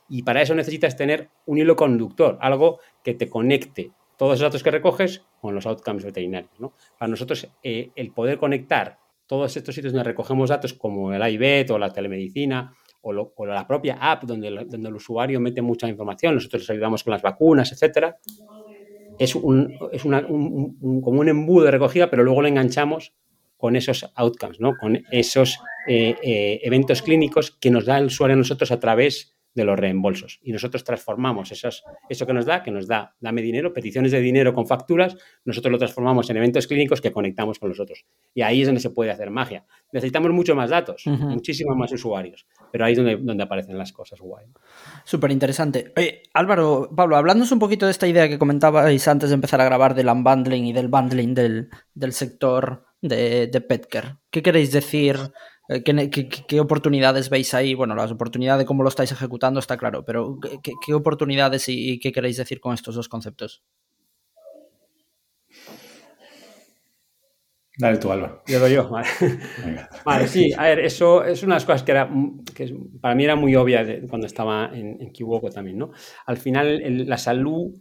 Y 0.09 0.23
para 0.23 0.43
eso 0.43 0.55
necesitas 0.55 0.97
tener 0.97 1.31
un 1.47 1.59
hilo 1.59 1.75
conductor, 1.75 2.39
algo 2.41 2.79
que 3.03 3.15
te 3.15 3.29
conecte 3.29 3.91
todos 4.23 4.39
los 4.39 4.41
datos 4.41 4.63
que 4.63 4.71
recoges 4.71 5.27
con 5.41 5.53
los 5.53 5.67
outcomes 5.67 6.05
veterinarios. 6.05 6.53
Para 6.97 7.11
nosotros, 7.11 7.49
eh, 7.61 7.91
el 7.97 8.13
poder 8.13 8.39
conectar 8.39 8.97
todos 9.27 9.57
estos 9.57 9.75
sitios 9.75 9.93
donde 9.93 10.05
recogemos 10.05 10.49
datos 10.49 10.75
como 10.75 11.13
el 11.13 11.29
iBet 11.35 11.69
o 11.73 11.77
la 11.77 11.93
telemedicina 11.93 12.73
o, 13.01 13.13
la 13.45 13.67
propia 13.67 13.99
app 14.01 14.23
donde, 14.23 14.47
el 14.47 14.95
usuario 14.95 15.41
mete 15.41 15.61
mucha 15.61 15.89
información, 15.89 16.37
nosotros 16.37 16.63
les 16.63 16.71
ayudamos 16.71 17.03
con 17.03 17.11
las 17.11 17.21
vacunas, 17.21 17.73
etcétera, 17.73 18.19
es, 19.19 19.35
como 19.35 19.51
un 19.51 21.29
embudo 21.29 21.65
de 21.65 21.73
recogida, 21.73 22.09
pero 22.09 22.23
luego 22.23 22.43
lo 22.43 22.47
enganchamos 22.47 23.17
con 23.57 23.75
esos 23.75 24.09
outcomes, 24.15 24.59
con 24.79 25.03
esos 25.11 25.59
eh, 25.89 26.15
eh, 26.23 26.61
eventos 26.63 27.03
clínicos 27.03 27.51
que 27.51 27.73
nos 27.73 27.87
da 27.87 27.99
el 27.99 28.07
usuario 28.07 28.35
a 28.35 28.39
nosotros 28.39 28.71
a 28.71 28.79
través 28.79 29.32
de 29.55 29.65
los 29.65 29.79
reembolsos. 29.79 30.41
Y 30.43 30.53
nosotros 30.53 30.85
transformamos 30.85 31.53
eso 31.53 32.27
que 32.27 32.33
nos 32.33 32.47
da, 32.47 32.63
que 32.63 32.71
nos 32.71 32.87
da, 32.87 33.15
dame 33.21 33.43
dinero, 33.43 33.73
peticiones 33.73 34.13
de 34.13 34.21
dinero 34.21 34.55
con 34.55 34.67
facturas, 34.67 35.17
nosotros 35.45 35.73
lo 35.73 35.79
transformamos 35.79 36.29
en 36.31 36.39
eventos 36.39 36.67
clínicos 36.67 37.01
que 37.01 37.13
conectamos 37.13 37.59
con 37.59 37.69
los 37.69 37.81
otros. 37.81 38.05
Y 38.35 38.43
ahí 38.43 38.63
es 38.63 38.69
donde 38.69 38.81
se 38.81 38.91
puede 38.91 39.11
hacer 39.11 39.31
magia. 39.31 39.65
Necesitamos 39.93 40.31
mucho 40.33 40.55
más 40.55 40.71
datos, 40.71 41.05
muchísimos 41.07 41.77
más 41.77 41.93
usuarios, 41.93 42.47
pero 42.71 42.85
ahí 42.85 42.93
es 42.93 42.99
donde, 42.99 43.17
donde 43.17 43.43
aparecen 43.43 43.77
las 43.77 43.93
cosas 43.93 44.21
guay. 44.21 44.47
Súper 45.05 45.31
interesante. 45.31 45.93
Álvaro, 46.33 46.91
Pablo, 46.95 47.17
hablándonos 47.17 47.53
un 47.53 47.59
poquito 47.59 47.87
de 47.87 47.93
esta 47.93 48.09
idea 48.09 48.29
que 48.29 48.39
comentabais 48.39 49.07
antes 49.09 49.29
de 49.31 49.35
empezar 49.35 49.61
a 49.61 49.65
grabar 49.65 49.95
del 49.95 50.09
unbundling 50.09 50.67
y 50.67 50.73
del 50.73 50.89
bundling 50.89 51.35
del, 51.35 51.69
del 51.95 52.13
sector 52.13 52.87
de, 53.03 53.49
de 53.49 53.61
Petker. 53.61 54.17
¿Qué 54.31 54.43
queréis 54.43 54.73
decir? 54.73 55.19
Eh, 55.69 55.83
¿Qué, 55.83 56.61
oportunidades 56.61 57.31
veis 57.31 57.55
ahí? 57.55 57.75
Bueno, 57.75 57.95
las 57.95 58.11
oportunidades 58.11 58.61
de 58.61 58.67
cómo 58.67 58.83
lo 58.83 58.89
estáis 58.89 59.13
ejecutando 59.13 59.61
está 59.61 59.77
claro, 59.77 60.05
pero 60.05 60.39
¿qué, 60.63 60.95
oportunidades 60.95 61.69
y, 61.69 61.99
qué 62.01 62.13
queréis 62.13 62.37
decir 62.37 62.61
con 62.61 62.75
estos 62.75 62.95
dos 62.95 63.09
conceptos? 63.09 63.63
Dale 67.79 67.97
tú, 67.97 68.13
Álvaro. 68.13 68.43
Yo 68.47 68.61
doy 68.61 68.75
yo, 68.75 68.89
vale. 68.91 69.09
Vale, 70.05 70.29
sí, 70.29 70.53
a 70.57 70.65
ver, 70.65 70.81
eso 70.81 71.25
es 71.25 71.43
una 71.43 71.55
de 71.55 71.57
las 71.57 71.65
cosas 71.65 71.83
que, 71.83 71.93
era, 71.93 72.11
que 72.55 72.75
para 73.01 73.15
mí 73.15 73.25
era 73.25 73.35
muy 73.35 73.57
obvia 73.57 73.85
cuando 74.09 74.27
estaba 74.27 74.71
en, 74.75 75.01
en 75.01 75.13
también, 75.55 75.79
¿no? 75.79 75.91
Al 76.27 76.37
final, 76.37 77.07
la 77.09 77.17
salud 77.17 77.73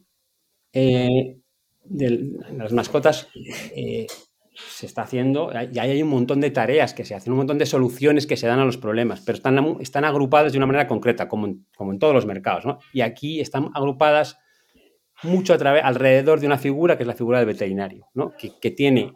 eh, 0.72 1.38
de 1.84 2.32
las 2.56 2.72
mascotas 2.72 3.28
eh, 3.76 4.08
se 4.54 4.86
está 4.86 5.04
haciendo, 5.04 5.52
y 5.72 5.80
hay 5.80 6.04
un 6.04 6.10
montón 6.10 6.42
de 6.42 6.52
tareas 6.52 6.94
que 6.94 7.06
se 7.06 7.16
hacen, 7.16 7.32
un 7.32 7.38
montón 7.38 7.58
de 7.58 7.66
soluciones 7.66 8.28
que 8.28 8.38
se 8.38 8.48
dan 8.48 8.60
a 8.60 8.66
los 8.66 8.78
problemas, 8.78 9.22
pero 9.22 9.38
están, 9.38 9.78
están 9.80 10.04
agrupadas 10.06 10.52
de 10.52 10.58
una 10.58 10.68
manera 10.68 10.88
concreta, 10.88 11.28
como 11.28 11.48
en, 11.48 11.66
como 11.76 11.92
en 11.92 12.00
todos 12.00 12.14
los 12.14 12.26
mercados. 12.26 12.66
¿no? 12.66 12.80
Y 12.94 13.02
aquí 13.02 13.40
están 13.40 13.70
agrupadas 13.74 14.40
mucho 15.24 15.54
a 15.54 15.58
través, 15.58 15.84
alrededor 15.84 16.40
de 16.40 16.48
una 16.48 16.58
figura 16.58 16.98
que 16.98 17.04
es 17.04 17.08
la 17.08 17.16
figura 17.16 17.40
del 17.40 17.48
veterinario, 17.48 18.08
¿no? 18.14 18.34
que, 18.38 18.52
que, 18.60 18.72
tiene 18.72 19.14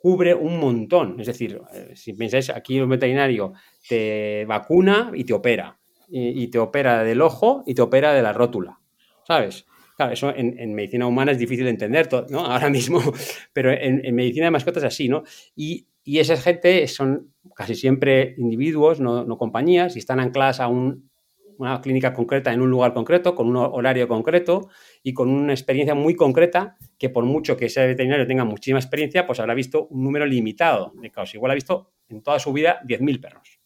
cubre 0.00 0.34
un 0.34 0.58
montón. 0.58 1.20
Es 1.20 1.26
decir, 1.26 1.60
eh, 1.72 1.92
si 1.94 2.14
pensáis, 2.14 2.50
aquí 2.50 2.80
un 2.80 2.88
veterinario 2.88 3.52
te 3.88 4.44
vacuna 4.46 5.12
y 5.14 5.24
te 5.24 5.34
opera. 5.34 5.76
Y, 6.12 6.48
te 6.48 6.58
opera 6.58 7.04
del 7.04 7.22
ojo 7.22 7.62
y 7.66 7.74
te 7.74 7.82
opera 7.82 8.12
de 8.12 8.20
la 8.20 8.32
rótula. 8.32 8.80
¿Sabes? 9.24 9.64
Claro, 10.00 10.14
eso 10.14 10.34
en, 10.34 10.72
medicina 10.72 11.06
humana 11.06 11.32
es 11.32 11.38
difícil 11.38 11.64
de 11.64 11.72
entender, 11.72 12.08
¿no? 12.30 12.46
Ahora 12.46 12.70
mismo, 12.70 13.02
pero 13.52 13.70
en, 13.70 14.14
medicina 14.14 14.46
de 14.46 14.50
mascotas 14.50 14.82
es 14.82 14.86
así, 14.86 15.10
¿no? 15.10 15.24
Y, 15.54 15.88
y, 16.04 16.20
esa 16.20 16.38
gente 16.38 16.88
son 16.88 17.34
casi 17.54 17.74
siempre 17.74 18.34
individuos, 18.38 18.98
no, 18.98 19.26
no 19.26 19.36
compañías, 19.36 19.96
y 19.96 19.98
están 19.98 20.18
ancladas 20.18 20.58
a 20.60 20.68
un, 20.68 21.10
una 21.58 21.82
clínica 21.82 22.14
concreta 22.14 22.50
en 22.50 22.62
un 22.62 22.70
lugar 22.70 22.94
concreto, 22.94 23.34
con 23.34 23.48
un 23.48 23.56
horario 23.56 24.08
concreto 24.08 24.70
y 25.02 25.12
con 25.12 25.28
una 25.28 25.52
experiencia 25.52 25.94
muy 25.94 26.16
concreta 26.16 26.78
que 26.98 27.10
por 27.10 27.26
mucho 27.26 27.58
que 27.58 27.66
ese 27.66 27.86
veterinario 27.86 28.26
tenga 28.26 28.46
muchísima 28.46 28.78
experiencia, 28.78 29.26
pues 29.26 29.38
habrá 29.38 29.52
visto 29.52 29.86
un 29.88 30.02
número 30.02 30.24
limitado 30.24 30.94
de 30.94 31.10
casos. 31.10 31.34
Igual 31.34 31.50
ha 31.50 31.56
visto 31.56 31.92
en 32.08 32.22
toda 32.22 32.38
su 32.38 32.54
vida 32.54 32.80
10.000 32.86 33.20
perros, 33.20 33.60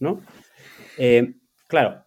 ¿no? 0.00 0.20
Eh, 0.98 1.34
claro, 1.68 2.04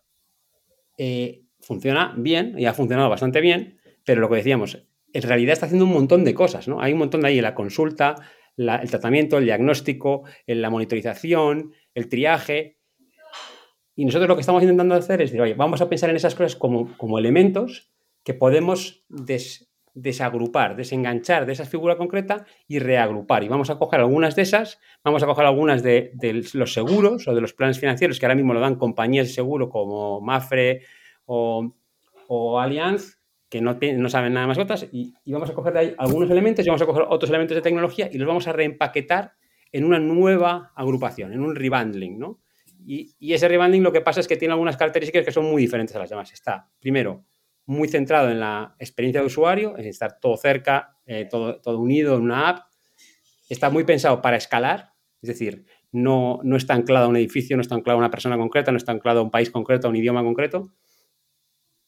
eh, 0.97 1.43
funciona 1.69 2.15
bien 2.17 2.55
y 2.57 2.65
ha 2.65 2.73
funcionado 2.73 3.09
bastante 3.09 3.41
bien, 3.41 3.77
pero 4.03 4.21
lo 4.21 4.27
que 4.27 4.37
decíamos, 4.37 4.87
en 5.13 5.21
realidad 5.21 5.53
está 5.53 5.67
haciendo 5.67 5.85
un 5.85 5.93
montón 5.93 6.25
de 6.25 6.33
cosas, 6.33 6.67
¿no? 6.67 6.81
Hay 6.81 6.93
un 6.93 6.97
montón 6.99 7.21
de 7.21 7.27
ahí 7.27 7.39
la 7.41 7.53
consulta, 7.53 8.15
el 8.57 8.89
tratamiento, 8.89 9.37
el 9.37 9.45
diagnóstico, 9.45 10.23
la 10.47 10.71
monitorización, 10.71 11.73
el 11.93 12.09
triaje, 12.09 12.79
y 13.95 14.03
nosotros 14.03 14.27
lo 14.27 14.35
que 14.35 14.41
estamos 14.41 14.63
intentando 14.63 14.95
hacer 14.95 15.21
es 15.21 15.29
decir, 15.29 15.41
oye, 15.41 15.53
vamos 15.53 15.79
a 15.81 15.89
pensar 15.89 16.09
en 16.09 16.15
esas 16.15 16.33
cosas 16.33 16.55
como, 16.55 16.97
como 16.97 17.19
elementos 17.19 17.91
que 18.23 18.33
podemos 18.33 19.05
desagrupar, 19.93 20.75
desenganchar 20.75 21.45
de 21.45 21.53
esa 21.53 21.65
figura 21.65 21.97
concreta 21.97 22.45
y 22.67 22.79
reagrupar. 22.79 23.43
Y 23.43 23.47
vamos 23.47 23.69
a 23.69 23.77
coger 23.77 23.99
algunas 23.99 24.35
de 24.35 24.41
esas, 24.41 24.79
vamos 25.03 25.21
a 25.21 25.27
coger 25.27 25.45
algunas 25.45 25.83
de, 25.83 26.13
los 26.53 26.73
seguros 26.73 27.27
o 27.27 27.35
de 27.35 27.41
los 27.41 27.53
planes 27.53 27.79
financieros 27.79 28.19
que 28.19 28.25
ahora 28.25 28.35
mismo 28.35 28.55
lo 28.55 28.59
dan 28.59 28.75
compañías 28.75 29.27
de 29.27 29.33
seguro 29.33 29.69
como 29.69 30.19
Mafre 30.19 30.81
o, 31.31 31.75
o 32.27 32.59
Allianz, 32.59 33.19
que 33.49 33.61
no, 33.61 33.77
no 33.79 34.09
saben 34.09 34.33
nada 34.33 34.47
más 34.47 34.57
otras, 34.57 34.87
y, 34.91 35.13
y, 35.23 35.31
vamos 35.31 35.49
a 35.49 35.53
coger 35.53 35.73
de 35.73 35.79
ahí 35.79 35.95
algunos 35.97 36.29
elementos 36.31 36.65
y 36.65 36.69
vamos 36.69 36.81
a 36.81 36.87
coger 36.87 37.05
otros 37.07 37.29
elementos 37.29 37.55
de 37.55 37.61
tecnología 37.61 38.09
y 38.11 38.17
los 38.17 38.27
vamos 38.27 38.47
a 38.47 38.53
reempaquetar 38.53 39.33
en 39.71 39.85
una 39.85 39.99
nueva 39.99 40.71
agrupación, 40.75 41.31
en 41.33 41.41
un 41.41 41.55
rebundling, 41.55 42.17
¿no? 42.17 42.39
Y, 42.83 43.15
ese 43.33 43.47
rebanding 43.47 43.83
lo 43.83 43.91
que 43.91 44.01
pasa 44.01 44.21
es 44.21 44.27
que 44.27 44.37
tiene 44.37 44.53
algunas 44.53 44.75
características 44.75 45.23
que 45.23 45.31
son 45.31 45.45
muy 45.45 45.61
diferentes 45.61 45.95
a 45.95 45.99
las 45.99 46.09
demás. 46.09 46.33
Está, 46.33 46.67
primero, 46.79 47.25
muy 47.67 47.87
centrado 47.87 48.31
en 48.31 48.39
la 48.39 48.75
experiencia 48.79 49.21
de 49.21 49.27
usuario, 49.27 49.77
en 49.77 49.85
estar 49.85 50.19
todo 50.19 50.35
cerca, 50.37 50.97
eh, 51.05 51.27
todo, 51.29 51.61
todo, 51.61 51.77
unido 51.77 52.15
en 52.15 52.23
una 52.23 52.49
app. 52.49 52.59
Está 53.49 53.69
muy 53.69 53.83
pensado 53.83 54.21
para 54.21 54.37
escalar, 54.37 54.93
es 55.21 55.27
decir, 55.27 55.65
no, 55.91 56.39
no 56.43 56.55
está 56.55 56.73
anclado 56.73 57.05
a 57.05 57.09
un 57.09 57.17
edificio, 57.17 57.55
no 57.57 57.61
está 57.61 57.75
anclado 57.75 57.97
a 57.97 57.99
una 57.99 58.09
persona 58.09 58.37
concreta, 58.37 58.71
no 58.71 58.77
está 58.77 58.91
anclado 58.91 59.19
a 59.19 59.23
un 59.23 59.31
país 59.31 59.51
concreto, 59.51 59.87
a 59.87 59.89
un 59.89 59.95
idioma 59.95 60.23
concreto. 60.23 60.71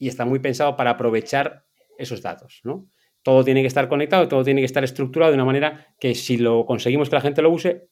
Y 0.02 0.08
está 0.08 0.26
muy 0.26 0.40
pensado 0.40 0.76
para 0.76 0.90
aprovechar 0.90 1.64
esos 1.96 2.24
datos, 2.24 2.62
¿no? 2.64 2.88
Todo 3.22 3.44
tiene 3.44 3.62
que 3.62 3.68
estar 3.68 3.88
conectado, 3.88 4.28
todo 4.28 4.44
tiene 4.44 4.62
que 4.62 4.66
estar 4.66 4.84
estructurado 4.84 5.32
de 5.32 5.36
una 5.36 5.46
manera 5.46 5.94
que 6.00 6.16
si 6.16 6.38
lo 6.38 6.66
conseguimos 6.66 7.08
que 7.08 7.18
la 7.18 7.22
gente 7.22 7.44
lo 7.44 7.52
use, 7.52 7.88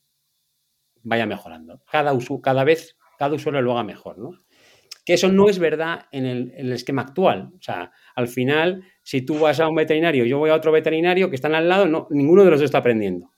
vaya 1.03 1.27
mejorando. 1.27 1.83
Cada, 1.91 2.11
cada 2.41 2.63
vez 2.63 2.97
cada 3.19 3.35
usuario 3.35 3.61
lo 3.61 3.73
haga 3.73 3.83
mejor, 3.83 4.17
¿no? 4.17 4.31
Que 5.05 5.13
eso 5.13 5.31
no 5.31 5.49
es 5.49 5.59
verdad 5.59 6.07
en 6.11 6.25
el, 6.25 6.71
esquema 6.71 7.03
actual. 7.03 7.51
O 7.55 7.61
sea, 7.61 7.91
al 8.15 8.27
final, 8.27 8.83
si 9.03 9.21
tú 9.21 9.37
vas 9.37 9.59
a 9.59 9.67
un 9.67 9.75
veterinario, 9.75 10.25
yo 10.25 10.39
voy 10.39 10.49
a 10.49 10.55
otro 10.55 10.71
veterinario 10.71 11.29
que 11.29 11.35
están 11.35 11.53
al 11.53 11.69
lado, 11.69 11.85
no, 11.85 12.07
ninguno 12.09 12.43
de 12.43 12.49
los 12.49 12.59
dos 12.59 12.65
está 12.65 12.79
aprendiendo. 12.79 13.31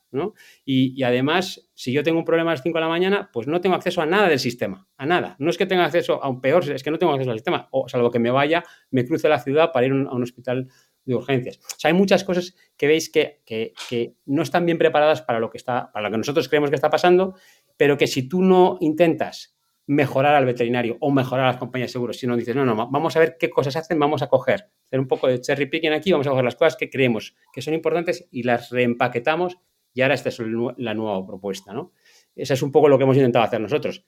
Y, 0.65 1.03
además, 1.03 1.69
si 1.73 1.91
yo 1.91 2.03
tengo 2.03 2.19
un 2.19 2.25
problema 2.25 2.51
a 2.51 2.53
las 2.53 2.63
5 2.63 2.77
de 2.77 2.81
la 2.81 2.89
mañana, 2.89 3.29
pues 3.31 3.47
no 3.47 3.61
tengo 3.61 3.75
acceso 3.75 4.01
a 4.01 4.05
nada 4.05 4.27
del 4.27 4.39
sistema, 4.39 4.87
a 4.97 5.05
nada. 5.05 5.35
No 5.39 5.49
es 5.49 5.57
que 5.57 5.65
tenga 5.65 5.85
acceso 5.85 6.23
a 6.23 6.29
un 6.29 6.41
peor, 6.41 6.69
es 6.69 6.83
que 6.83 6.91
no 6.91 6.97
tengo 6.97 7.13
acceso 7.13 7.31
al 7.31 7.37
sistema, 7.37 7.67
o 7.71 7.87
salvo 7.87 8.11
que 8.11 8.19
me 8.19 8.31
vaya, 8.31 8.63
me 8.89 9.05
cruce 9.05 9.29
la 9.29 9.39
ciudad 9.39 9.71
para 9.71 9.85
ir 9.85 9.91
a 9.91 9.95
un 9.95 10.23
hospital 10.23 10.67
de 11.05 11.15
urgencias. 11.15 11.57
O 11.57 11.79
sea, 11.79 11.89
hay 11.89 11.97
muchas 11.97 12.23
cosas 12.23 12.55
que 12.77 12.87
veis 12.87 13.11
que, 13.11 13.41
que, 13.45 13.73
que, 13.89 14.15
no 14.25 14.43
están 14.43 14.65
bien 14.65 14.77
preparadas 14.77 15.21
para 15.21 15.39
lo 15.39 15.49
que 15.49 15.57
está, 15.57 15.91
para 15.91 16.07
lo 16.07 16.11
que 16.11 16.17
nosotros 16.17 16.47
creemos 16.47 16.69
que 16.69 16.75
está 16.75 16.89
pasando, 16.89 17.35
pero 17.77 17.97
que 17.97 18.07
si 18.07 18.27
tú 18.27 18.41
no 18.41 18.77
intentas 18.81 19.57
mejorar 19.87 20.35
al 20.35 20.45
veterinario 20.45 20.97
o 20.99 21.11
mejorar 21.11 21.45
a 21.45 21.47
las 21.49 21.57
compañías 21.57 21.89
de 21.89 21.93
seguros, 21.93 22.17
sino 22.17 22.37
dices, 22.37 22.55
no, 22.55 22.65
no, 22.65 22.75
vamos 22.75 23.15
a 23.15 23.19
ver 23.19 23.35
qué 23.37 23.49
cosas 23.49 23.75
hacen, 23.75 23.99
vamos 23.99 24.21
a 24.21 24.27
coger, 24.27 24.69
hacer 24.85 24.99
un 24.99 25.07
poco 25.07 25.27
de 25.27 25.41
cherry 25.41 25.65
picking 25.65 25.91
aquí, 25.91 26.11
vamos 26.11 26.27
a 26.27 26.29
coger 26.29 26.45
las 26.45 26.55
cosas 26.55 26.75
que 26.75 26.89
creemos 26.89 27.35
que 27.51 27.61
son 27.61 27.73
importantes 27.73 28.27
y 28.31 28.43
las 28.43 28.69
reempaquetamos 28.69 29.57
y 29.93 30.01
ahora 30.01 30.13
esta 30.13 30.29
es 30.29 30.39
la 30.77 30.93
nueva 30.93 31.25
propuesta, 31.25 31.73
¿no? 31.73 31.93
Eso 32.35 32.53
es 32.53 32.61
un 32.61 32.71
poco 32.71 32.87
lo 32.87 32.97
que 32.97 33.03
hemos 33.03 33.17
intentado 33.17 33.45
hacer 33.45 33.59
nosotros. 33.59 34.05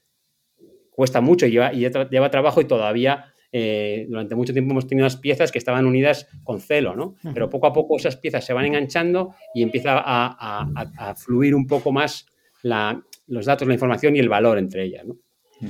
Cuesta 0.91 1.21
mucho, 1.21 1.47
lleva, 1.47 1.73
y 1.73 1.79
lleva 1.79 2.29
trabajo 2.29 2.61
y 2.61 2.65
todavía 2.65 3.33
eh, 3.55 4.07
durante 4.09 4.33
mucho 4.33 4.51
tiempo 4.51 4.71
hemos 4.71 4.87
tenido 4.87 5.05
unas 5.05 5.17
piezas 5.17 5.51
que 5.51 5.59
estaban 5.59 5.85
unidas 5.85 6.27
con 6.43 6.59
celo, 6.59 6.95
¿no? 6.95 7.15
Pero 7.35 7.51
poco 7.51 7.67
a 7.67 7.73
poco 7.73 7.97
esas 7.97 8.17
piezas 8.17 8.43
se 8.43 8.51
van 8.51 8.65
enganchando 8.65 9.35
y 9.53 9.61
empieza 9.61 10.01
a, 10.03 11.15
fluir 11.15 11.53
un 11.53 11.67
poco 11.67 11.91
más 11.91 12.25
los 12.63 13.45
datos, 13.45 13.67
la 13.67 13.75
información 13.75 14.15
y 14.15 14.19
el 14.19 14.27
valor 14.27 14.57
entre 14.57 14.85
ellas, 14.85 15.05
¿no? 15.05 15.17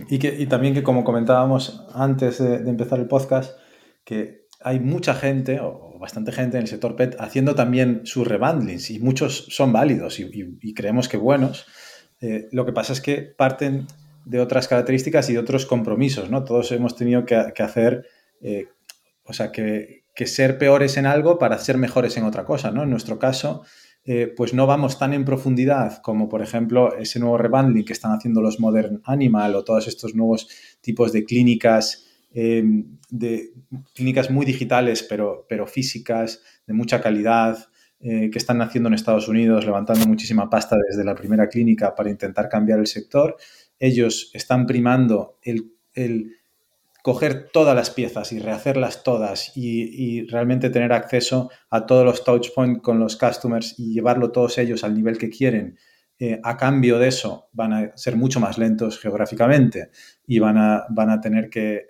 Y, 0.10 0.18
que, 0.18 0.34
y 0.40 0.48
también 0.48 0.74
que, 0.74 0.82
como 0.82 1.04
comentábamos 1.04 1.86
antes 1.94 2.40
de, 2.40 2.70
empezar 2.70 3.00
el 3.00 3.08
podcast, 3.08 3.60
que 4.06 4.48
hay 4.62 4.80
mucha 4.80 5.14
gente, 5.14 5.60
o 5.60 5.93
bastante 6.04 6.34
gente 6.34 6.58
en 6.58 6.64
el 6.64 6.68
sector 6.68 6.98
PET, 6.98 7.16
haciendo 7.18 7.56
también 7.56 8.02
sus 8.04 8.28
rebundlings, 8.28 8.92
y 8.92 9.00
muchos 9.00 9.48
son 9.50 9.72
válidos 9.72 10.20
y, 10.20 10.74
creemos 10.74 11.08
que 11.08 11.16
buenos. 11.16 11.66
Eh, 12.20 12.50
lo 12.52 12.66
que 12.66 12.74
pasa 12.74 12.92
es 12.92 13.00
que 13.00 13.22
parten 13.22 13.88
de 14.26 14.42
otras 14.42 14.68
características 14.68 15.30
y 15.30 15.34
de 15.34 15.40
otros 15.40 15.66
compromisos, 15.66 16.30
¿no? 16.30 16.44
Todos 16.44 16.74
hemos 16.74 16.98
tenido 16.98 17.26
que, 17.26 17.36
hacer, 17.36 18.06
eh, 18.42 18.66
o 19.24 19.32
sea, 19.32 19.54
que, 19.54 20.04
que, 20.14 20.28
ser 20.28 20.58
peores 20.58 20.98
en 20.98 21.06
algo 21.06 21.40
para 21.40 21.58
ser 21.58 21.78
mejores 21.78 22.18
en 22.18 22.26
otra 22.26 22.44
cosa, 22.44 22.70
¿no? 22.72 22.84
En 22.84 22.90
nuestro 22.90 23.18
caso, 23.18 23.64
eh, 24.04 24.34
pues 24.36 24.54
no 24.54 24.68
vamos 24.68 25.00
tan 25.00 25.14
en 25.14 25.24
profundidad 25.24 26.02
como, 26.02 26.28
por 26.28 26.42
ejemplo, 26.42 26.98
ese 26.98 27.20
nuevo 27.20 27.38
rebundling 27.38 27.86
que 27.86 27.94
están 27.94 28.12
haciendo 28.12 28.42
los 28.42 28.60
Modern 28.60 29.02
Animal 29.06 29.56
o 29.56 29.64
todos 29.64 29.88
estos 29.88 30.16
nuevos 30.16 30.50
tipos 30.82 31.14
de 31.14 31.24
clínicas, 31.24 32.06
em, 32.34 32.98
de 33.10 33.54
clínicas 33.94 34.30
muy 34.32 34.46
digitales, 34.46 35.04
pero, 35.04 35.46
pero 35.48 35.68
físicas, 35.68 36.42
de 36.68 36.74
mucha 36.74 37.02
calidad, 37.02 37.68
eh, 38.00 38.30
que 38.32 38.38
están 38.38 38.62
haciendo 38.62 38.90
en 38.90 38.96
Estados 38.96 39.28
Unidos, 39.28 39.66
levantando 39.66 40.06
muchísima 40.08 40.50
pasta 40.50 40.76
desde 40.90 41.06
la 41.06 41.16
primera 41.16 41.48
clínica 41.48 41.96
para 41.96 42.10
intentar 42.10 42.50
cambiar 42.50 42.80
el 42.80 42.88
sector. 42.88 43.38
Ellos 43.80 44.32
están 44.34 44.66
primando 44.66 45.40
el 45.44 45.74
coger 47.04 47.50
todas 47.52 47.76
las 47.76 47.90
piezas 47.90 48.32
y 48.32 48.40
rehacerlas 48.40 49.04
todas 49.04 49.52
y, 49.58 50.26
realmente 50.28 50.70
tener 50.70 50.94
acceso 50.94 51.52
a 51.70 51.86
todos 51.86 52.06
los 52.06 52.24
touch 52.24 52.54
points 52.56 52.82
con 52.82 52.98
los 52.98 53.18
customers 53.18 53.78
y 53.78 53.94
llevarlo 53.94 54.32
todos 54.32 54.58
ellos 54.58 54.86
al 54.86 54.96
nivel 54.96 55.18
que 55.18 55.30
quieren, 55.30 55.78
eh, 56.18 56.40
a 56.42 56.56
cambio 56.56 57.00
de 57.00 57.10
eso 57.10 57.50
van 57.52 57.74
a 57.74 57.98
ser 57.98 58.16
mucho 58.16 58.40
más 58.40 58.58
lentos 58.58 59.00
geográficamente 59.00 59.90
y 60.26 60.40
van 60.40 60.58
a, 60.58 60.86
van 60.90 61.10
a 61.10 61.20
tener 61.20 61.50
que, 61.50 61.88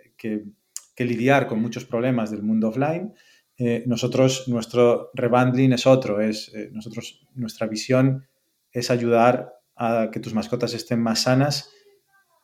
lidiar 0.98 1.48
con 1.48 1.62
muchos 1.62 1.86
problemas 1.86 2.32
del 2.32 2.44
mundo 2.44 2.70
offline. 2.70 3.14
Eh, 3.58 3.84
nosotros, 3.86 4.48
nuestro 4.48 5.12
rebundling 5.14 5.74
es 5.74 5.86
otro, 5.86 6.22
es, 6.22 6.52
eh, 6.54 6.70
nosotros, 6.72 7.28
nuestra 7.36 7.68
visión 7.68 8.28
es 8.72 8.90
ayudar 8.90 9.54
a 9.76 10.10
que 10.12 10.20
tus 10.20 10.34
mascotas 10.34 10.74
estén 10.74 11.02
más 11.02 11.24
sanas 11.24 11.70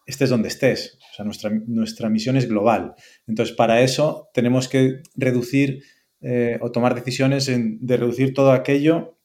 estés 0.10 0.30
donde 0.30 0.48
estés. 0.48 0.98
O 1.12 1.16
sea, 1.16 1.26
nuestra, 1.26 1.52
nuestra 1.68 2.10
misión 2.10 2.36
es 2.36 2.48
global. 2.50 2.96
Entonces, 3.28 3.56
para 3.56 3.82
eso 3.82 4.30
tenemos 4.34 4.68
que 4.68 5.04
reducir 5.16 5.84
eh, 6.22 6.58
o 6.62 6.72
tomar 6.72 6.96
decisiones 6.96 7.46
de 7.46 7.98
reducir 7.98 8.34
todo 8.34 8.52
aquello 8.52 9.20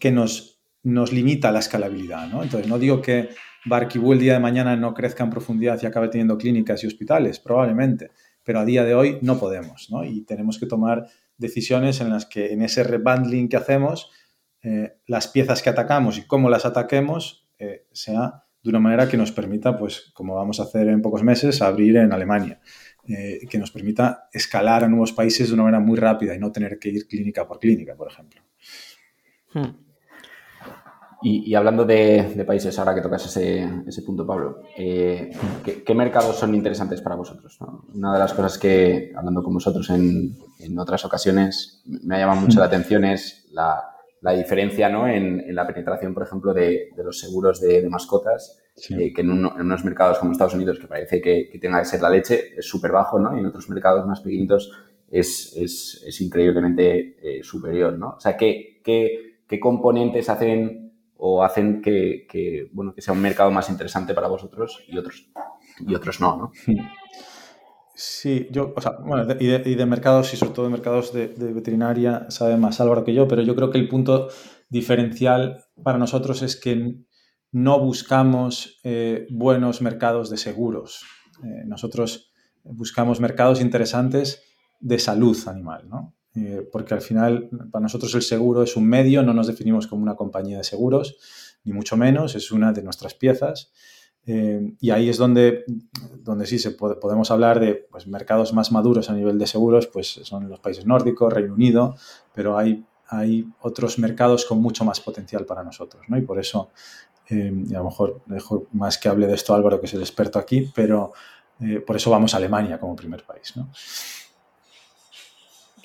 que 0.00 0.10
nos, 0.10 0.58
nos 0.82 1.12
limita 1.12 1.52
la 1.52 1.58
escalabilidad. 1.58 2.28
¿no? 2.28 2.42
Entonces, 2.42 2.68
no 2.68 2.78
digo 2.78 3.02
que 3.02 3.28
Barkibú 3.66 4.12
el 4.12 4.20
día 4.20 4.34
de 4.34 4.40
mañana 4.40 4.76
no 4.76 4.94
crezca 4.94 5.24
en 5.24 5.30
profundidad 5.30 5.78
y 5.82 5.86
acabe 5.86 6.08
teniendo 6.08 6.38
clínicas 6.38 6.82
y 6.84 6.86
hospitales, 6.86 7.40
probablemente, 7.40 8.10
pero 8.44 8.60
a 8.60 8.64
día 8.64 8.84
de 8.84 8.94
hoy 8.94 9.18
no 9.22 9.38
podemos. 9.38 9.88
¿no? 9.90 10.04
Y 10.04 10.22
tenemos 10.22 10.58
que 10.58 10.66
tomar 10.66 11.08
decisiones 11.36 12.00
en 12.00 12.10
las 12.10 12.26
que 12.26 12.52
en 12.52 12.62
ese 12.62 12.84
rebundling 12.84 13.48
que 13.48 13.56
hacemos, 13.56 14.10
eh, 14.62 14.98
las 15.06 15.28
piezas 15.28 15.62
que 15.62 15.70
atacamos 15.70 16.18
y 16.18 16.22
cómo 16.22 16.48
las 16.48 16.64
ataquemos 16.64 17.48
eh, 17.58 17.86
sea 17.92 18.44
de 18.62 18.70
una 18.70 18.80
manera 18.80 19.08
que 19.08 19.16
nos 19.16 19.32
permita, 19.32 19.76
pues 19.76 20.10
como 20.12 20.34
vamos 20.34 20.58
a 20.58 20.64
hacer 20.64 20.88
en 20.88 21.02
pocos 21.02 21.22
meses, 21.22 21.62
abrir 21.62 21.96
en 21.96 22.12
Alemania, 22.12 22.60
eh, 23.06 23.40
que 23.48 23.58
nos 23.58 23.70
permita 23.70 24.28
escalar 24.32 24.82
a 24.82 24.88
nuevos 24.88 25.12
países 25.12 25.48
de 25.48 25.54
una 25.54 25.64
manera 25.64 25.80
muy 25.80 25.96
rápida 25.96 26.34
y 26.34 26.38
no 26.38 26.50
tener 26.50 26.78
que 26.78 26.88
ir 26.88 27.06
clínica 27.06 27.46
por 27.46 27.60
clínica, 27.60 27.94
por 27.94 28.10
ejemplo. 28.10 28.42
Hmm. 29.52 29.85
Y, 31.22 31.54
hablando 31.54 31.84
de, 31.84 32.44
países, 32.46 32.78
ahora 32.78 32.94
que 32.94 33.00
tocas 33.00 33.24
ese, 33.26 34.02
punto, 34.02 34.26
Pablo, 34.26 34.62
eh, 34.76 35.30
¿qué, 35.64 35.94
mercados 35.94 36.36
son 36.36 36.54
interesantes 36.54 37.00
para 37.00 37.16
vosotros? 37.16 37.58
Una 37.94 38.12
de 38.12 38.18
las 38.18 38.34
cosas 38.34 38.58
que, 38.58 39.12
hablando 39.16 39.42
con 39.42 39.54
vosotros 39.54 39.88
en, 39.90 40.36
otras 40.78 41.04
ocasiones, 41.04 41.82
me 41.86 42.16
ha 42.16 42.18
llamado 42.18 42.42
mucho 42.42 42.60
la 42.60 42.66
atención 42.66 43.04
es 43.04 43.48
la, 43.52 43.96
la 44.20 44.32
diferencia 44.32 44.88
¿no? 44.88 45.06
en, 45.08 45.54
la 45.54 45.66
penetración, 45.66 46.12
por 46.12 46.24
ejemplo, 46.24 46.52
de, 46.52 46.90
los 46.96 47.18
seguros 47.18 47.60
de, 47.60 47.88
mascotas, 47.88 48.62
eh, 48.90 49.12
que 49.12 49.20
en, 49.22 49.30
unos 49.30 49.84
mercados 49.84 50.18
como 50.18 50.32
Estados 50.32 50.54
Unidos, 50.54 50.78
que 50.78 50.86
parece 50.86 51.20
que, 51.20 51.50
tenga 51.60 51.78
que 51.78 51.86
ser 51.86 52.02
la 52.02 52.10
leche, 52.10 52.54
es 52.56 52.66
súper 52.66 52.92
bajo, 52.92 53.18
¿no? 53.18 53.36
Y 53.36 53.40
en 53.40 53.46
otros 53.46 53.68
mercados 53.70 54.06
más 54.06 54.20
pequeñitos 54.20 54.70
es, 55.10 55.56
es, 55.56 56.20
increíblemente 56.20 57.16
eh, 57.22 57.42
superior, 57.42 57.98
¿no? 57.98 58.14
O 58.16 58.20
sea, 58.20 58.36
¿qué, 58.36 58.80
qué, 58.82 59.60
componentes 59.60 60.28
hacen 60.28 60.85
o 61.18 61.42
hacen 61.42 61.80
que, 61.82 62.68
bueno, 62.72 62.94
que 62.94 63.02
sea 63.02 63.14
un 63.14 63.20
mercado 63.20 63.50
más 63.50 63.70
interesante 63.70 64.14
para 64.14 64.28
vosotros 64.28 64.82
y 64.88 64.98
otros, 64.98 65.30
y 65.80 65.94
otros 65.94 66.20
no, 66.20 66.36
¿no? 66.36 66.52
Sí, 67.98 68.46
yo, 68.50 68.74
o 68.76 68.80
sea, 68.82 68.98
bueno, 69.02 69.26
y, 69.40 69.46
de, 69.46 69.86
mercados 69.86 70.34
y 70.34 70.36
sobre 70.36 70.52
todo 70.52 70.66
de 70.66 70.72
mercados 70.72 71.14
de, 71.14 71.28
veterinaria 71.28 72.26
sabe 72.28 72.58
más 72.58 72.78
Álvaro 72.78 73.04
que 73.04 73.14
yo, 73.14 73.26
pero 73.26 73.40
yo 73.40 73.56
creo 73.56 73.70
que 73.70 73.78
el 73.78 73.88
punto 73.88 74.28
diferencial 74.68 75.64
para 75.82 75.96
nosotros 75.96 76.42
es 76.42 76.60
que 76.60 76.96
no 77.52 77.80
buscamos 77.80 78.78
eh, 78.84 79.26
buenos 79.30 79.80
mercados 79.80 80.28
de 80.28 80.36
seguros. 80.36 81.06
Eh, 81.42 81.64
nosotros 81.64 82.34
buscamos 82.64 83.18
mercados 83.18 83.62
interesantes 83.62 84.42
de 84.78 84.98
salud 84.98 85.36
animal, 85.48 85.88
¿no? 85.88 86.15
Eh, 86.36 86.68
porque 86.70 86.92
al 86.92 87.00
final 87.00 87.48
para 87.70 87.82
nosotros 87.82 88.14
el 88.14 88.20
seguro 88.20 88.62
es 88.62 88.76
un 88.76 88.86
medio, 88.86 89.22
no 89.22 89.32
nos 89.32 89.46
definimos 89.46 89.86
como 89.86 90.02
una 90.02 90.16
compañía 90.16 90.58
de 90.58 90.64
seguros, 90.64 91.16
ni 91.64 91.72
mucho 91.72 91.96
menos, 91.96 92.34
es 92.34 92.52
una 92.52 92.72
de 92.72 92.82
nuestras 92.82 93.14
piezas. 93.14 93.72
Eh, 94.26 94.74
y 94.80 94.90
ahí 94.90 95.08
es 95.08 95.16
donde, 95.16 95.64
donde 96.18 96.46
sí 96.46 96.58
se 96.58 96.72
podemos 96.72 97.30
hablar 97.30 97.60
de 97.60 97.86
pues, 97.90 98.06
mercados 98.06 98.52
más 98.52 98.70
maduros 98.70 99.08
a 99.08 99.14
nivel 99.14 99.38
de 99.38 99.46
seguros, 99.46 99.86
pues 99.86 100.20
son 100.24 100.48
los 100.48 100.60
países 100.60 100.84
nórdicos, 100.84 101.32
Reino 101.32 101.54
Unido, 101.54 101.96
pero 102.34 102.58
hay, 102.58 102.84
hay 103.08 103.46
otros 103.62 103.98
mercados 103.98 104.44
con 104.44 104.60
mucho 104.60 104.84
más 104.84 105.00
potencial 105.00 105.46
para 105.46 105.62
nosotros, 105.62 106.02
¿no? 106.08 106.18
Y 106.18 106.22
por 106.22 106.38
eso, 106.38 106.70
eh, 107.30 107.52
y 107.66 107.74
a 107.74 107.78
lo 107.78 107.84
mejor 107.84 108.20
dejo 108.26 108.66
más 108.72 108.98
que 108.98 109.08
hable 109.08 109.26
de 109.26 109.34
esto 109.34 109.54
Álvaro, 109.54 109.80
que 109.80 109.86
es 109.86 109.94
el 109.94 110.00
experto 110.00 110.38
aquí, 110.38 110.70
pero 110.74 111.12
por 111.86 111.96
eso 111.96 112.10
vamos 112.10 112.34
a 112.34 112.36
Alemania 112.36 112.78
como 112.78 112.94
primer 112.94 113.24
país, 113.24 113.56
¿no? 113.56 113.70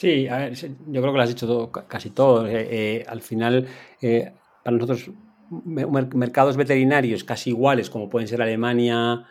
Sí, 0.01 0.25
yo 0.25 0.99
creo 1.01 1.11
que 1.13 1.17
lo 1.17 1.21
has 1.21 1.29
dicho 1.29 1.71
casi 1.87 2.09
todo. 2.09 2.47
Eh, 2.47 2.67
eh, 2.71 3.05
al 3.07 3.21
final, 3.21 3.67
eh, 4.01 4.33
para 4.63 4.75
nosotros, 4.75 5.11
mercados 6.15 6.57
veterinarios 6.57 7.23
casi 7.23 7.51
iguales, 7.51 7.91
como 7.91 8.09
pueden 8.09 8.27
ser 8.27 8.41
Alemania, 8.41 9.23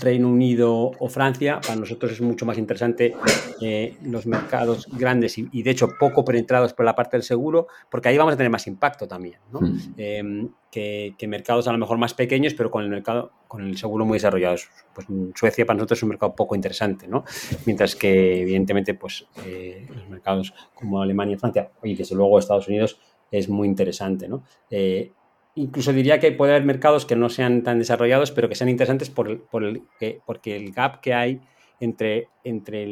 Reino 0.00 0.28
Unido 0.28 0.92
o 0.98 1.08
Francia, 1.08 1.60
para 1.60 1.76
nosotros 1.76 2.12
es 2.12 2.20
mucho 2.20 2.46
más 2.46 2.58
interesante 2.58 3.14
eh, 3.60 3.96
los 4.02 4.26
mercados 4.26 4.86
grandes 4.90 5.38
y, 5.38 5.62
de 5.62 5.70
hecho 5.70 5.88
poco 5.98 6.24
penetrados 6.24 6.74
por 6.74 6.84
la 6.84 6.94
parte 6.94 7.16
del 7.16 7.24
seguro, 7.24 7.66
porque 7.90 8.08
ahí 8.08 8.16
vamos 8.16 8.34
a 8.34 8.36
tener 8.36 8.50
más 8.50 8.66
impacto 8.66 9.06
también, 9.06 9.38
¿no? 9.52 9.60
Hmm. 9.60 9.78
Em, 9.96 10.48
que, 10.70 11.14
mercados 11.28 11.68
a 11.68 11.72
lo 11.72 11.78
mejor 11.78 11.98
más 11.98 12.14
pequeños, 12.14 12.54
pero 12.54 12.70
con 12.70 12.82
el 12.82 12.88
mercado, 12.88 13.32
con 13.46 13.62
el 13.62 13.76
seguro 13.76 14.04
muy 14.04 14.16
desarrollado. 14.16 14.56
Pues 14.94 15.06
Suecia 15.34 15.66
para 15.66 15.76
nosotros 15.76 15.98
es 15.98 16.02
un 16.02 16.08
mercado 16.10 16.34
poco 16.34 16.54
interesante, 16.54 17.06
¿no? 17.06 17.24
Mientras 17.66 17.94
que 17.94 18.42
evidentemente 18.42 18.94
pues 18.94 19.26
eh, 19.44 19.86
los 19.94 20.08
mercados 20.08 20.54
como 20.74 21.02
Alemania 21.02 21.34
y 21.34 21.38
Francia, 21.38 21.70
y 21.82 21.94
desde 21.94 22.14
luego 22.14 22.38
Estados 22.38 22.68
Unidos 22.68 22.98
es 23.30 23.48
muy 23.48 23.68
interesante, 23.68 24.28
¿no? 24.28 24.44
Eh, 24.70 25.12
incluso 25.54 25.92
diría 25.92 26.18
que 26.18 26.32
puede 26.32 26.52
haber 26.52 26.64
mercados 26.64 27.06
que 27.06 27.16
no 27.16 27.28
sean 27.28 27.62
tan 27.62 27.78
desarrollados, 27.78 28.30
pero 28.30 28.48
que 28.48 28.54
sean 28.54 28.70
interesantes 28.70 29.10
por, 29.10 29.28
el, 29.28 29.82
porque 30.24 30.56
el 30.56 30.72
gap 30.72 31.00
que 31.00 31.14
hay 31.14 31.40
entre, 31.80 32.28
entre 32.44 32.82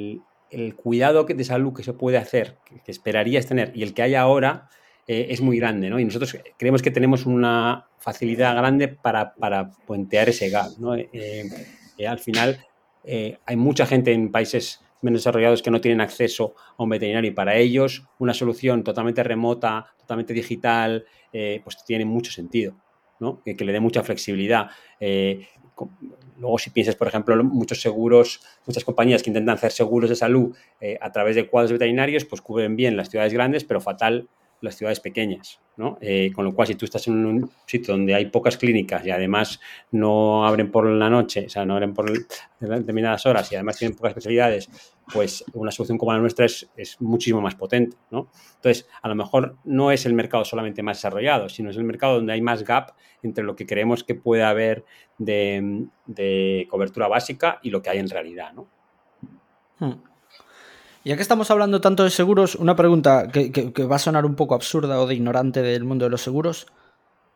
el, 0.51 0.75
cuidado 0.77 1.25
de 1.25 1.45
salud 1.45 1.73
que 1.73 1.83
se 1.83 1.93
puede 1.93 2.19
hacer, 2.19 2.59
que, 2.65 2.91
esperarías 2.91 3.47
tener, 3.47 3.73
y 3.75 3.83
el 3.83 3.95
que 3.95 4.03
hay 4.03 4.15
ahora 4.15 4.69
eh, 5.07 5.29
es 5.31 5.41
muy 5.41 5.59
grande, 5.59 5.89
¿no? 5.89 5.99
Y 5.99 6.05
nosotros 6.05 6.37
creemos 6.57 6.83
que 6.83 6.91
tenemos 6.91 7.25
una 7.25 7.87
facilidad 7.99 8.57
grande 8.57 8.89
para, 8.89 9.35
puentear 9.87 10.29
ese 10.29 10.51
gap, 10.51 10.71
¿no? 10.79 10.95
Eh, 10.97 11.09
eh, 11.99 12.07
al 12.07 12.19
final 12.19 12.59
hay 13.47 13.57
mucha 13.57 13.87
gente 13.87 14.13
en 14.13 14.31
países 14.31 14.83
menos 15.03 15.21
desarrollados 15.21 15.63
que 15.63 15.71
no 15.71 15.81
tienen 15.81 16.01
acceso 16.01 16.55
a 16.77 16.83
un 16.83 16.91
veterinario 16.91 17.31
y 17.31 17.35
para 17.35 17.57
ellos 17.57 18.05
una 18.19 18.35
solución 18.35 18.85
totalmente 18.85 19.23
remota, 19.23 19.87
totalmente 19.99 20.33
digital, 20.35 21.05
eh, 21.33 21.61
pues 21.63 21.85
tiene 21.85 22.05
mucho 22.05 22.31
sentido, 22.33 22.77
¿no? 23.19 23.43
Que, 23.45 23.55
le 23.55 23.73
dé 23.73 23.81
mucha 23.81 24.03
flexibilidad. 24.03 24.71
Eh, 24.99 25.47
luego, 26.39 26.59
si 26.59 26.71
piensas, 26.71 26.97
por 26.97 27.09
ejemplo, 27.09 27.43
muchos 27.45 27.81
seguros, 27.81 28.41
muchas 28.67 28.85
compañías 28.85 29.23
que 29.23 29.31
intentan 29.31 29.55
hacer 29.55 29.73
seguros 29.73 30.11
de 30.11 30.17
salud 30.17 30.57
eh, 30.81 30.99
a 31.01 31.11
través 31.13 31.37
de 31.37 31.49
cuadros 31.49 31.73
veterinarios, 31.73 32.25
pues 32.25 32.43
cubren 32.43 32.77
bien 32.77 32.97
las 32.97 33.09
ciudades 33.09 33.33
grandes, 33.33 33.65
pero 33.65 33.81
fatal 33.81 34.29
las 34.61 34.77
ciudades 34.77 35.01
pequeñas, 35.01 35.61
¿no? 35.77 35.99
Eh, 36.01 36.31
con 36.35 36.45
lo 36.45 36.55
cual, 36.55 36.69
si 36.69 36.75
tú 36.75 36.85
estás 36.85 37.07
en 37.09 37.25
un 37.25 37.51
sitio 37.67 37.95
donde 37.95 38.15
hay 38.15 38.27
pocas 38.27 38.57
clínicas 38.57 39.05
y 39.07 39.11
además 39.11 39.61
no 39.91 40.47
abren 40.47 40.71
por 40.71 40.87
la 40.87 41.09
noche, 41.09 41.47
o 41.47 41.49
sea, 41.49 41.65
no 41.65 41.75
abren 41.75 41.95
por 41.95 42.11
determinadas 42.61 43.25
horas 43.27 43.51
y 43.51 43.55
además 43.55 43.79
tienen 43.79 43.97
pocas 43.97 44.11
especialidades, 44.11 44.69
pues 45.13 45.45
una 45.55 45.71
solución 45.71 45.99
como 45.99 46.13
la 46.13 46.19
nuestra 46.19 46.45
es, 46.45 46.71
es, 46.77 47.01
muchísimo 47.01 47.41
más 47.41 47.55
potente, 47.55 47.97
¿no? 48.11 48.31
Entonces, 48.57 48.89
a 49.03 49.09
lo 49.09 49.15
mejor 49.15 49.57
no 49.65 49.91
es 49.91 50.05
el 50.07 50.15
mercado 50.15 50.45
solamente 50.45 50.83
más 50.83 50.99
desarrollado, 50.99 51.49
sino 51.49 51.71
es 51.71 51.77
el 51.77 51.85
mercado 51.85 52.17
donde 52.17 52.35
hay 52.35 52.43
más 52.43 52.63
gap 52.65 52.93
entre 53.23 53.45
lo 53.45 53.57
que 53.57 53.67
creemos 53.67 54.05
que 54.05 54.15
puede 54.15 54.43
haber 54.43 54.85
de, 55.19 55.87
de 56.07 56.67
cobertura 56.71 57.09
básica 57.09 57.59
y 57.63 57.71
lo 57.71 57.83
que 57.83 57.91
hay 57.91 57.99
en 57.99 58.11
realidad, 58.11 58.53
¿no? 58.53 58.69
Hmm. 59.79 60.10
Ya 61.03 61.17
que 61.17 61.23
estamos 61.23 61.51
hablando 61.51 61.81
tanto 61.81 62.05
de 62.05 62.11
seguros, 62.11 62.57
una 62.57 62.77
pregunta 62.77 63.29
que, 63.29 63.73
va 63.91 63.97
a 63.97 63.99
sonar 63.99 64.27
un 64.27 64.37
poco 64.37 64.55
absurda 64.55 65.01
o 65.01 65.07
de 65.07 65.15
ignorante 65.15 65.63
del 65.63 65.85
mundo 65.85 66.05
de 66.05 66.11
los 66.11 66.21
seguros. 66.21 66.67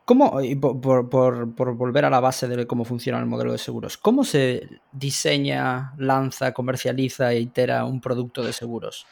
¿Cómo, 0.05 0.39
por, 0.83 1.77
volver 1.77 2.05
a 2.05 2.11
la 2.11 2.21
base 2.21 2.47
de 2.47 2.67
cómo 2.67 2.85
funciona 2.85 3.19
el 3.19 3.25
modelo 3.25 3.53
de 3.53 3.59
seguros, 3.59 3.97
cómo 3.97 4.23
se 4.23 4.69
diseña, 4.93 5.95
lanza, 5.97 6.53
comercializa 6.53 7.33
e 7.33 7.41
itera 7.41 7.87
un 7.87 8.03
producto 8.03 8.43
de 8.43 8.53
seguros? 8.53 9.07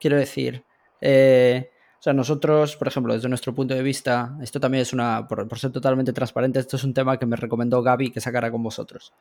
Quiero 0.00 0.16
decir, 0.16 0.64
eh, 1.02 1.70
o 2.00 2.02
sea, 2.02 2.14
nosotros, 2.14 2.76
por 2.76 2.88
ejemplo, 2.88 3.12
desde 3.12 3.28
nuestro 3.28 3.54
punto 3.54 3.74
de 3.74 3.82
vista, 3.82 4.34
esto 4.40 4.58
también 4.58 4.82
es 4.82 4.94
una, 4.94 5.28
por, 5.28 5.46
por 5.46 5.58
ser 5.58 5.70
totalmente 5.70 6.14
transparente, 6.14 6.60
esto 6.60 6.76
es 6.76 6.84
un 6.84 6.94
tema 6.94 7.18
que 7.18 7.26
me 7.26 7.36
recomendó 7.36 7.82
Gaby 7.82 8.10
que 8.10 8.22
sacara 8.22 8.50
con 8.50 8.62
vosotros. 8.62 9.12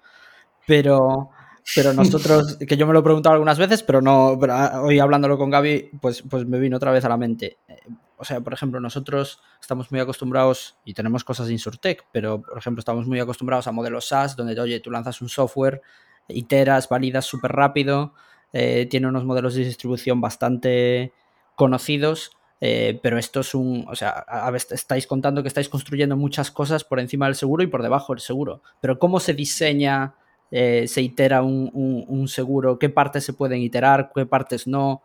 Pero 0.65 1.30
pero 1.76 1.93
nosotros, 1.93 2.57
que 2.57 2.78
yo 2.78 2.88
me 2.88 2.93
lo 2.93 2.99
he 2.99 3.03
preguntado 3.03 3.34
algunas 3.34 3.57
veces, 3.57 3.84
pero 3.84 4.01
no, 4.01 4.39
ah, 4.49 4.82
hoy 4.84 4.99
hablándolo 4.99 5.38
con 5.38 5.49
Gaby, 5.49 5.91
pues, 6.01 6.24
pues 6.30 6.45
me 6.45 6.59
vino 6.59 6.78
otra 6.78 6.91
vez 6.91 7.05
a 7.05 7.09
la 7.09 7.18
mente. 7.18 7.57
Eh, 7.68 7.80
o 8.18 8.24
sea, 8.24 8.39
por 8.41 8.53
ejemplo, 8.53 8.80
nosotros 8.80 9.39
estamos 9.59 9.91
muy 9.91 9.99
acostumbrados 9.99 10.78
y 10.86 10.93
tenemos 10.93 11.24
cosas 11.24 11.47
de 11.47 11.53
Insurtech, 11.53 12.05
pero 12.12 12.41
por 12.41 12.57
ejemplo, 12.57 12.80
estamos 12.80 13.07
muy 13.07 13.20
acostumbrados 13.20 13.68
a 13.68 13.72
modelos 13.72 14.07
SaaS, 14.07 14.36
donde, 14.36 14.59
oye, 14.59 14.80
tú 14.80 14.91
lanzas 14.91 15.22
un 15.22 15.30
software, 15.30 15.82
iteras, 16.28 16.88
validas 16.88 17.26
súper 17.26 17.51
rápido, 17.51 18.14
eh, 18.53 18.88
tiene 18.89 19.07
unos 19.07 19.26
modelos 19.26 19.55
de 19.55 19.66
distribución 19.66 20.22
bastante 20.22 21.14
conocidos. 21.55 22.32
Eh, 22.64 22.99
pero 23.01 23.18
esto 23.18 23.39
es 23.39 23.55
un, 23.55 23.88
o 23.89 23.95
sea, 23.95 24.24
estáis 24.70 25.07
contando 25.07 25.41
que 25.41 25.47
estáis 25.47 25.68
construyendo 25.68 26.16
muchas 26.16 26.51
cosas 26.51 26.84
por 26.84 26.99
encima 26.99 27.26
del 27.26 27.34
seguro 27.34 27.64
y 27.64 27.68
por 27.68 27.82
debajo 27.82 28.14
del 28.14 28.20
seguro. 28.20 28.62
Pero 28.80 28.99
¿cómo 28.99 29.20
se 29.20 29.34
diseña 29.34 30.14
eh, 30.52 30.86
se 30.88 31.02
itera 31.02 31.41
un, 31.43 32.28
seguro, 32.28 32.78
qué 32.78 32.89
partes 32.89 33.24
se 33.24 33.34
pueden 33.34 33.62
iterar, 33.62 34.12
qué 34.14 34.26
partes 34.26 34.68
no, 34.68 35.02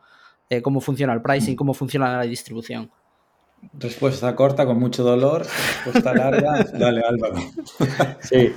eh, 0.51 0.61
cómo 0.61 0.81
funciona 0.81 1.13
el 1.13 1.23
pricing, 1.23 1.55
cómo 1.55 1.73
funciona 1.73 2.17
la 2.17 2.23
distribución. 2.23 2.91
Respuesta 3.73 4.35
corta, 4.37 4.67
con 4.67 4.79
mucho 4.79 5.03
dolor. 5.03 5.47
Respuesta 5.47 6.13
larga. 6.15 6.65
Dale, 6.79 7.01
Álvaro. 7.01 7.37
Sí. 8.21 8.53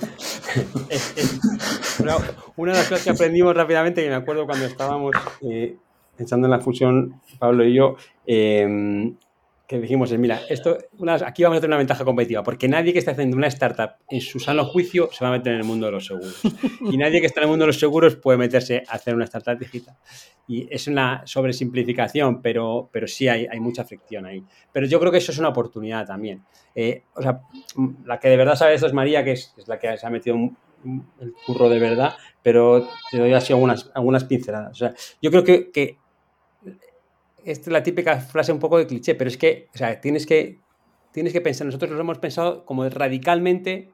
una, 2.58 2.74
de 2.74 2.78
las 2.78 2.88
cosas 2.90 3.04
que 3.04 3.10
aprendimos 3.12 3.56
rápidamente, 3.56 4.04
que 4.04 4.10
me 4.10 4.16
acuerdo 4.16 4.46
cuando 4.46 4.66
estábamos 4.66 5.16
eh, 5.42 5.78
pensando 6.18 6.48
en 6.48 6.52
la 6.52 6.60
fusión, 6.60 7.22
Pablo 7.40 7.64
y 7.64 7.74
yo, 7.74 7.96
que 9.70 9.80
dijimos 9.80 10.12
es, 10.12 10.18
mira, 10.18 10.42
esto, 10.50 10.80
aquí 11.24 11.44
vamos 11.44 11.60
a 11.60 11.62
tener 11.62 11.70
una 11.70 11.78
ventaja 11.78 12.04
competitiva, 12.04 12.42
porque 12.42 12.68
nadie 12.68 12.92
que 12.92 12.98
esté 12.98 13.12
haciendo 13.12 13.38
una 13.38 13.46
startup 13.46 13.98
en 14.10 14.20
su 14.20 14.40
sano 14.40 14.66
juicio 14.66 15.10
se 15.12 15.24
va 15.24 15.30
a 15.30 15.38
meter 15.38 15.54
en 15.54 15.60
el 15.60 15.64
mundo 15.64 15.86
de 15.86 15.92
los 15.92 16.08
seguros. 16.08 16.42
Y 16.90 16.98
nadie 16.98 17.22
que 17.22 17.28
está 17.28 17.42
en 17.42 17.44
el 17.44 17.50
mundo 17.50 17.64
de 17.64 17.68
los 17.68 17.80
seguros 17.80 18.16
puede 18.16 18.40
meterse 18.40 18.82
a 18.88 18.96
hacer 18.96 19.14
una 19.14 19.26
startup 19.26 19.60
digital. 19.60 19.96
Y 20.48 20.68
es 20.74 20.88
una 20.88 21.22
sobresimplificación, 21.24 22.42
pero, 22.42 22.90
pero 22.92 23.08
sí 23.08 23.28
hay, 23.28 23.46
hay 23.46 23.60
mucha 23.60 23.86
fricción 23.86 24.26
ahí. 24.26 24.44
Pero 24.74 24.88
yo 24.88 25.00
creo 25.00 25.12
que 25.12 25.20
eso 25.20 25.32
es 25.32 25.38
una 25.38 25.50
oportunidad 25.50 26.08
también. 26.08 26.44
Eh, 26.74 27.04
o 27.14 27.22
sea, 27.22 27.42
la 28.06 28.20
que 28.20 28.30
de 28.30 28.38
verdad 28.38 28.56
sabe 28.56 28.74
esto 28.74 28.88
es 28.88 28.94
María, 28.94 29.24
que 29.24 29.34
es, 29.34 29.54
la 29.68 29.78
que 29.78 29.96
se 30.00 30.08
ha 30.08 30.10
metido 30.10 30.36
el 31.20 31.34
curro 31.46 31.70
de 31.70 31.78
verdad, 31.78 32.16
pero 32.42 32.90
te 33.12 33.20
doy 33.20 33.34
así 33.34 33.54
algunas, 33.54 33.92
algunas 33.94 34.24
pinceladas. 34.24 34.72
O 34.72 34.76
sea, 34.76 34.96
yo 35.22 35.30
creo 35.30 35.44
que, 35.44 35.70
que 35.70 36.00
esta 37.46 37.70
es 37.70 37.74
la 37.74 37.84
típica 37.84 38.20
frase 38.20 38.52
un 38.52 38.60
poco 38.60 38.78
de 38.78 38.88
cliché, 38.88 39.16
pero 39.16 39.30
es 39.30 39.38
que, 39.38 39.68
o 39.74 39.78
sea, 39.78 40.00
tienes 40.02 40.26
que, 40.26 40.60
tienes 41.12 41.34
que 41.34 41.42
pensar, 41.42 41.66
nosotros 41.66 41.92
lo 41.92 42.00
hemos 42.00 42.20
pensado 42.20 42.66
como 42.66 42.88
radicalmente 42.90 43.90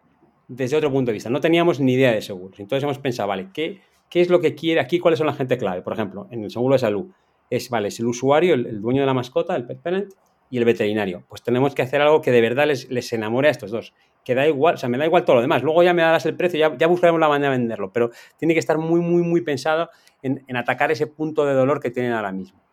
desde 0.48 0.78
otro 0.78 0.92
punto 0.92 1.10
de 1.10 1.14
vista. 1.14 1.30
No 1.30 1.42
teníamos 1.42 1.80
ni 1.80 1.94
idea 1.94 2.12
de 2.12 2.22
seguros. 2.22 2.60
Entonces 2.60 2.84
hemos 2.84 3.00
pensado, 3.00 3.30
vale, 3.30 3.50
¿qué, 3.54 3.82
qué 4.10 4.22
es 4.22 4.30
lo 4.30 4.40
que 4.40 4.56
quiere 4.56 4.80
aquí? 4.80 5.00
¿Cuáles 5.00 5.18
son 5.18 5.28
la 5.28 5.34
gente 5.34 5.58
clave? 5.58 5.82
Por 5.82 5.94
ejemplo, 5.94 6.28
en 6.32 6.44
el 6.44 6.52
seguro 6.52 6.74
de 6.74 6.80
salud, 6.80 7.08
es, 7.50 7.70
vale, 7.70 7.90
es 7.90 8.00
el 8.00 8.08
usuario, 8.08 8.54
el, 8.54 8.82
dueño 8.82 9.02
de 9.02 9.06
la 9.06 9.14
mascota, 9.14 9.56
el 9.56 9.66
pet 9.66 9.82
parent, 9.82 10.14
y 10.50 10.58
el 10.58 10.66
veterinario. 10.66 11.24
Pues 11.28 11.42
tenemos 11.42 11.74
que 11.74 11.82
hacer 11.82 12.02
algo 12.02 12.22
que 12.22 12.32
de 12.32 12.42
verdad 12.42 12.68
les, 12.68 12.90
les 12.90 13.12
enamore 13.14 13.48
a 13.48 13.52
estos 13.52 13.72
dos. 13.72 13.94
Que 14.24 14.36
da 14.36 14.48
igual, 14.48 14.76
o 14.76 14.78
sea, 14.78 14.90
me 14.90 14.98
da 14.98 15.06
igual 15.06 15.26
todo 15.26 15.38
lo 15.38 15.42
demás. 15.42 15.64
Luego 15.64 15.84
ya 15.84 15.94
me 15.94 16.02
darás 16.02 16.26
el 16.26 16.36
precio, 16.36 16.60
ya, 16.60 16.76
ya 16.78 16.88
buscaremos 16.88 17.20
la 17.20 17.28
manera 17.28 17.52
de 17.52 17.58
venderlo, 17.58 17.92
pero 17.92 18.12
tiene 18.38 18.54
que 18.54 18.60
estar 18.60 18.78
muy, 18.78 19.00
muy, 19.02 19.24
muy 19.24 19.42
pensado 19.42 19.90
en, 20.22 20.44
en 20.48 20.56
atacar 20.56 20.92
ese 20.92 21.08
punto 21.08 21.46
de 21.46 21.54
dolor 21.54 21.80
que 21.80 21.92
tienen 21.92 22.14
ahora 22.14 22.32
mismo. 22.32 22.65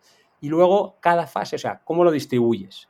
Y 0.43 0.49
luego 0.49 0.97
cada 0.99 1.25
fase, 1.25 1.55
o 1.55 1.59
sea, 1.59 1.79
cómo 1.85 2.03
lo 2.03 2.11
distribuyes, 2.11 2.89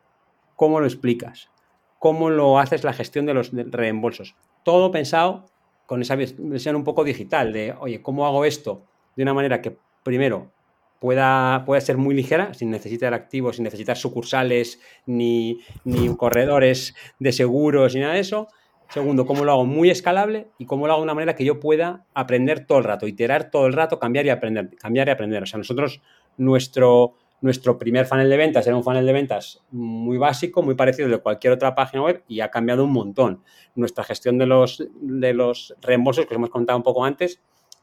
cómo 0.56 0.80
lo 0.80 0.88
explicas, 0.88 1.52
cómo 2.00 2.32
lo 2.32 2.58
haces 2.58 2.84
la 2.84 2.94
gestión 2.94 3.28
de 3.28 3.36
los 3.36 3.52
reembolsos. 3.54 4.36
Todo 4.64 4.90
pensado 4.90 5.46
con 5.86 6.02
esa 6.02 6.16
visión 6.16 6.76
un 6.76 6.84
poco 6.84 7.04
digital 7.04 7.54
de, 7.54 7.76
oye, 7.80 8.02
¿cómo 8.02 8.26
hago 8.26 8.44
esto 8.44 8.88
de 9.16 9.22
una 9.22 9.36
manera 9.36 9.62
que 9.62 9.78
primero 10.02 10.52
pueda, 11.00 11.64
pueda 11.64 11.80
ser 11.80 11.98
muy 11.98 12.16
ligera, 12.16 12.56
sin 12.56 12.72
necesitar 12.72 13.14
activos, 13.14 13.58
sin 13.58 13.66
necesitar 13.66 13.98
sucursales, 13.98 14.82
ni, 15.06 15.60
ni 15.84 16.08
corredores 16.16 16.96
de 17.20 17.32
seguros, 17.32 17.94
ni 17.94 18.02
nada 18.02 18.16
de 18.16 18.22
eso? 18.22 18.48
Segundo, 18.90 19.28
cómo 19.28 19.46
lo 19.46 19.52
hago 19.52 19.66
muy 19.66 19.92
escalable 19.92 20.48
y 20.58 20.66
cómo 20.66 20.88
lo 20.88 20.94
hago 20.94 21.02
de 21.02 21.06
una 21.06 21.14
manera 21.14 21.36
que 21.36 21.46
yo 21.46 21.60
pueda 21.60 22.08
aprender 22.16 22.66
todo 22.66 22.80
el 22.80 22.84
rato, 22.84 23.06
iterar 23.06 23.52
todo 23.52 23.68
el 23.68 23.74
rato, 23.74 24.00
cambiar 24.00 24.26
y 24.26 24.30
aprender, 24.30 24.76
cambiar 24.78 25.08
y 25.08 25.12
aprender. 25.12 25.44
O 25.44 25.46
sea, 25.46 25.60
nosotros, 25.60 26.02
nuestro, 26.38 27.16
nuestro 27.44 27.78
primer 27.78 28.06
funnel 28.06 28.30
de 28.30 28.38
ventas 28.38 28.66
era 28.66 28.76
un 28.76 28.86
funnel 28.86 29.06
de 29.06 29.12
ventas 29.12 29.62
muy 29.70 30.18
básico, 30.18 30.64
muy 30.64 30.76
parecido 30.76 31.10
de 31.10 31.18
cualquier 31.18 31.52
otra 31.52 31.76
página 31.76 32.02
web 32.02 32.24
y 32.26 32.40
ha 32.40 32.50
cambiado 32.50 32.86
un 32.86 32.94
montón. 32.94 33.44
Nuestra 33.76 34.06
gestión 34.06 34.38
de 34.38 34.46
los, 34.46 34.82
de 35.02 35.34
los 35.34 35.76
reembolsos, 35.82 36.26
que 36.26 36.34
os 36.34 36.38
hemos 36.38 36.50
contado 36.50 36.78
un 36.78 36.84
poco 36.84 37.04
antes, 37.04 37.42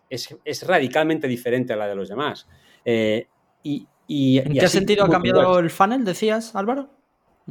es, 0.09 0.35
es 0.47 0.67
radicalmente 0.67 1.29
diferente 1.29 1.75
a 1.75 1.77
la 1.77 1.89
de 1.89 1.95
los 1.95 2.09
demás. 2.09 2.49
Eh, 2.87 3.29
y, 3.63 3.87
y, 4.07 4.39
¿En 4.39 4.55
qué 4.55 4.67
sentido 4.67 5.05
ha 5.05 5.11
cambiado 5.11 5.59
el 5.59 5.69
funnel, 5.69 6.07
decías, 6.07 6.57
Álvaro? 6.57 6.89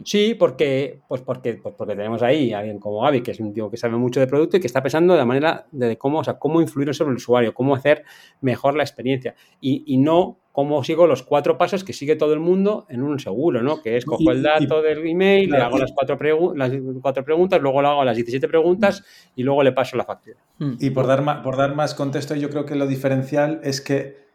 Sí, 0.03 0.34
porque, 0.34 1.01
pues 1.07 1.22
porque, 1.22 1.55
pues 1.62 1.76
porque 1.78 1.95
tenemos 1.95 2.24
ahí 2.24 2.53
a 2.53 2.60
alguien 2.60 2.80
como 2.80 3.01
Gaby, 3.01 3.22
que 3.22 3.32
es 3.32 3.39
un 3.39 3.53
tío 3.53 3.70
que 3.70 3.78
sabe 3.78 3.97
mucho 3.97 4.20
de 4.20 4.26
producto 4.26 4.57
y 4.57 4.60
que 4.60 4.68
está 4.68 4.82
pensando 4.82 5.14
de 5.14 5.20
la 5.20 5.26
manera 5.26 5.68
de 5.72 5.95
cómo, 5.97 6.20
o 6.20 6.24
sea, 6.24 6.39
cómo 6.39 6.60
influir 6.60 6.91
sobre 6.95 7.12
el 7.12 7.18
usuario, 7.18 7.53
cómo 7.53 7.76
hacer 7.76 8.03
mejor 8.41 8.76
la 8.76 8.82
experiencia. 8.82 9.36
Y, 9.62 9.84
y 9.86 9.97
no 9.97 10.39
cómo 10.52 10.84
sigo 10.84 11.08
los 11.08 11.24
cuatro 11.24 11.58
pasos 11.58 11.84
que 11.84 11.93
sigue 11.93 12.16
todo 12.16 12.34
el 12.34 12.39
mundo 12.39 12.86
en 12.89 13.04
un 13.04 13.20
seguro, 13.20 13.62
¿no? 13.62 13.82
Que 13.82 13.97
es 13.97 14.06
cojo 14.06 14.32
el 14.32 14.41
dato 14.41 14.82
del 14.82 15.06
email, 15.08 15.50
le 15.50 15.58
hago 15.58 15.78
las 15.78 15.91
cuatro, 15.93 16.18
las 16.56 16.72
cuatro 17.02 17.24
preguntas, 17.24 17.62
luego 17.62 17.82
le 17.82 17.88
hago 17.88 18.04
las 18.04 18.16
17 18.16 18.47
preguntas 18.47 19.04
y 19.36 19.43
luego 19.43 19.64
le 19.64 19.72
paso 19.72 19.95
la 19.95 20.06
factura. 20.06 20.38
Hmm. 20.58 20.74
Y 20.80 20.89
por 20.89 21.08
dar, 21.08 21.22
más, 21.22 21.43
por 21.43 21.56
dar 21.58 21.76
más 21.76 21.93
contexto, 21.93 22.36
yo 22.36 22.50
creo 22.50 22.66
que 22.66 22.76
lo 22.76 22.88
diferencial 22.88 23.62
es 23.64 23.82
que 23.82 24.30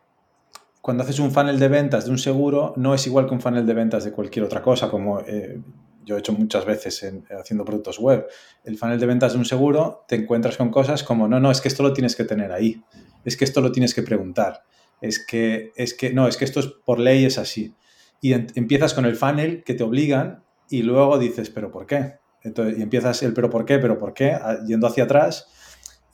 cuando 0.80 1.02
haces 1.02 1.18
un 1.18 1.30
funnel 1.30 1.58
de 1.58 1.68
ventas 1.68 2.04
de 2.04 2.10
un 2.10 2.18
seguro, 2.18 2.74
no 2.76 2.94
es 2.94 3.06
igual 3.06 3.26
que 3.26 3.32
un 3.32 3.40
funnel 3.40 3.66
de 3.66 3.74
ventas 3.74 4.04
de 4.04 4.12
cualquier 4.12 4.44
otra 4.44 4.60
cosa, 4.60 4.90
como 4.90 5.20
eh, 5.20 5.58
yo 6.04 6.16
he 6.16 6.18
hecho 6.18 6.32
muchas 6.32 6.64
veces 6.64 7.02
en, 7.02 7.24
haciendo 7.40 7.64
productos 7.64 7.98
web. 7.98 8.26
El 8.64 8.76
funnel 8.76 9.00
de 9.00 9.06
ventas 9.06 9.32
de 9.32 9.38
un 9.38 9.46
seguro, 9.46 10.04
te 10.06 10.16
encuentras 10.16 10.56
con 10.56 10.70
cosas 10.70 11.02
como, 11.02 11.26
no, 11.26 11.40
no, 11.40 11.50
es 11.50 11.60
que 11.60 11.68
esto 11.68 11.82
lo 11.82 11.92
tienes 11.92 12.14
que 12.14 12.24
tener 12.24 12.52
ahí, 12.52 12.82
es 13.24 13.36
que 13.36 13.44
esto 13.44 13.60
lo 13.60 13.72
tienes 13.72 13.94
que 13.94 14.02
preguntar, 14.02 14.64
es 15.04 15.24
que, 15.24 15.72
es 15.76 15.92
que, 15.94 16.12
no, 16.12 16.26
es 16.28 16.36
que 16.36 16.44
esto 16.44 16.60
es 16.60 16.66
por 16.66 16.98
ley 16.98 17.24
es 17.24 17.36
así. 17.36 17.74
Y 18.20 18.32
empiezas 18.32 18.94
con 18.94 19.04
el 19.04 19.16
funnel 19.16 19.62
que 19.62 19.74
te 19.74 19.84
obligan 19.84 20.42
y 20.70 20.82
luego 20.82 21.18
dices, 21.18 21.50
pero 21.50 21.70
¿por 21.70 21.86
qué? 21.86 22.14
Entonces, 22.42 22.78
y 22.78 22.82
empiezas 22.82 23.22
el 23.22 23.34
pero 23.34 23.50
¿por 23.50 23.66
qué? 23.66 23.78
Pero 23.78 23.98
¿por 23.98 24.14
qué? 24.14 24.38
yendo 24.66 24.86
hacia 24.86 25.04
atrás. 25.04 25.48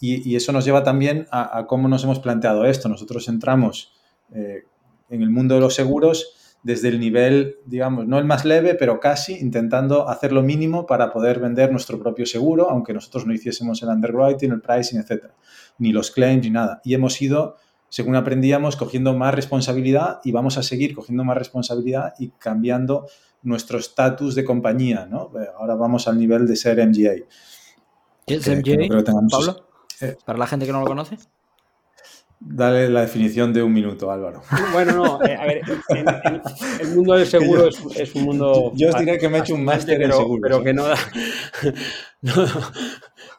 Y, 0.01 0.34
eso 0.34 0.51
nos 0.53 0.64
lleva 0.64 0.82
también 0.82 1.26
a, 1.30 1.66
cómo 1.68 1.86
nos 1.86 2.03
hemos 2.05 2.20
planteado 2.20 2.64
esto. 2.64 2.88
Nosotros 2.88 3.28
entramos 3.28 3.93
eh, 4.34 4.64
en 5.11 5.22
el 5.22 5.30
mundo 5.30 5.55
de 5.55 5.61
los 5.61 5.74
seguros 5.74 6.34
desde 6.62 6.88
el 6.88 6.99
nivel, 6.99 7.57
digamos, 7.66 8.07
no 8.07 8.18
el 8.18 8.24
más 8.24 8.45
leve, 8.45 8.74
pero 8.74 8.99
casi, 8.99 9.38
intentando 9.38 10.09
hacer 10.09 10.32
lo 10.32 10.43
mínimo 10.43 10.86
para 10.86 11.12
poder 11.12 11.38
vender 11.38 11.70
nuestro 11.70 11.99
propio 11.99 12.26
seguro, 12.26 12.70
aunque 12.70 12.93
nosotros 12.93 13.26
no 13.26 13.32
hiciésemos 13.32 13.82
el 13.82 13.88
underwriting, 13.91 14.53
el 14.53 14.61
pricing, 14.61 14.99
etcétera, 14.99 15.34
ni 15.78 15.93
los 15.93 16.11
claims, 16.11 16.45
ni 16.45 16.51
nada. 16.51 16.80
Y 16.84 16.95
hemos 16.95 17.20
ido, 17.22 17.57
según 17.91 18.16
aprendíamos, 18.16 18.76
cogiendo 18.76 19.12
más 19.14 19.34
responsabilidad 19.34 20.20
y 20.24 20.32
vamos 20.32 20.57
a 20.57 20.62
seguir 20.62 20.95
cogiendo 20.95 21.24
más 21.24 21.36
responsabilidad 21.36 22.14
y 22.18 22.30
cambiando 22.30 23.07
nuestro 23.43 23.78
estatus 23.78 24.34
de 24.34 24.45
compañía, 24.45 25.07
¿no? 25.11 25.30
Eh, 25.38 25.47
ahora 25.59 25.74
vamos 25.74 26.09
al 26.09 26.18
nivel 26.18 26.47
de 26.47 26.57
ser 26.57 26.78
MGA. 26.78 27.26
¿Qué 28.26 28.34
es 28.34 28.49
MGA, 28.49 29.05
Pablo? 29.30 29.66
Eh, 30.01 30.16
Para 30.24 30.38
la 30.38 30.47
gente 30.47 30.66
que 30.66 30.72
no 30.72 30.80
lo 30.80 30.86
conoce. 30.86 31.18
Dale 32.43 32.88
la 32.88 33.03
definición 33.03 33.53
de 33.53 33.62
un 33.62 33.72
minuto, 33.72 34.11
Álvaro. 34.11 34.41
Bueno, 34.72 34.93
no, 34.93 35.22
eh, 35.22 35.36
a 35.36 35.45
ver, 35.45 35.61
el 36.80 36.88
mundo 36.95 37.14
del 37.14 37.26
seguro 37.26 37.68
es, 37.68 38.14
un 38.14 38.22
mundo. 38.22 38.72
Yo 38.74 38.88
os 38.88 38.99
diré 38.99 39.18
que 39.18 39.28
me 39.28 39.38
he 39.38 39.41
hecho 39.41 39.55
un 39.55 39.64
máster 39.64 40.01
en 40.01 40.12
seguro. 40.12 40.41
Pero 40.41 40.62
que 40.62 40.72
no 40.72 40.86
da, 40.86 40.97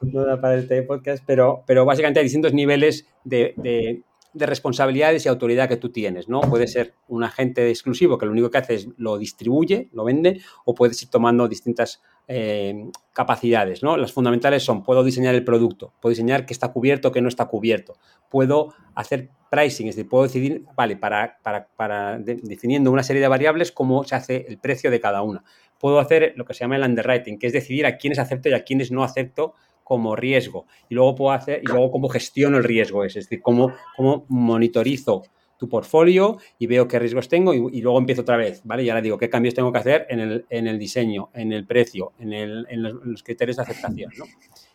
no, 0.02 0.26
da 0.26 0.40
para 0.40 0.56
este 0.56 0.84
podcast, 0.84 1.24
pero, 1.26 1.64
pero 1.66 1.84
básicamente 1.84 2.20
hay 2.20 2.26
distintos 2.26 2.54
niveles 2.54 3.08
de, 3.24 3.56
de 3.58 4.04
responsabilidades 4.34 5.26
y 5.26 5.30
autoridad 5.30 5.68
que 5.68 5.78
tú 5.78 5.92
tienes, 5.92 6.30
¿no? 6.30 6.42
Puede 6.42 6.68
ser 6.68 6.94
un 7.08 7.24
agente 7.24 7.70
exclusivo 7.70 8.18
que 8.18 8.26
lo 8.26 8.32
único 8.32 8.50
que 8.50 8.58
hace 8.58 8.76
es 8.76 8.88
lo 8.98 9.18
distribuye, 9.18 9.90
lo 9.94 10.06
vende, 10.06 10.42
o 10.66 10.74
puedes 10.74 11.02
ir 11.04 11.10
tomando 11.10 11.48
distintas 11.48 12.02
eh, 12.28 12.86
capacidades, 13.14 13.84
¿no? 13.84 13.98
Las 13.98 14.14
fundamentales 14.14 14.64
son, 14.64 14.84
puedo 14.84 15.04
diseñar 15.04 15.36
el 15.36 15.44
producto, 15.44 15.94
puedo 16.02 16.12
diseñar 16.12 16.46
qué 16.46 16.54
está 16.54 16.72
cubierto, 16.72 17.10
o 17.10 17.12
qué 17.12 17.22
no 17.22 17.28
está 17.28 17.48
cubierto, 17.48 17.98
puedo 18.30 18.74
hacer 18.96 19.30
pricing, 19.50 19.90
es 19.90 19.96
decir, 19.98 20.10
puedo 20.10 20.24
decidir, 20.24 20.64
vale, 20.78 20.96
para, 20.96 21.40
para, 21.44 21.68
para 21.76 22.18
definiendo 22.20 22.90
una 22.90 23.04
serie 23.04 23.22
de 23.22 23.28
variables, 23.28 23.74
cómo 23.74 24.06
se 24.06 24.16
hace 24.16 24.46
el 24.48 24.60
precio 24.60 24.90
de 24.90 25.02
cada 25.02 25.24
una. 25.24 25.44
Puedo 25.78 26.00
hacer 26.00 26.34
lo 26.38 26.46
que 26.46 26.54
se 26.54 26.62
llama 26.62 26.78
el 26.78 26.84
underwriting, 26.84 27.38
que 27.38 27.48
es 27.48 27.54
decidir 27.54 27.86
a 27.86 27.98
quiénes 27.98 28.20
acepto 28.20 28.48
y 28.48 28.54
a 28.54 28.64
quiénes 28.64 28.92
no 28.92 29.04
acepto 29.04 29.56
como 29.92 30.16
riesgo. 30.16 30.68
Y 30.88 30.96
luego 30.96 31.16
puedo 31.16 31.32
hacer, 31.34 31.60
y 31.62 31.68
luego 31.68 31.92
cómo 31.92 32.08
gestiono 32.08 32.58
el 32.58 32.64
riesgo, 32.64 33.04
es 33.04 33.14
decir, 33.14 33.42
cómo, 33.42 33.74
cómo 33.98 34.26
monitorizo 34.30 35.24
tu 35.58 35.68
portfolio 35.68 36.38
y 36.58 36.66
veo 36.66 36.88
qué 36.88 36.98
riesgos 36.98 37.28
tengo 37.28 37.54
y, 37.54 37.82
luego 37.82 38.00
empiezo 38.00 38.22
otra 38.22 38.38
vez, 38.38 38.62
¿vale? 38.64 38.84
Y 38.84 38.90
ahora 38.90 39.02
digo 39.02 39.18
qué 39.18 39.30
cambios 39.30 39.54
tengo 39.54 39.70
que 39.74 39.80
hacer 39.80 40.08
en 40.10 40.22
el, 40.22 40.46
en 40.50 40.68
el 40.68 40.80
diseño, 40.80 41.30
en 41.34 41.52
el 41.52 41.68
precio, 41.68 42.14
en, 42.20 42.32
el, 42.32 42.66
en, 42.70 42.84
los, 42.84 43.22
criterios 43.22 43.58
de 43.58 43.64
aceptación, 43.64 44.14
¿no? 44.18 44.24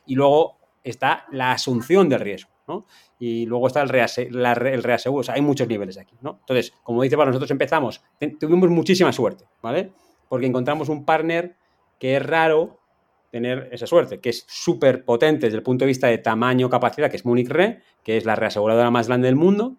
Y 0.05 0.17
luego 0.17 0.59
está 0.85 1.25
la 1.33 1.53
asunción 1.53 2.11
del 2.11 2.21
riesgo, 2.21 2.51
¿no? 2.69 2.85
Y 3.19 3.47
luego 3.47 3.69
está 3.69 3.81
el, 3.81 3.91
el 3.95 4.83
reaseguro, 4.83 5.21
o 5.21 5.25
sea, 5.25 5.37
hay 5.37 5.41
muchos 5.41 5.67
niveles 5.67 5.97
aquí, 5.97 6.15
¿no? 6.21 6.41
Entonces, 6.41 6.75
como 6.83 7.03
dice, 7.03 7.17
para 7.17 7.31
nosotros 7.31 7.51
empezamos, 7.51 8.03
tuvimos 8.39 8.69
muchísima 8.69 9.15
suerte, 9.15 9.47
¿vale? 9.63 9.93
Porque 10.29 10.45
encontramos 10.45 10.91
un 10.91 11.07
partner 11.07 11.57
que 11.99 12.17
es 12.17 12.23
raro 12.23 12.81
tener 13.37 13.69
esa 13.71 13.87
suerte, 13.87 14.19
que 14.19 14.31
es 14.31 14.47
súper 14.49 15.05
potente 15.05 15.47
desde 15.47 15.59
el 15.59 15.63
punto 15.63 15.85
de 15.85 15.89
vista 15.89 16.07
de 16.07 16.17
tamaño, 16.17 16.71
capacidad, 16.71 17.11
que 17.11 17.17
es 17.17 17.27
Munich 17.27 17.51
Re, 17.51 17.83
que 18.03 18.17
es 18.17 18.25
la 18.25 18.35
reaseguradora 18.35 18.91
más 18.91 19.09
grande 19.09 19.27
del 19.27 19.37
mundo 19.37 19.77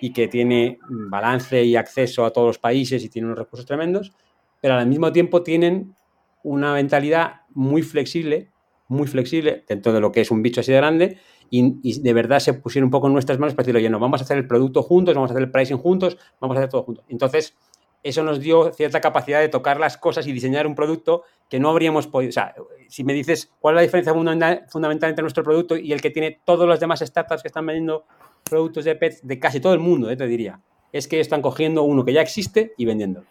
y 0.00 0.12
que 0.12 0.26
tiene 0.26 0.80
balance 0.88 1.62
y 1.62 1.76
acceso 1.76 2.24
a 2.24 2.32
todos 2.32 2.48
los 2.48 2.58
países 2.58 3.04
y 3.04 3.08
tiene 3.08 3.26
unos 3.26 3.38
recursos 3.38 3.66
tremendos, 3.66 4.12
pero 4.60 4.74
al 4.74 4.88
mismo 4.88 5.12
tiempo 5.12 5.44
tienen 5.44 5.94
una 6.42 6.74
mentalidad 6.74 7.42
muy 7.50 7.82
flexible, 7.82 8.50
muy 8.88 9.06
flexible 9.06 9.64
dentro 9.68 9.92
de 9.92 10.00
lo 10.00 10.10
que 10.10 10.22
es 10.22 10.32
un 10.32 10.42
bicho 10.42 10.60
así 10.60 10.72
de 10.72 10.78
grande 10.78 11.18
y, 11.50 12.00
de 12.00 12.12
verdad 12.14 12.40
se 12.40 12.54
pusieron 12.54 12.86
un 12.86 12.90
poco 12.90 13.06
en 13.06 13.12
nuestras 13.12 13.38
manos 13.38 13.54
para 13.54 13.64
decir, 13.64 13.76
oye, 13.76 13.90
no, 13.90 14.00
vamos 14.00 14.20
a 14.20 14.24
hacer 14.24 14.38
el 14.38 14.48
producto 14.48 14.82
juntos, 14.82 15.14
vamos 15.14 15.30
a 15.30 15.34
hacer 15.34 15.44
el 15.44 15.52
pricing 15.52 15.78
juntos, 15.78 16.18
vamos 16.40 16.56
a 16.56 16.60
hacer 16.60 16.70
todo 16.70 16.82
juntos. 16.82 17.04
Entonces, 17.08 17.54
eso 18.02 18.22
nos 18.24 18.40
dio 18.40 18.72
cierta 18.72 19.00
capacidad 19.00 19.40
de 19.40 19.48
tocar 19.48 19.78
las 19.78 19.96
cosas 19.96 20.26
y 20.26 20.32
diseñar 20.32 20.66
un 20.66 20.74
producto 20.74 21.22
que 21.48 21.60
no 21.60 21.70
habríamos 21.70 22.06
podido. 22.06 22.30
O 22.30 22.32
sea, 22.32 22.54
si 22.88 23.04
me 23.04 23.12
dices 23.12 23.52
cuál 23.60 23.74
es 23.74 23.76
la 23.76 23.82
diferencia 23.82 24.12
fundamental, 24.12 25.10
entre 25.10 25.22
nuestro 25.22 25.44
producto 25.44 25.76
y 25.76 25.92
el 25.92 26.00
que 26.00 26.10
tiene 26.10 26.40
todos 26.44 26.66
los 26.66 26.80
demás 26.80 27.00
startups 27.00 27.42
que 27.42 27.48
están 27.48 27.66
vendiendo 27.66 28.04
productos 28.44 28.84
de 28.84 28.96
pets 28.96 29.26
de 29.26 29.38
casi 29.38 29.60
todo 29.60 29.72
el 29.72 29.78
mundo, 29.78 30.10
eh, 30.10 30.16
te 30.16 30.26
diría, 30.26 30.60
es 30.92 31.06
que 31.06 31.20
están 31.20 31.42
cogiendo 31.42 31.84
uno 31.84 32.04
que 32.04 32.12
ya 32.12 32.22
existe 32.22 32.72
y 32.76 32.84
vendiendo. 32.84 33.24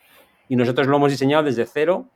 Y 0.48 0.56
nosotros 0.56 0.88
lo 0.88 0.96
hemos 0.98 1.12
diseñado 1.12 1.44
desde 1.44 1.66
cero 1.66 2.08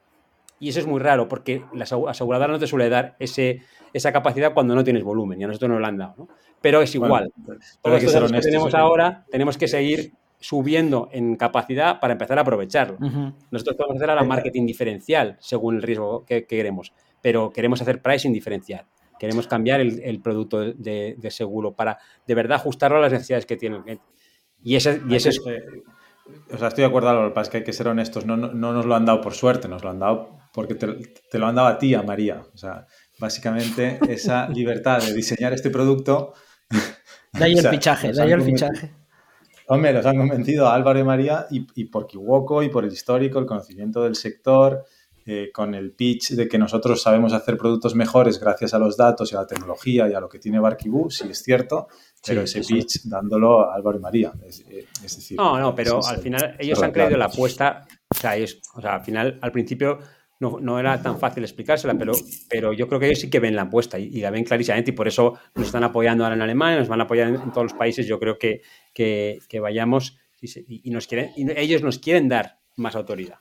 y 0.60 0.70
eso 0.70 0.80
es 0.80 0.88
muy 0.88 1.00
raro 1.00 1.28
porque 1.28 1.64
la 1.74 1.84
aseguradora 1.84 2.52
no 2.52 2.60
te 2.60 2.68
suele 2.68 2.90
dar 2.90 3.16
ese, 3.20 3.62
esa 3.94 4.14
capacidad 4.14 4.54
cuando 4.54 4.76
no 4.76 4.84
tienes 4.84 5.04
volumen 5.04 5.40
y 5.42 5.44
a 5.44 5.48
nosotros 5.48 5.70
nos 5.70 5.80
lo 5.82 5.88
han 5.88 5.98
dado. 5.98 6.16
¿no? 6.18 6.28
Pero 6.62 6.82
es 6.82 6.96
igual. 6.96 7.32
Todo 7.82 7.98
esto 7.98 8.28
que 8.28 8.40
tenemos 8.40 8.74
ahora 8.74 9.26
tenemos 9.30 9.58
que 9.58 9.68
seguir 9.68 10.14
subiendo 10.40 11.10
en 11.12 11.36
capacidad 11.36 12.00
para 12.00 12.14
empezar 12.14 12.38
a 12.38 12.42
aprovecharlo. 12.42 12.98
Nosotros 13.52 13.76
podemos 13.76 13.98
hacer 13.98 14.10
ahora 14.10 14.24
marketing 14.24 14.66
diferencial 14.66 15.38
según 15.40 15.78
el 15.78 15.82
riesgo 15.82 16.26
que, 16.26 16.46
queremos, 16.46 16.94
pero 17.22 17.52
queremos 17.52 17.82
hacer 17.82 18.02
pricing 18.02 18.34
diferencial. 18.34 18.86
Queremos 19.20 19.48
cambiar 19.48 19.80
el, 19.80 20.22
producto 20.22 20.60
de, 20.60 21.18
seguro 21.30 21.74
para 21.74 21.98
de 22.28 22.36
verdad 22.36 22.58
ajustarlo 22.58 22.98
a 22.98 23.02
las 23.02 23.12
necesidades 23.12 23.46
que 23.46 23.58
tiene 23.58 23.78
el 23.78 23.84
cliente. 23.84 24.06
Y 24.62 24.76
ese, 24.76 25.02
y 25.08 25.16
ese 25.16 25.30
es... 25.30 25.40
O 26.52 26.58
sea, 26.58 26.70
estoy 26.70 26.82
de 26.82 26.88
acuerdo, 26.88 27.14
lo 27.22 27.30
que 27.30 27.36
pasa 27.36 27.44
es 27.44 27.50
que 27.50 27.58
hay 27.58 27.64
que 27.64 27.74
ser 27.74 27.88
honestos. 27.88 28.26
No, 28.26 28.36
no, 28.36 28.74
nos 28.74 28.86
lo 28.86 28.96
han 28.96 29.06
dado 29.06 29.22
por 29.22 29.36
suerte, 29.36 29.68
nos 29.68 29.84
lo 29.84 29.92
han 29.92 30.00
dado 30.00 30.40
porque 30.52 30.74
te, 30.74 30.88
te 31.30 31.38
lo 31.38 31.46
han 31.46 31.54
dado 31.54 31.68
a 31.68 31.78
ti, 31.78 31.94
a 31.94 32.02
María. 32.02 32.42
O 32.52 32.58
sea, 32.58 32.88
básicamente 33.20 34.00
esa 34.10 34.48
libertad 34.50 35.02
de 35.02 35.14
diseñar 35.14 35.54
este 35.54 35.70
producto. 35.70 36.34
De 37.34 37.46
ahí 37.46 37.54
el 37.54 37.68
fichaje, 37.70 38.12
de 38.12 38.22
ahí 38.22 38.32
el 38.32 38.42
fichaje. 38.42 38.92
Hombre, 39.68 39.94
los 39.94 40.06
han 40.06 40.18
convencido 40.18 40.68
a 40.68 40.76
Álvaro 40.76 41.00
y 41.00 41.04
María 41.04 41.48
y, 41.50 41.66
y 41.76 41.86
por 41.86 42.08
Kiwoko 42.08 42.62
y 42.64 42.70
por 42.70 42.86
el 42.86 42.92
histórico, 42.92 43.40
el 43.40 43.46
conocimiento 43.46 44.04
del 44.04 44.16
sector, 44.16 44.86
eh, 45.28 45.50
con 45.52 45.74
el 45.74 45.92
pitch 45.92 46.34
de 46.34 46.48
que 46.48 46.60
nosotros 46.60 47.02
sabemos 47.02 47.34
hacer 47.34 47.58
productos 47.58 47.96
mejores 47.96 48.40
gracias 48.40 48.76
a 48.76 48.78
los 48.78 48.96
datos 48.96 49.32
y 49.32 49.36
a 49.36 49.40
la 49.40 49.48
tecnología 49.48 50.08
y 50.08 50.14
a 50.14 50.20
lo 50.20 50.30
que 50.30 50.38
tiene 50.38 50.60
Barkibú, 50.60 51.10
sí 51.10 51.28
es 51.28 51.42
cierto, 51.42 51.88
pero 52.24 52.42
ese 52.42 52.62
pitch 52.62 53.06
dándolo 53.06 53.62
a 53.62 53.74
Álvaro 53.74 53.98
y 53.98 54.02
María. 54.02 54.32
Es, 54.46 54.64
decir, 55.02 55.36
no, 55.36 55.58
no, 55.58 55.74
pero 55.74 56.00
al 56.06 56.20
final 56.20 56.56
ellos 56.60 56.80
han 56.84 56.92
creído 56.92 57.18
la 57.18 57.26
apuesta, 57.26 57.88
o 58.08 58.16
sea, 58.16 58.34
o 58.76 58.82
sea, 58.82 58.94
al 58.94 59.02
final, 59.02 59.40
al 59.42 59.52
principio 59.52 59.98
no, 60.40 60.60
no, 60.60 60.80
era 60.80 61.02
tan 61.02 61.18
fácil 61.20 61.44
explicársela, 61.44 61.94
pero, 61.98 62.14
pero 62.50 62.74
yo 62.74 62.88
creo 62.88 63.00
que 63.00 63.08
ellos 63.08 63.20
sí 63.20 63.30
que 63.30 63.40
ven 63.40 63.56
la 63.56 63.64
apuesta 63.64 63.98
y, 63.98 64.20
la 64.20 64.32
ven 64.32 64.44
clarísimamente 64.44 64.92
y 64.92 64.94
por 64.94 65.08
eso 65.08 65.40
nos 65.56 65.68
están 65.68 65.84
apoyando 65.84 66.24
ahora 66.24 66.36
en 66.36 66.42
Alemania, 66.42 66.80
nos 66.80 66.88
van 66.88 67.02
a 67.02 67.04
apoyar 67.06 67.30
en, 67.30 67.52
todos 67.52 67.64
los 67.64 67.74
países. 67.74 68.06
Yo 68.06 68.20
creo 68.20 68.38
que, 68.38 68.62
que, 68.94 69.40
que 69.48 69.60
vayamos 69.60 70.18
y, 70.42 70.90
nos 70.92 71.08
quieren, 71.08 71.32
y 71.36 71.50
ellos 71.58 71.82
nos 71.82 72.00
quieren 72.00 72.28
dar 72.28 72.60
más 72.76 72.96
autoridad. 72.96 73.40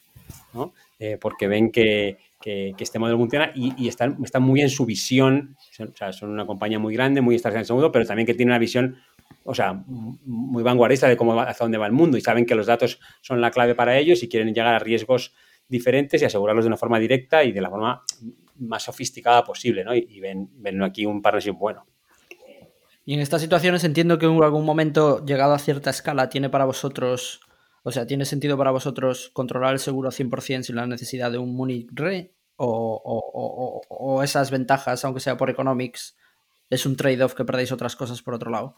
¿no? 0.52 0.72
Eh, 0.98 1.18
porque 1.20 1.48
ven 1.48 1.70
que, 1.70 2.18
este 2.44 2.98
modelo 2.98 3.18
funciona 3.18 3.52
y, 3.54 3.88
están, 3.88 4.16
muy 4.40 4.60
en 4.60 4.70
su 4.70 4.86
visión. 4.86 5.56
Son, 5.70 6.30
una 6.30 6.46
compañía 6.46 6.78
muy 6.78 6.94
grande, 6.94 7.20
muy 7.20 7.34
estratégica 7.34 7.58
en 7.58 7.62
el 7.62 7.66
segundo, 7.66 7.92
pero 7.92 8.06
también 8.06 8.26
que 8.26 8.34
tiene 8.34 8.52
una 8.52 8.58
visión, 8.58 8.96
o 9.44 9.54
sea, 9.54 9.82
muy 9.86 10.62
vanguardista 10.62 11.08
de 11.08 11.16
cómo 11.16 11.40
hacia 11.40 11.64
dónde 11.64 11.78
va 11.78 11.86
el 11.86 11.92
mundo 11.92 12.16
y 12.16 12.20
saben 12.20 12.46
que 12.46 12.54
los 12.54 12.66
datos 12.66 13.00
son 13.22 13.40
la 13.40 13.50
clave 13.50 13.74
para 13.74 13.98
ellos 13.98 14.22
y 14.22 14.28
quieren 14.28 14.54
llegar 14.54 14.74
a 14.74 14.78
riesgos 14.78 15.34
diferentes 15.68 16.20
y 16.20 16.24
asegurarlos 16.24 16.64
de 16.64 16.68
una 16.68 16.76
forma 16.76 16.98
directa 16.98 17.42
y 17.44 17.52
de 17.52 17.60
la 17.60 17.70
forma 17.70 18.02
más 18.58 18.82
sofisticada 18.82 19.44
posible, 19.44 19.84
¿no? 19.84 19.94
Y, 19.94 20.20
ven, 20.20 20.48
ven 20.54 20.82
aquí 20.82 21.06
un 21.06 21.20
partnership 21.20 21.52
bueno. 21.52 21.86
Y 23.04 23.14
en 23.14 23.20
estas 23.20 23.42
situaciones 23.42 23.84
entiendo 23.84 24.18
que 24.18 24.26
en 24.26 24.42
algún 24.42 24.64
momento, 24.64 25.24
llegado 25.24 25.52
a 25.52 25.58
cierta 25.58 25.90
escala, 25.90 26.28
tiene 26.28 26.48
para 26.48 26.64
vosotros 26.64 27.40
o 27.86 27.92
sea, 27.92 28.06
¿tiene 28.06 28.24
sentido 28.24 28.56
para 28.56 28.70
vosotros 28.70 29.30
controlar 29.34 29.74
el 29.74 29.78
seguro 29.78 30.10
100% 30.10 30.62
sin 30.62 30.76
la 30.76 30.86
necesidad 30.86 31.30
de 31.30 31.36
un 31.36 31.54
Munich 31.54 31.86
Re? 31.92 32.34
O, 32.56 34.22
esas 34.24 34.50
ventajas, 34.50 35.04
aunque 35.04 35.20
sea 35.20 35.36
por 35.36 35.50
economics, 35.50 36.16
es 36.70 36.86
un 36.86 36.96
trade-off 36.96 37.34
que 37.34 37.44
perdéis 37.44 37.72
otras 37.72 37.94
cosas 37.94 38.22
por 38.22 38.34
otro 38.34 38.50
lado? 38.50 38.74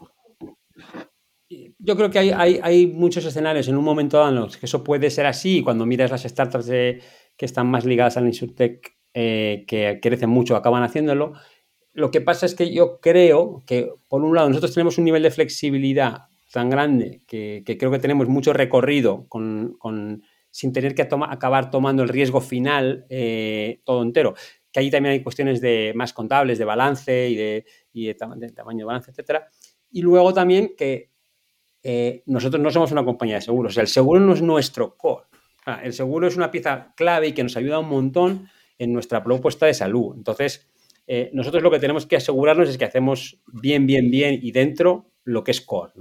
Yo 1.79 1.95
creo 1.95 2.09
que 2.09 2.19
hay, 2.33 2.87
muchos 2.87 3.23
escenarios 3.25 3.67
en 3.67 3.77
un 3.77 3.83
momento 3.83 4.17
dado 4.17 4.29
en 4.29 4.35
los 4.35 4.57
que 4.57 4.65
eso 4.65 4.83
puede 4.83 5.11
ser 5.11 5.27
así. 5.27 5.61
Cuando 5.61 5.85
miras 5.85 6.09
las 6.09 6.23
startups 6.23 6.67
que 6.67 7.45
están 7.45 7.67
más 7.67 7.85
ligadas 7.85 8.17
al 8.17 8.25
InsurTech, 8.25 8.97
eh, 9.13 9.65
que 9.67 9.99
crecen 10.01 10.29
mucho, 10.29 10.55
acaban 10.55 10.83
haciéndolo. 10.83 11.33
Lo 11.93 12.11
que 12.11 12.21
pasa 12.21 12.45
es 12.45 12.55
que 12.55 12.71
yo 12.71 12.99
creo 12.99 13.63
que, 13.65 13.91
por 14.07 14.23
un 14.23 14.35
lado, 14.35 14.49
nosotros 14.49 14.73
tenemos 14.73 14.97
un 14.97 15.05
nivel 15.05 15.23
de 15.23 15.31
flexibilidad 15.31 16.27
tan 16.51 16.69
grande 16.69 17.23
que, 17.27 17.63
creo 17.65 17.91
que 17.91 17.99
tenemos 17.99 18.27
mucho 18.27 18.53
recorrido 18.53 19.27
con, 19.27 19.77
sin 20.51 20.73
tener 20.73 20.95
que 20.95 21.03
acabar 21.03 21.69
tomando 21.69 22.03
el 22.03 22.09
riesgo 22.09 22.41
final 22.41 23.05
eh, 23.09 23.81
todo 23.85 24.01
entero. 24.01 24.33
Que 24.71 24.79
allí 24.79 24.91
también 24.91 25.13
hay 25.13 25.23
cuestiones 25.23 25.61
de 25.61 25.93
más 25.95 26.13
contables, 26.13 26.57
de 26.57 26.65
balance 26.65 27.29
y 27.29 27.35
de, 27.35 27.65
y 27.93 28.05
de, 28.07 28.13
tamaño 28.15 28.79
de 28.79 28.83
balance, 28.83 29.11
etcétera. 29.11 29.47
Y 29.89 30.01
luego 30.01 30.33
también 30.33 30.73
que 30.77 31.11
eh, 31.83 32.23
nosotros 32.25 32.61
no 32.61 32.71
somos 32.71 32.91
una 32.91 33.05
compañía 33.05 33.35
de 33.35 33.41
seguros. 33.41 33.77
El 33.77 33.87
seguro 33.87 34.19
no 34.19 34.33
es 34.33 34.41
nuestro 34.41 34.97
core. 34.97 35.25
el 35.83 35.93
seguro 35.93 36.27
es 36.27 36.35
una 36.35 36.51
pieza 36.51 36.93
clave 36.95 37.27
y 37.27 37.33
que 37.33 37.43
nos 37.43 37.57
ayuda 37.57 37.79
un 37.79 37.89
montón 37.89 38.49
en 38.77 38.93
nuestra 38.93 39.23
propuesta 39.23 39.65
de 39.65 39.73
salud. 39.73 40.15
Entonces, 40.15 40.69
eh, 41.07 41.29
nosotros 41.33 41.63
lo 41.63 41.71
que 41.71 41.79
tenemos 41.79 42.05
que 42.05 42.17
asegurarnos 42.17 42.69
es 42.69 42.77
que 42.77 42.85
hacemos 42.85 43.39
bien, 43.47 43.87
bien, 43.87 44.11
bien 44.11 44.39
y 44.41 44.51
dentro 44.51 45.11
lo 45.23 45.43
que 45.43 45.51
es 45.51 45.61
core. 45.61 45.93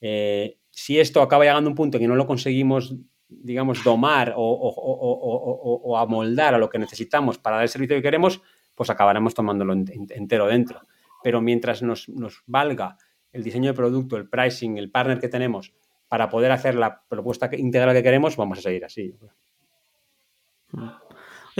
Eh, 0.00 0.58
si 0.70 0.98
esto 0.98 1.22
acaba 1.22 1.44
llegando 1.44 1.68
a 1.68 1.72
un 1.72 1.76
punto 1.76 1.98
que 1.98 2.08
no 2.08 2.16
lo 2.16 2.26
conseguimos, 2.26 2.94
digamos, 3.28 3.82
domar 3.84 4.34
o, 4.36 5.96
amoldar 5.96 6.54
a 6.54 6.58
lo 6.58 6.68
que 6.68 6.78
necesitamos 6.78 7.38
para 7.38 7.56
dar 7.56 7.62
el 7.64 7.68
servicio 7.68 7.96
que 7.96 8.02
queremos, 8.02 8.42
pues 8.74 8.90
acabaremos 8.90 9.34
tomándolo 9.34 9.72
entero 9.72 10.46
dentro. 10.46 10.80
Pero 11.22 11.40
mientras 11.40 11.82
nos, 11.82 12.08
valga 12.46 12.98
el 13.32 13.42
diseño 13.42 13.70
de 13.70 13.74
producto, 13.74 14.16
el 14.16 14.28
pricing, 14.28 14.78
el 14.78 14.90
partner 14.90 15.20
que 15.20 15.28
tenemos 15.28 15.72
para 16.08 16.28
poder 16.28 16.52
hacer 16.52 16.74
la 16.74 17.02
propuesta 17.08 17.48
integral 17.56 17.94
que 17.94 18.02
queremos, 18.02 18.36
vamos 18.36 18.58
a 18.58 18.62
seguir 18.62 18.84
así. 18.84 19.14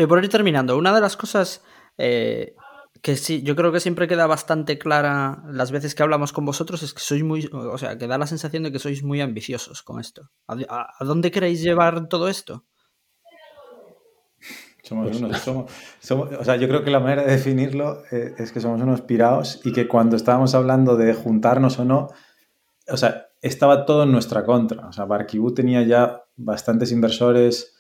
por 0.07 0.23
ir 0.23 0.31
terminando, 0.31 0.77
una 0.77 0.95
de 0.95 1.01
las 1.01 1.16
cosas 1.16 1.64
eh, 1.97 2.55
que 3.01 3.16
sí, 3.16 3.43
yo 3.43 3.57
creo 3.57 3.73
que 3.73 3.81
siempre 3.81 4.07
queda 4.07 4.27
bastante 4.27 4.79
clara 4.79 5.43
las 5.51 5.73
veces 5.73 5.95
que 5.95 6.03
hablamos 6.03 6.33
con 6.33 6.45
vosotros, 6.45 6.83
es 6.83 6.95
que 6.95 7.01
sois 7.01 7.25
muy, 7.25 7.49
o 7.53 7.79
sea, 7.79 7.99
que 7.99 8.07
da 8.07 8.18
la 8.18 8.27
sensación 8.27 8.62
de 8.62 8.70
que 8.70 8.79
sois 8.79 9.03
muy 9.03 9.20
ambiciosos 9.20 9.83
con 9.83 9.99
esto. 9.99 10.31
¿A, 10.47 11.05
dónde 11.05 11.31
queréis 11.31 11.62
llevar 11.62 12.09
todo 12.09 12.29
esto? 12.29 12.64
Somos 14.83 15.09
pues 15.09 15.20
unos, 15.20 15.37
somos, 16.01 16.33
o 16.33 16.45
sea, 16.45 16.57
yo 16.57 16.66
creo 16.66 16.83
que 16.83 16.91
la 16.91 16.99
manera 16.99 17.22
de 17.22 17.30
definirlo 17.30 18.03
eh, 18.11 18.35
es 18.39 18.51
que 18.51 18.61
somos 18.61 18.80
unos 18.80 19.01
pirados 19.03 19.61
y 19.64 19.72
que 19.72 19.87
cuando 19.87 20.16
estábamos 20.16 20.55
hablando 20.57 20.97
de 20.97 21.14
juntarnos 21.14 21.78
o 21.78 21.85
no, 21.85 22.09
o 22.89 22.97
sea, 22.97 23.28
estaba 23.41 23.87
todo 23.87 24.05
en 24.05 24.12
nuestra 24.12 24.45
contra. 24.45 24.89
O 24.89 24.93
sea, 24.93 25.05
Barkibú 25.05 25.55
tenía 25.55 25.83
ya 25.83 26.22
bastantes 26.37 26.93
inversores 26.93 27.74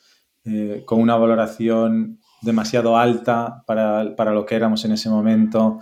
eh, 0.44 0.82
con 0.84 1.00
una 1.00 1.16
valoración 1.16 2.18
demasiado 2.42 2.96
alta 2.96 3.62
para, 3.66 4.04
lo 4.32 4.44
que 4.44 4.56
éramos 4.56 4.84
en 4.84 4.92
ese 4.92 5.08
momento, 5.08 5.78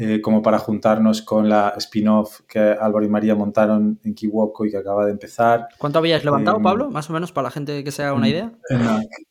eh, 0.00 0.20
como 0.20 0.40
para 0.42 0.60
juntarnos 0.60 1.22
con 1.22 1.48
la 1.48 1.74
spin-off 1.76 2.42
que 2.46 2.60
Álvaro 2.60 3.04
y 3.04 3.08
María 3.08 3.34
montaron 3.34 3.98
en 4.04 4.14
Kiwoko 4.14 4.64
y 4.64 4.70
que 4.70 4.76
acaba 4.76 5.04
de 5.04 5.10
empezar. 5.10 5.66
¿Cuánto 5.76 5.98
habíais 5.98 6.24
levantado, 6.24 6.58
em, 6.58 6.62
Pablo? 6.62 6.88
Más 6.88 7.10
o 7.10 7.12
menos 7.12 7.32
para 7.32 7.48
la 7.48 7.50
gente 7.50 7.82
que 7.82 7.90
se 7.90 8.04
haga 8.04 8.12
una 8.12 8.28
idea. 8.28 8.52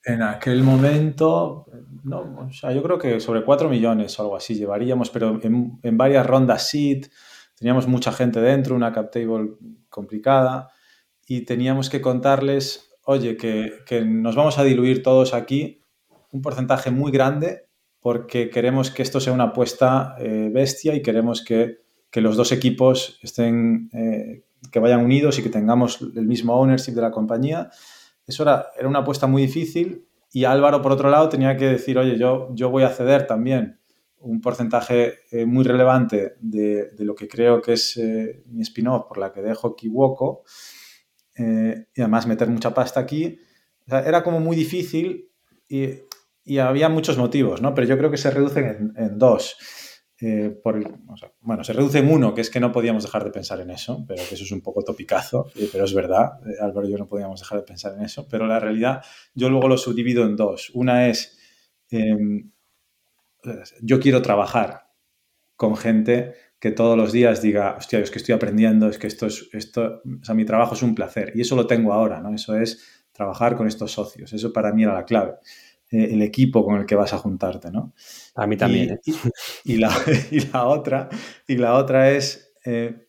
En, 0.04 0.22
aquel 0.22 0.64
momento, 0.64 1.68
no, 2.04 2.48
o 2.50 2.52
sea, 2.52 2.74
yo 2.74 2.84
creo 2.84 2.98
que 2.98 3.22
sobre 3.22 3.46
4 3.46 3.70
millones 3.70 4.20
o 4.20 4.24
algo 4.24 4.36
así 4.36 4.56
llevaríamos, 4.56 5.10
pero 5.10 5.40
en, 5.42 5.80
en 5.82 5.98
varias 5.98 6.26
rondas 6.26 6.68
seed, 6.68 7.06
teníamos 7.58 7.88
mucha 7.88 8.12
gente 8.12 8.42
dentro, 8.42 8.76
una 8.76 8.92
cap 8.92 9.10
table 9.10 9.52
complicada 9.88 10.70
y 11.26 11.46
teníamos 11.46 11.90
que 11.90 12.02
contarles, 12.02 12.92
oye, 13.06 13.38
que, 13.38 13.72
que 13.86 14.04
nos 14.04 14.36
vamos 14.36 14.58
a 14.58 14.66
diluir 14.66 15.02
todos 15.02 15.34
aquí 15.34 15.82
un 16.34 16.42
porcentaje 16.42 16.92
muy 16.92 17.10
grande 17.14 17.67
porque 18.00 18.50
queremos 18.50 18.92
que 18.92 19.04
esto 19.04 19.20
sea 19.20 19.34
una 19.34 19.46
apuesta 19.46 20.16
eh, 20.20 20.50
bestia 20.54 20.96
y 20.96 21.02
queremos 21.02 21.44
que, 21.44 21.86
los 22.14 22.36
dos 22.36 22.52
equipos 22.52 23.20
estén, 23.22 23.92
eh, 23.94 24.44
que 24.72 24.80
vayan 24.80 25.06
unidos 25.06 25.38
y 25.38 25.44
que 25.44 25.50
tengamos 25.50 26.02
el 26.02 26.26
mismo 26.26 26.56
ownership 26.56 26.94
de 26.94 27.02
la 27.02 27.12
compañía. 27.12 27.70
Eso 28.26 28.42
era, 28.42 28.70
era 28.76 28.88
una 28.88 29.00
apuesta 29.00 29.28
muy 29.28 29.44
difícil 29.44 30.08
y 30.32 30.46
Álvaro, 30.46 30.82
por 30.82 30.92
otro 30.92 31.12
lado, 31.12 31.30
tenía 31.30 31.56
que 31.58 31.66
decir, 31.66 31.96
oye, 32.00 32.18
yo, 32.18 32.50
yo 32.56 32.72
voy 32.72 32.82
a 32.82 32.90
ceder 32.90 33.28
también 33.28 33.80
un 34.18 34.42
porcentaje 34.42 35.20
eh, 35.30 35.46
muy 35.46 35.64
relevante 35.64 36.38
de, 36.40 36.90
lo 36.98 37.14
que 37.14 37.28
creo 37.28 37.62
que 37.62 37.74
es 37.74 38.02
mi 38.48 38.64
spin-off 38.64 39.06
por 39.08 39.20
la 39.20 39.32
que 39.32 39.44
dejo 39.44 39.76
Kiwoko 39.76 40.44
y 41.38 42.02
además 42.02 42.26
meter 42.26 42.50
mucha 42.50 42.74
pasta 42.74 43.00
aquí. 43.00 43.38
era 43.86 44.24
como 44.24 44.40
muy 44.40 44.56
difícil 44.56 45.30
y 45.70 46.08
y 46.48 46.60
había 46.60 46.88
muchos 46.88 47.18
motivos, 47.18 47.62
¿no? 47.62 47.74
Pero 47.74 47.88
yo 47.88 47.98
creo 47.98 48.10
que 48.10 48.18
se 48.18 48.32
reducen 48.32 48.94
en, 48.96 49.20
dos. 49.20 49.58
Eh, 50.20 50.62
bueno, 51.42 51.64
se 51.64 51.74
reduce 51.74 52.00
en 52.00 52.10
uno, 52.10 52.34
que 52.34 52.42
es 52.42 52.50
que 52.50 52.62
no 52.62 52.72
podíamos 52.72 53.04
dejar 53.04 53.26
de 53.26 53.32
pensar 53.32 53.60
en 53.60 53.70
eso, 53.70 54.06
pero 54.08 54.24
que 54.28 54.36
eso 54.36 54.46
es 54.46 54.52
un 54.52 54.62
poco 54.62 54.82
topicazo, 54.82 55.52
eh, 55.56 55.68
pero 55.72 55.84
es 55.84 55.94
verdad, 55.94 56.40
eh, 56.48 56.56
Álvaro 56.62 56.88
y 56.88 56.92
yo 56.92 56.98
no 56.98 57.08
podíamos 57.08 57.42
dejar 57.42 57.60
de 57.60 57.66
pensar 57.66 57.94
en 57.96 58.04
eso, 58.04 58.28
pero 58.30 58.48
la 58.48 58.60
realidad 58.60 59.04
yo 59.36 59.50
luego 59.50 59.68
lo 59.68 59.78
subdivido 59.78 60.24
en 60.24 60.38
dos. 60.38 60.72
Una 60.74 61.10
es, 61.10 61.38
em, 61.90 62.50
yo 63.82 64.00
quiero 64.00 64.22
trabajar 64.22 64.88
con 65.58 65.76
gente 65.76 66.34
que 66.60 66.72
todos 66.72 66.98
los 66.98 67.12
días 67.12 67.42
diga, 67.42 67.76
hostia, 67.78 68.00
es 68.00 68.10
que 68.10 68.20
estoy 68.20 68.34
aprendiendo, 68.34 68.88
es 68.88 68.98
que 68.98 69.08
esto 69.08 69.28
es, 69.28 69.50
esto, 69.52 70.02
o 70.22 70.24
sea, 70.24 70.34
mi 70.34 70.46
trabajo 70.46 70.76
es 70.76 70.82
un 70.82 70.96
placer, 70.96 71.34
y 71.36 71.42
eso 71.42 71.56
lo 71.56 71.68
tengo 71.68 71.94
ahora, 71.94 72.22
¿no? 72.22 72.34
Eso 72.34 72.56
es 72.56 73.06
trabajar 73.12 73.56
con 73.58 73.68
estos 73.68 73.92
socios, 73.92 74.32
eso 74.34 74.54
para 74.54 74.72
mí 74.72 74.84
era 74.84 74.94
la 74.94 75.06
clave. 75.06 75.36
Eh, 75.90 76.10
el 76.12 76.22
equipo 76.22 76.66
con 76.66 76.76
el 76.76 76.86
que 76.86 76.96
vas 76.96 77.14
a 77.14 77.18
juntarte, 77.18 77.72
¿no? 77.72 77.94
A 78.36 78.46
mí 78.46 78.58
también. 78.58 79.00
Y, 79.64 79.76
¿eh? 79.76 79.80
la, 79.80 79.92
y 80.32 80.40
la, 80.42 80.68
otra, 80.68 81.08
y 81.48 81.56
la 81.56 81.76
otra 81.76 82.12
es, 82.12 82.54
eh, 82.66 83.08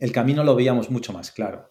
el 0.00 0.10
camino 0.10 0.42
lo 0.42 0.56
veíamos 0.56 0.90
mucho 0.90 1.12
más 1.12 1.30
claro. 1.30 1.70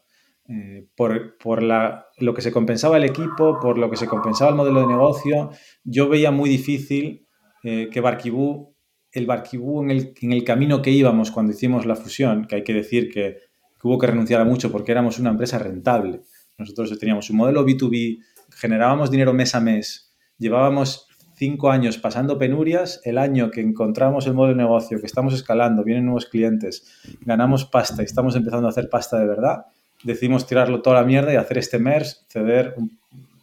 por, 0.95 1.37
por 1.37 1.61
la, 1.61 2.07
lo 2.17 2.33
que 2.33 2.41
se 2.41 2.53
compensaba 2.53 2.95
el 2.95 3.03
equipo, 3.03 3.59
por 3.59 3.77
lo 3.77 3.89
que 3.89 3.97
se 3.97 4.07
compensaba 4.07 4.51
el 4.51 4.55
modelo 4.55 4.81
de 4.81 4.87
negocio, 4.87 5.51
yo 5.83 6.07
veía 6.07 6.31
muy 6.31 6.49
difícil 6.49 7.27
que 7.61 8.01
Barquibú, 8.01 8.75
el 9.11 9.25
Barquibú 9.25 9.83
en 9.83 9.91
el, 9.91 10.13
en 10.21 10.33
el 10.33 10.43
camino 10.43 10.81
que 10.81 10.91
íbamos 10.91 11.31
cuando 11.31 11.53
hicimos 11.53 11.85
la 11.85 11.95
fusión, 11.95 12.45
que 12.45 12.55
hay 12.55 12.63
que 12.63 12.73
decir 12.73 13.09
que, 13.09 13.37
que 13.79 13.87
hubo 13.87 13.97
que 13.97 14.07
renunciar 14.07 14.41
a 14.41 14.45
mucho 14.45 14.71
porque 14.71 14.91
éramos 14.91 15.19
una 15.19 15.29
empresa 15.29 15.59
rentable. 15.59 16.21
Nosotros 16.57 16.97
teníamos 16.97 17.29
un 17.29 17.37
modelo 17.37 17.65
B2B, 17.65 18.19
generábamos 18.55 19.11
dinero 19.11 19.33
mes 19.33 19.55
a 19.55 19.59
mes, 19.59 20.02
llevábamos 20.37 21.07
cinco 21.35 21.71
años 21.71 21.97
pasando 21.97 22.37
penurias, 22.37 23.01
el 23.03 23.17
año 23.17 23.51
que 23.51 23.61
encontramos 23.61 24.27
el 24.27 24.33
modelo 24.33 24.55
de 24.55 24.63
negocio, 24.63 24.99
que 24.99 25.07
estamos 25.07 25.33
escalando, 25.33 25.83
vienen 25.83 26.05
nuevos 26.05 26.25
clientes, 26.27 26.87
ganamos 27.21 27.65
pasta 27.65 28.01
y 28.01 28.05
estamos 28.05 28.35
empezando 28.35 28.67
a 28.67 28.69
hacer 28.69 28.89
pasta 28.89 29.19
de 29.19 29.25
verdad, 29.25 29.65
decidimos 30.03 30.45
tirarlo 30.45 30.81
toda 30.81 31.01
la 31.01 31.05
mierda 31.05 31.33
y 31.33 31.35
hacer 31.35 31.57
este 31.57 31.79
MERS, 31.79 32.25
ceder 32.29 32.75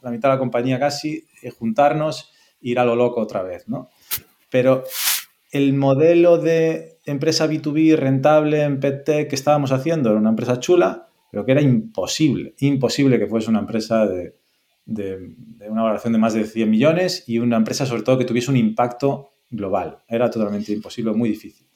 la 0.02 0.10
mitad 0.10 0.28
de 0.28 0.34
la 0.34 0.38
compañía 0.38 0.78
casi, 0.78 1.24
eh, 1.42 1.50
juntarnos, 1.50 2.32
ir 2.60 2.78
a 2.78 2.84
lo 2.84 2.96
loco 2.96 3.20
otra 3.20 3.42
vez, 3.42 3.68
¿no? 3.68 3.90
Pero 4.50 4.84
el 5.50 5.74
modelo 5.74 6.38
de 6.38 6.98
empresa 7.04 7.48
B2B 7.48 7.96
rentable 7.96 8.62
en 8.62 8.80
PET 8.80 9.28
que 9.28 9.34
estábamos 9.34 9.72
haciendo 9.72 10.10
era 10.10 10.18
una 10.18 10.30
empresa 10.30 10.60
chula, 10.60 11.08
pero 11.30 11.44
que 11.44 11.52
era 11.52 11.60
imposible, 11.60 12.54
imposible 12.60 13.18
que 13.18 13.26
fuese 13.26 13.50
una 13.50 13.60
empresa 13.60 14.06
de, 14.06 14.39
de, 14.86 15.34
una 15.68 15.82
valoración 15.82 16.12
de 16.12 16.18
más 16.18 16.34
de 16.34 16.44
100 16.44 16.70
millones 16.70 17.24
y 17.26 17.38
una 17.38 17.56
empresa 17.56 17.86
sobre 17.86 18.02
todo 18.02 18.18
que 18.18 18.24
tuviese 18.24 18.50
un 18.50 18.56
impacto 18.56 19.30
global. 19.50 19.98
Era 20.08 20.30
totalmente 20.30 20.72
imposible, 20.72 21.12
muy 21.12 21.30
difícil. 21.30 21.66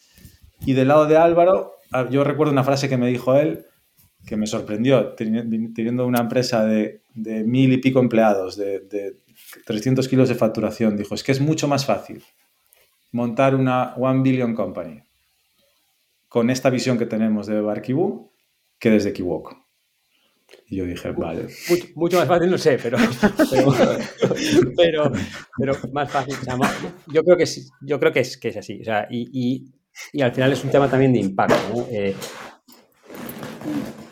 Y 0.66 0.72
del 0.72 0.88
lado 0.88 1.06
de 1.06 1.16
Álvaro, 1.16 1.74
ah, 1.92 2.08
yo 2.10 2.24
recuerdo 2.24 2.52
una 2.52 2.64
frase 2.64 2.88
que 2.88 2.96
me 2.96 3.08
dijo 3.08 3.34
él 3.34 3.66
que 4.26 4.36
me 4.36 4.46
sorprendió, 4.46 5.14
teniendo 5.14 6.06
una 6.06 6.20
empresa 6.20 6.64
de, 6.64 7.02
mil 7.14 7.72
y 7.72 7.76
pico 7.76 8.00
empleados, 8.00 8.56
de, 8.56 8.80
de 8.80 9.20
300 9.66 10.08
kilos 10.08 10.30
de 10.30 10.34
facturación, 10.34 10.96
dijo, 10.96 11.14
es 11.14 11.22
que 11.22 11.32
es 11.32 11.40
mucho 11.40 11.68
más 11.68 11.84
fácil 11.84 12.22
montar 13.12 13.54
una 13.54 13.94
One 13.94 14.22
Billion 14.22 14.54
Company 14.54 15.02
con 16.28 16.50
esta 16.50 16.70
visión 16.70 16.98
que 16.98 17.06
tenemos 17.06 17.46
de 17.46 17.60
Barkibú 17.60 18.32
que 18.78 18.90
desde 18.90 19.12
Kiwok. 19.12 19.63
Y 20.74 20.78
yo 20.78 20.86
dije, 20.86 21.12
vale. 21.12 21.46
Mucho, 21.94 22.18
más 22.18 22.26
fácil, 22.26 22.50
no 22.50 22.58
sé, 22.58 22.80
pero, 22.82 22.98
pero, 24.76 25.12
pero, 25.56 25.74
más 25.92 26.10
fácil. 26.10 26.34
yo 27.06 27.22
creo 27.22 27.36
que 27.36 27.46
sí, 27.46 27.68
yo 27.80 28.00
creo 28.00 28.12
que 28.12 28.18
es, 28.18 28.36
que 28.36 28.48
es 28.48 28.56
así. 28.56 28.80
O 28.80 28.84
sea, 28.84 29.06
y, 29.08 29.70
y, 30.12 30.20
al 30.20 30.32
final 30.32 30.52
es 30.52 30.64
un 30.64 30.70
tema 30.70 30.90
también 30.90 31.12
de 31.12 31.20
impacto. 31.20 31.54
¿no? 31.72 31.86
Eh, 31.92 32.16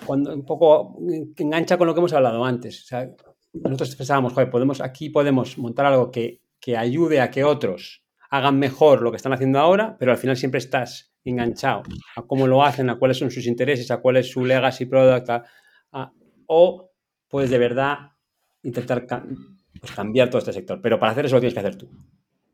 cuando 0.06 0.32
un 0.32 0.46
poco 0.46 0.96
engancha 1.36 1.76
con 1.76 1.88
lo 1.88 1.94
que 1.94 1.98
hemos 1.98 2.12
hablado 2.12 2.44
antes. 2.44 2.84
O 2.84 2.86
sea, 2.86 3.10
nosotros 3.54 3.96
pensábamos, 3.96 4.32
joder, 4.32 4.48
podemos, 4.48 4.80
aquí 4.80 5.10
podemos 5.10 5.58
montar 5.58 5.86
algo 5.86 6.12
que, 6.12 6.42
que 6.60 6.76
ayude 6.76 7.20
a 7.20 7.32
que 7.32 7.42
otros 7.42 8.04
hagan 8.30 8.56
mejor 8.60 9.02
lo 9.02 9.10
que 9.10 9.16
están 9.16 9.32
haciendo 9.32 9.58
ahora, 9.58 9.96
pero 9.98 10.12
al 10.12 10.18
final 10.18 10.36
siempre 10.36 10.58
estás 10.58 11.12
enganchado 11.24 11.82
a 12.14 12.22
cómo 12.22 12.46
lo 12.46 12.62
hacen, 12.62 12.88
a 12.88 13.00
cuáles 13.00 13.18
son 13.18 13.32
sus 13.32 13.46
intereses, 13.46 13.90
a 13.90 13.96
cuál 13.96 14.18
es 14.18 14.30
su 14.30 14.44
legacy 14.44 14.86
product, 14.86 15.28
o 16.46 16.92
puedes 17.28 17.50
de 17.50 17.58
verdad 17.58 18.12
intentar 18.62 19.06
pues, 19.06 19.92
cambiar 19.92 20.28
todo 20.30 20.38
este 20.38 20.52
sector. 20.52 20.80
Pero 20.80 20.98
para 20.98 21.12
hacer 21.12 21.26
eso 21.26 21.36
lo 21.36 21.40
tienes 21.40 21.54
que 21.54 21.60
hacer 21.60 21.76
tú. 21.76 21.88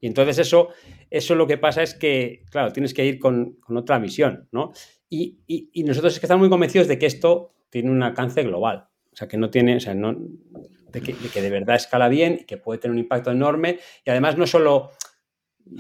Y 0.01 0.07
entonces 0.07 0.39
eso, 0.39 0.69
eso 1.11 1.35
lo 1.35 1.47
que 1.47 1.59
pasa 1.59 1.83
es 1.83 1.95
que, 1.95 2.45
claro, 2.51 2.73
tienes 2.73 2.95
que 2.95 3.05
ir 3.05 3.19
con, 3.19 3.59
otra 3.69 3.99
visión, 3.99 4.49
¿no? 4.53 4.73
Y, 5.11 5.39
nosotros 5.85 6.13
es 6.13 6.21
que 6.21 6.27
estamos 6.27 6.41
muy 6.41 6.51
convencidos 6.51 6.87
de 6.87 6.99
que 6.99 7.07
esto 7.07 7.55
tiene 7.71 7.91
un 7.91 8.03
alcance 8.03 8.43
global. 8.43 8.89
O 9.13 9.17
sea, 9.17 9.27
que 9.27 9.37
no 9.37 9.51
tiene, 9.51 9.77
o 9.77 9.81
sea, 9.81 9.95
no, 9.95 10.17
de 10.93 11.01
que, 11.01 11.43
de 11.43 11.51
verdad 11.51 11.77
escala 11.77 12.09
bien 12.09 12.39
y 12.41 12.45
que 12.45 12.57
puede 12.57 12.79
tener 12.79 12.93
un 12.93 13.01
impacto 13.01 13.33
enorme. 13.33 13.79
Y 14.05 14.11
además 14.11 14.39
no 14.39 14.47
solo, 14.47 14.91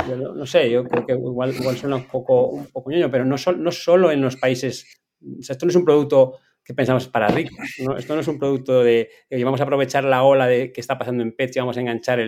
yo 0.08 0.16
no, 0.16 0.46
sé, 0.46 0.68
yo 0.70 0.84
creo 0.84 1.06
que 1.06 1.12
igual, 1.12 1.54
igual 1.54 1.76
suena 1.76 1.96
un 1.96 2.06
poco, 2.06 2.48
un 2.48 2.66
poco 2.66 2.90
ñoño, 2.90 3.10
pero 3.10 3.24
no, 3.24 3.36
no 3.56 3.70
solo 3.70 4.10
en 4.10 4.20
los 4.20 4.36
países, 4.36 5.00
o 5.22 5.42
sea, 5.42 5.54
esto 5.54 5.66
no 5.66 5.70
es 5.70 5.76
un 5.76 5.84
producto 5.84 6.38
pensamos 6.74 7.08
para 7.08 7.28
ricos. 7.28 7.58
Esto 7.96 8.14
no 8.14 8.20
es 8.20 8.28
un 8.28 8.38
producto 8.38 8.82
de, 8.82 9.10
vamos 9.42 9.60
a 9.60 9.64
aprovechar 9.64 10.04
la 10.04 10.22
ola 10.22 10.46
de 10.46 10.72
que 10.72 10.80
está 10.80 10.98
pasando 10.98 11.22
en 11.22 11.32
Pets 11.32 11.56
y 11.56 11.60
vamos 11.60 11.76
a 11.76 11.80
enganchar 11.80 12.18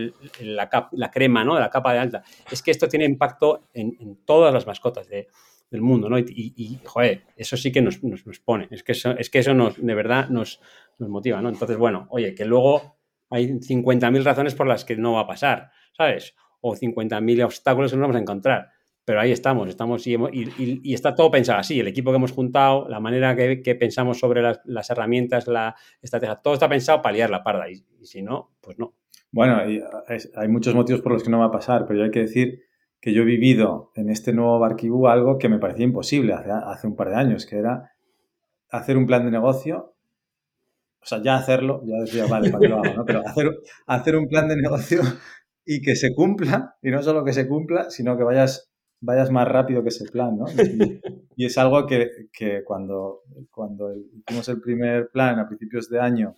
la, 0.41 0.89
la, 0.93 1.11
crema, 1.11 1.45
¿no? 1.45 1.55
De 1.55 1.61
la 1.61 1.71
capa 1.71 1.93
de 1.93 1.99
alta. 1.99 2.23
Es 2.51 2.63
que 2.63 2.71
esto 2.71 2.89
tiene 2.89 3.05
impacto 3.05 3.69
en, 3.75 4.19
todas 4.25 4.53
las 4.53 4.67
mascotas 4.67 5.09
del 5.09 5.83
mundo, 5.83 6.09
¿no? 6.09 6.19
Y, 6.19 6.81
joder, 6.85 7.25
eso 7.37 7.57
sí 7.57 7.71
que 7.71 7.83
nos, 7.83 8.03
nos, 8.03 8.41
pone. 8.41 8.69
Es 8.71 8.83
que 8.83 8.93
eso, 8.93 9.11
es 9.11 9.29
que 9.31 9.41
eso 9.41 9.55
nos, 9.55 9.85
de 9.85 9.95
verdad 9.95 10.29
nos, 10.29 10.61
nos 10.99 11.09
motiva, 11.09 11.43
¿no? 11.43 11.49
Entonces, 11.49 11.77
bueno, 11.77 12.07
oye, 12.11 12.35
que 12.35 12.45
luego 12.45 12.97
hay 13.31 13.47
50.000 13.47 14.23
razones 14.23 14.55
por 14.55 14.67
las 14.67 14.85
que 14.85 14.97
no 14.97 15.15
va 15.15 15.21
a 15.21 15.27
pasar, 15.27 15.71
¿sabes? 15.97 16.35
O 16.61 16.75
50.000 16.75 17.45
obstáculos 17.45 17.91
que 17.91 17.97
nos 17.97 18.05
vamos 18.05 18.17
a 18.17 18.21
encontrar 18.21 18.80
pero 19.11 19.23
ahí 19.23 19.33
estamos, 19.33 19.69
estamos 19.69 20.07
y, 20.07 20.95
está 20.95 21.17
todo 21.17 21.33
pensado 21.33 21.59
así, 21.59 21.81
el 21.81 21.89
equipo 21.89 22.13
que 22.13 22.17
hemos 22.19 22.31
juntado, 22.31 22.89
la 22.89 23.01
manera 23.01 23.35
que, 23.35 23.75
pensamos 23.75 24.21
sobre 24.21 24.41
las, 24.41 24.89
herramientas, 24.89 25.49
la 25.49 25.75
estrategia, 26.01 26.37
todo 26.37 26.55
está 26.55 26.69
pensado 26.69 27.03
para 27.03 27.17
liar 27.17 27.29
la 27.29 27.43
parda 27.43 27.69
y, 27.69 27.85
si 28.05 28.23
no, 28.23 28.53
pues 28.61 28.79
no. 28.79 28.95
Bueno, 29.33 29.59
hay 29.59 30.49
muchos 30.49 30.77
motivos 30.77 31.03
por 31.03 31.11
los 31.11 31.25
que 31.25 31.31
no 31.31 31.41
va 31.41 31.47
a 31.47 31.51
pasar, 31.51 31.87
pero 31.89 32.05
hay 32.05 32.13
que 32.13 32.21
decir 32.21 32.63
que 33.01 33.13
yo 33.13 33.23
he 33.23 33.25
vivido 33.25 33.91
en 33.97 34.11
este 34.11 34.33
nuevo 34.33 34.61
Barquibú 34.61 35.09
algo 35.09 35.39
que 35.39 35.49
me 35.49 35.59
parecía 35.59 35.87
imposible 35.87 36.33
hace, 36.33 36.53
hace 36.53 36.87
un 36.87 36.95
par 36.95 37.09
de 37.09 37.17
años, 37.17 37.47
que 37.47 37.59
era 37.59 37.91
hacer 38.69 38.97
un 38.97 39.09
plan 39.09 39.25
de 39.25 39.33
negocio, 39.33 39.97
o 41.03 41.05
sea, 41.05 41.21
ya 41.21 41.35
hacerlo, 41.35 41.83
ya 41.85 41.97
decía, 41.97 42.27
vale, 42.29 42.49
¿para 42.51 42.61
qué 42.61 42.69
lo 42.69 42.77
hago? 42.77 42.95
¿no? 42.95 43.05
Pero 43.05 43.27
hacer, 43.27 43.51
hacer 43.89 44.15
un 44.15 44.29
plan 44.29 44.47
de 44.47 44.55
negocio 44.55 45.01
y 45.65 45.83
que 45.83 45.97
se 45.97 46.15
cumpla, 46.15 46.77
y 46.81 46.93
no 46.93 47.03
solo 47.03 47.25
que 47.25 47.33
se 47.33 47.49
cumpla, 47.49 47.91
sino 47.91 48.17
que 48.17 48.23
vayas 48.23 48.70
vayas 49.01 49.31
más 49.31 49.49
rápido 49.49 49.83
que 49.83 49.89
ese 49.89 50.05
plan, 50.11 50.37
¿no? 50.37 50.47
Y, 51.37 51.47
es 51.47 51.57
algo 51.57 51.87
que, 51.87 52.29
que, 52.33 52.63
cuando, 52.65 53.23
cuando 53.51 53.95
hicimos 53.95 54.49
el 54.49 54.61
primer 54.61 55.11
plan 55.11 55.39
a 55.39 55.49
principios 55.49 55.89
de 55.89 55.99
año, 55.99 56.35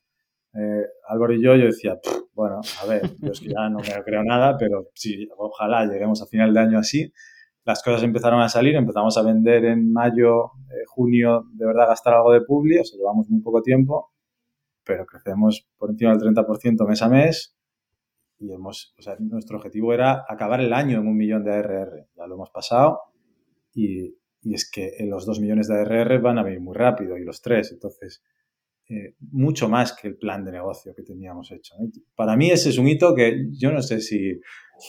eh, 0.54 0.86
Álvaro 1.08 1.34
y 1.34 1.42
yo, 1.42 1.56
yo 1.56 1.66
decía, 1.66 1.98
bueno, 2.34 2.60
a 2.80 2.86
ver, 2.86 3.02
yo 3.18 3.32
es 3.32 3.40
que 3.40 3.48
ya 3.48 3.68
no 3.68 3.78
me 3.78 4.04
creo 4.04 4.22
nada, 4.22 4.56
pero 4.56 4.90
sí, 4.94 5.28
ojalá 5.36 5.86
lleguemos 5.86 6.22
a 6.22 6.26
final 6.26 6.54
de 6.54 6.60
año 6.60 6.78
así. 6.78 7.12
Las 7.64 7.82
cosas 7.82 8.02
empezaron 8.02 8.40
a 8.40 8.48
salir, 8.48 8.76
empezamos 8.76 9.16
a 9.18 9.22
vender 9.22 9.64
en 9.64 9.92
mayo, 9.92 10.52
eh, 10.70 10.84
junio, 10.86 11.44
de 11.54 11.66
verdad 11.66 11.88
gastar 11.88 12.14
algo 12.14 12.32
de 12.32 12.42
publi, 12.42 12.78
o 12.78 12.84
sea, 12.84 12.98
llevamos 12.98 13.28
muy 13.28 13.40
poco 13.40 13.62
tiempo, 13.62 14.12
pero 14.84 15.06
crecemos 15.06 15.66
por 15.78 15.90
encima 15.90 16.16
del 16.16 16.34
30% 16.34 16.88
mes 16.88 17.02
a 17.02 17.08
mes 17.08 17.56
y 18.42 18.52
hemos, 18.52 18.94
o 18.98 19.02
sea, 19.02 19.16
nuestro 19.20 19.56
objetivo 19.56 19.94
era 19.94 20.24
acabar 20.28 20.60
el 20.60 20.72
año 20.72 20.98
en 20.98 21.06
un 21.06 21.16
millón 21.16 21.44
de 21.44 21.52
ARR. 21.52 22.08
Ya 22.16 22.26
lo 22.26 22.34
hemos 22.34 22.50
pasado 22.50 23.00
y, 23.72 24.16
y 24.42 24.54
es 24.54 24.68
que 24.68 24.96
los 25.06 25.24
dos 25.24 25.40
millones 25.40 25.68
de 25.68 25.80
ARR 25.80 26.20
van 26.20 26.38
a 26.38 26.42
venir 26.42 26.60
muy 26.60 26.74
rápido 26.74 27.16
y 27.16 27.24
los 27.24 27.40
tres. 27.40 27.70
Entonces, 27.72 28.22
eh, 28.88 29.14
mucho 29.30 29.68
más 29.68 29.92
que 29.94 30.08
el 30.08 30.16
plan 30.16 30.44
de 30.44 30.50
negocio 30.50 30.92
que 30.94 31.04
teníamos 31.04 31.52
hecho. 31.52 31.76
Para 32.16 32.36
mí 32.36 32.50
ese 32.50 32.70
es 32.70 32.78
un 32.78 32.88
hito 32.88 33.14
que 33.14 33.46
yo 33.52 33.70
no 33.72 33.80
sé 33.80 34.00
si... 34.00 34.40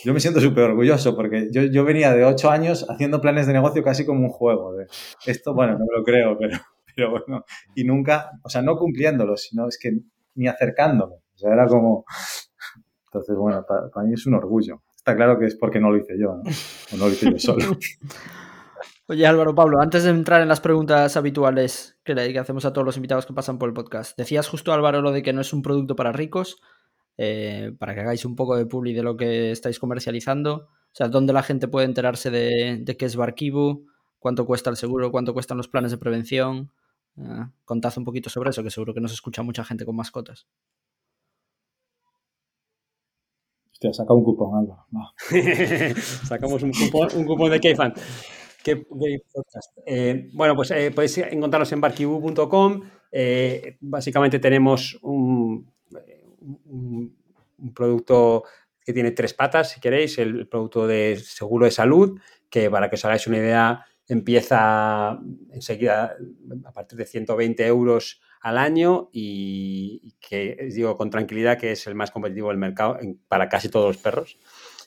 Yo 0.04 0.14
me 0.14 0.20
siento 0.20 0.42
súper 0.42 0.64
orgulloso 0.64 1.16
porque 1.16 1.50
yo, 1.52 1.62
yo, 1.66 1.86
venía 1.86 2.12
de 2.12 2.26
ocho 2.26 2.50
años 2.50 2.88
haciendo 2.90 3.22
planes 3.22 3.46
de 3.46 3.54
negocio 3.54 3.84
casi 3.84 4.04
como 4.06 4.22
un 4.22 4.30
juego. 4.30 4.74
De, 4.74 4.88
esto, 5.28 5.54
bueno, 5.54 5.74
no 5.74 5.86
me 5.86 6.00
lo 6.00 6.04
creo, 6.04 6.36
pero, 6.40 6.58
pero 6.96 7.12
bueno. 7.12 7.46
Y 7.76 7.84
nunca, 7.84 8.32
o 8.44 8.50
sea, 8.50 8.64
no 8.64 8.76
cumpliéndolo, 8.76 9.38
sino 9.38 9.68
es 9.68 9.78
que 9.78 9.92
ni 10.34 10.48
acercándome. 10.48 11.16
O 11.16 11.38
sea, 11.38 11.54
era 11.54 11.68
como, 11.68 12.06
entonces, 13.14 13.36
bueno, 13.36 13.64
para, 13.66 14.08
mí 14.08 14.14
es 14.14 14.26
un 14.26 14.34
orgullo. 14.34 14.82
Está 14.96 15.16
claro 15.16 15.38
que 15.38 15.46
es 15.46 15.56
porque 15.56 15.80
no 15.80 15.92
lo 15.92 15.98
hice 15.98 16.18
yo, 16.18 16.36
¿no? 16.36 16.42
O 16.94 16.98
no 16.98 17.06
lo 17.06 17.12
hice 17.12 17.32
yo 17.32 17.38
solo. 17.38 17.64
Oye 19.06 19.28
Álvaro 19.28 19.54
Pablo, 19.54 19.82
antes 19.82 20.06
de 20.06 20.12
entrar 20.12 20.42
en 20.42 20.48
las 20.48 20.62
preguntas 20.62 21.18
habituales 21.18 22.00
que, 22.06 22.16
le, 22.16 22.40
hacemos 22.40 22.64
a 22.64 22.72
todos 22.72 22.86
los 22.86 22.96
invitados 22.96 23.26
que 23.26 23.34
pasan 23.34 23.60
por 23.60 23.68
el 23.68 23.74
podcast, 23.74 24.18
decías 24.18 24.48
justo 24.48 24.72
Álvaro 24.72 25.02
lo 25.02 25.12
de 25.12 25.22
que 25.22 25.34
no 25.34 25.42
es 25.42 25.52
un 25.52 25.62
producto 25.62 25.96
para 25.98 26.14
ricos, 26.14 26.62
eh, 27.18 27.74
para 27.78 27.94
que 27.94 28.00
hagáis 28.00 28.24
un 28.24 28.38
poco 28.38 28.56
de 28.56 28.66
publi 28.66 28.94
de 28.94 29.04
lo 29.04 29.18
que 29.18 29.52
estáis 29.52 29.78
comercializando, 29.78 30.54
o 30.56 30.96
sea, 30.96 31.10
dónde 31.10 31.34
la 31.34 31.44
gente 31.44 31.68
puede 31.68 31.86
enterarse 31.86 32.32
de, 32.32 32.96
qué 32.98 33.06
es 33.06 33.18
Barkibu, 33.18 33.86
cuánto 34.20 34.46
cuesta 34.46 34.70
el 34.70 34.78
seguro, 34.78 35.12
cuánto 35.12 35.34
cuestan 35.34 35.58
los 35.58 35.68
planes 35.68 35.92
de 35.92 35.98
prevención, 35.98 36.72
eh, 37.18 37.46
contad 37.66 37.94
un 37.98 38.06
poquito 38.06 38.30
sobre 38.30 38.52
eso, 38.52 38.64
que 38.64 38.70
seguro 38.72 38.94
que 38.94 39.02
nos 39.02 39.12
escucha 39.12 39.44
mucha 39.44 39.66
gente 39.66 39.86
con 39.86 39.98
mascotas. 39.98 40.48
Saca 43.92 44.14
un 44.14 44.24
cupón. 44.24 44.70
Sacamos 46.28 46.64
un 46.64 46.72
cupón, 46.72 47.10
un 47.16 47.26
cupón 47.26 47.52
de 47.52 47.60
Keyfan. 47.60 47.94
Eh, 49.86 50.30
bueno, 50.34 50.56
pues 50.56 50.72
eh, 50.72 50.92
podéis 50.92 51.18
encontrarnos 51.18 51.72
en 51.72 51.82
barkibu.com. 51.82 52.82
Eh, 53.12 53.78
básicamente 53.82 54.40
tenemos 54.40 54.98
un, 55.02 55.72
producto 57.74 58.44
que 58.84 58.94
tiene 58.94 59.12
tres 59.12 59.34
patas, 59.34 59.72
si 59.72 59.80
queréis, 59.80 60.18
el 60.18 60.48
producto 60.48 60.88
de 60.88 61.18
seguro 61.18 61.66
de 61.66 61.72
salud, 61.72 62.20
que 62.50 62.70
para 62.70 62.90
que 62.90 62.96
os 62.96 63.06
hagáis 63.06 63.28
una 63.28 63.38
idea, 63.38 63.86
empieza 64.08 65.20
enseguida 65.52 66.18
a 66.66 66.72
partir 66.74 66.98
de 66.98 67.06
120 67.06 67.66
euros 67.66 68.22
al 68.44 68.58
año 68.58 69.10
y, 69.14 70.16
que 70.20 70.70
digo 70.74 70.98
con 70.98 71.10
tranquilidad 71.10 71.58
que 71.58 71.72
es 71.72 71.88
el 71.88 71.96
más 71.96 72.12
competitivo 72.12 72.50
del 72.50 72.58
mercado 72.58 73.00
para 73.30 73.48
casi 73.48 73.70
todos 73.70 73.88
los 73.88 73.98
perros 73.98 74.38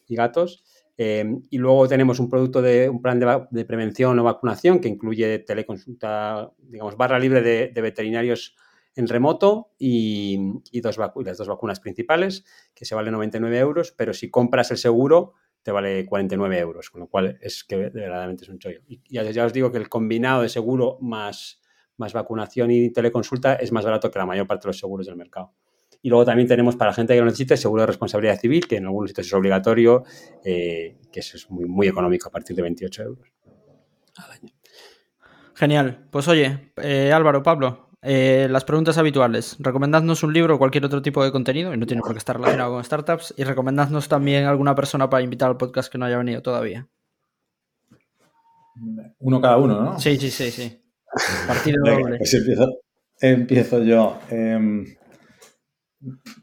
y 0.06 0.14
gatos. 0.14 0.62
Em, 0.98 1.42
y 1.50 1.58
luego 1.58 1.88
tenemos 1.88 2.20
un 2.20 2.28
producto 2.28 2.62
de 2.62 2.88
un 2.88 3.02
plan 3.02 3.18
de, 3.18 3.64
prevención 3.64 4.18
o 4.18 4.24
vacunación 4.24 4.78
que 4.78 4.88
incluye 4.88 5.38
teleconsulta, 5.40 6.52
digamos, 6.58 6.96
barra 6.96 7.18
libre 7.18 7.40
de, 7.42 7.80
veterinarios 7.80 8.56
en 8.94 9.08
remoto 9.08 9.72
y, 9.78 10.38
dos 10.80 10.98
las 10.98 11.38
dos 11.38 11.48
vacunas 11.48 11.80
principales, 11.80 12.44
que 12.74 12.84
se 12.84 12.94
vale 12.94 13.10
99 13.10 13.58
euros, 13.58 13.92
pero 13.92 14.12
si 14.12 14.30
compras 14.30 14.70
el 14.70 14.78
seguro 14.78 15.32
te 15.62 15.72
vale 15.72 16.06
49 16.06 16.58
euros, 16.58 16.90
con 16.90 17.00
lo 17.00 17.08
cual 17.08 17.38
es 17.40 17.64
que 17.64 17.76
verdaderamente 17.76 18.44
es 18.44 18.50
un 18.50 18.58
chollo. 18.58 18.80
Y 18.86 19.02
ya, 19.08 19.22
ya 19.22 19.44
os 19.44 19.52
digo 19.52 19.72
que 19.72 19.78
el 19.78 19.88
combinado 19.88 20.42
de 20.42 20.48
seguro 20.48 20.98
más 21.00 21.60
más 21.98 22.12
vacunación 22.12 22.70
y 22.70 22.90
teleconsulta, 22.90 23.54
es 23.54 23.72
más 23.72 23.84
barato 23.84 24.10
que 24.10 24.18
la 24.18 24.26
mayor 24.26 24.46
parte 24.46 24.62
de 24.62 24.68
los 24.68 24.78
seguros 24.78 25.06
del 25.06 25.16
mercado. 25.16 25.52
Y 26.02 26.08
luego 26.08 26.24
también 26.24 26.46
tenemos 26.46 26.76
para 26.76 26.90
la 26.90 26.94
gente 26.94 27.14
que 27.14 27.20
lo 27.20 27.26
necesite 27.26 27.56
seguro 27.56 27.82
de 27.82 27.86
responsabilidad 27.86 28.38
civil, 28.38 28.66
que 28.66 28.76
en 28.76 28.86
algunos 28.86 29.10
sitios 29.10 29.26
es 29.26 29.32
obligatorio, 29.32 30.04
eh, 30.44 30.98
que 31.10 31.20
eso 31.20 31.36
es 31.36 31.50
muy, 31.50 31.64
muy 31.64 31.88
económico 31.88 32.28
a 32.28 32.32
partir 32.32 32.54
de 32.54 32.62
28 32.62 33.02
euros 33.02 33.28
al 34.16 34.30
año. 34.30 34.52
Genial. 35.54 36.06
Pues 36.10 36.28
oye, 36.28 36.72
eh, 36.76 37.12
Álvaro, 37.12 37.42
Pablo, 37.42 37.88
eh, 38.02 38.46
las 38.50 38.64
preguntas 38.64 38.98
habituales. 38.98 39.56
Recomendadnos 39.58 40.22
un 40.22 40.32
libro 40.32 40.54
o 40.54 40.58
cualquier 40.58 40.84
otro 40.84 41.02
tipo 41.02 41.24
de 41.24 41.32
contenido, 41.32 41.72
y 41.74 41.76
no 41.76 41.86
tiene 41.86 42.02
por 42.02 42.12
qué 42.12 42.18
estar 42.18 42.36
relacionado 42.36 42.72
con 42.72 42.84
startups. 42.84 43.34
Y 43.36 43.44
recomendadnos 43.44 44.08
también 44.08 44.44
alguna 44.44 44.74
persona 44.74 45.10
para 45.10 45.22
invitar 45.22 45.50
al 45.50 45.56
podcast 45.56 45.90
que 45.90 45.98
no 45.98 46.04
haya 46.04 46.18
venido 46.18 46.42
todavía. 46.42 46.88
Uno 49.18 49.40
cada 49.40 49.56
uno, 49.56 49.80
¿no? 49.80 49.98
Sí, 49.98 50.16
sí, 50.18 50.30
sí, 50.30 50.50
sí. 50.50 50.82
Partido 51.46 51.82
doble. 51.84 52.18
Pues 52.18 52.34
empiezo, 53.20 53.82
yo. 53.82 54.18
Em, 54.30 54.84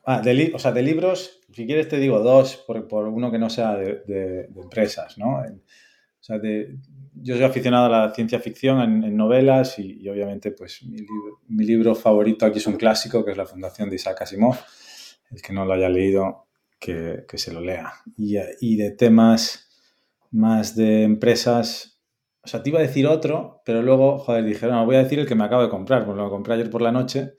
ah, 0.05 0.21
de, 0.21 0.51
o 0.53 0.59
sea, 0.59 0.71
de 0.71 0.82
libros, 0.82 1.41
si 1.51 1.65
quieres 1.65 1.88
te 1.88 1.99
digo 1.99 2.19
dos, 2.19 2.57
por, 2.67 2.88
por 2.88 3.07
uno 3.07 3.32
que 3.32 3.39
no 3.39 3.49
sea 3.49 3.76
de, 3.76 4.49
empresas, 4.55 5.17
¿no? 5.17 5.38
O 5.38 6.26
sea, 6.26 6.39
yo 7.15 7.36
soy 7.36 7.43
aficionado 7.43 7.86
a 7.86 7.89
la 7.89 8.13
ciencia 8.13 8.39
ficción 8.39 9.03
en, 9.03 9.15
novelas 9.15 9.78
y, 9.78 10.07
obviamente 10.07 10.51
pues 10.51 10.82
mi 11.47 11.65
libro, 11.65 11.95
favorito 11.95 12.45
aquí 12.45 12.59
es 12.59 12.67
un 12.67 12.78
clásico 12.78 13.24
que 13.24 13.32
es 13.32 13.38
La 13.38 13.45
Fundación 13.45 13.89
de 13.89 13.97
Isaac 13.97 14.21
Asimov. 14.21 14.57
El 15.30 15.41
que 15.41 15.53
no 15.53 15.65
lo 15.65 15.74
haya 15.74 15.89
leído, 15.89 16.47
que, 16.80 17.26
se 17.34 17.51
lo 17.51 17.61
lea. 17.61 17.91
Y, 18.17 18.38
y, 18.61 18.78
de 18.78 18.91
temas 18.91 19.67
más 20.32 20.76
de 20.76 21.03
empresas, 21.03 21.93
o 22.44 22.48
sea, 22.48 22.62
te 22.62 22.70
iba 22.70 22.80
a 22.80 22.82
decir 22.82 23.08
otro, 23.08 23.62
pero 23.66 23.82
luego, 23.82 24.18
joder, 24.18 24.44
dije, 24.44 24.68
no, 24.68 24.86
voy 24.86 24.98
a 24.98 25.04
decir 25.04 25.20
el 25.20 25.26
que 25.26 25.36
me 25.36 25.46
acabo 25.46 25.62
de 25.62 25.70
comprar, 25.70 26.06
porque 26.06 26.22
lo 26.22 26.30
compré 26.30 26.56
ayer 26.56 26.70
por 26.70 26.82
la 26.82 26.91
noche, 26.91 27.36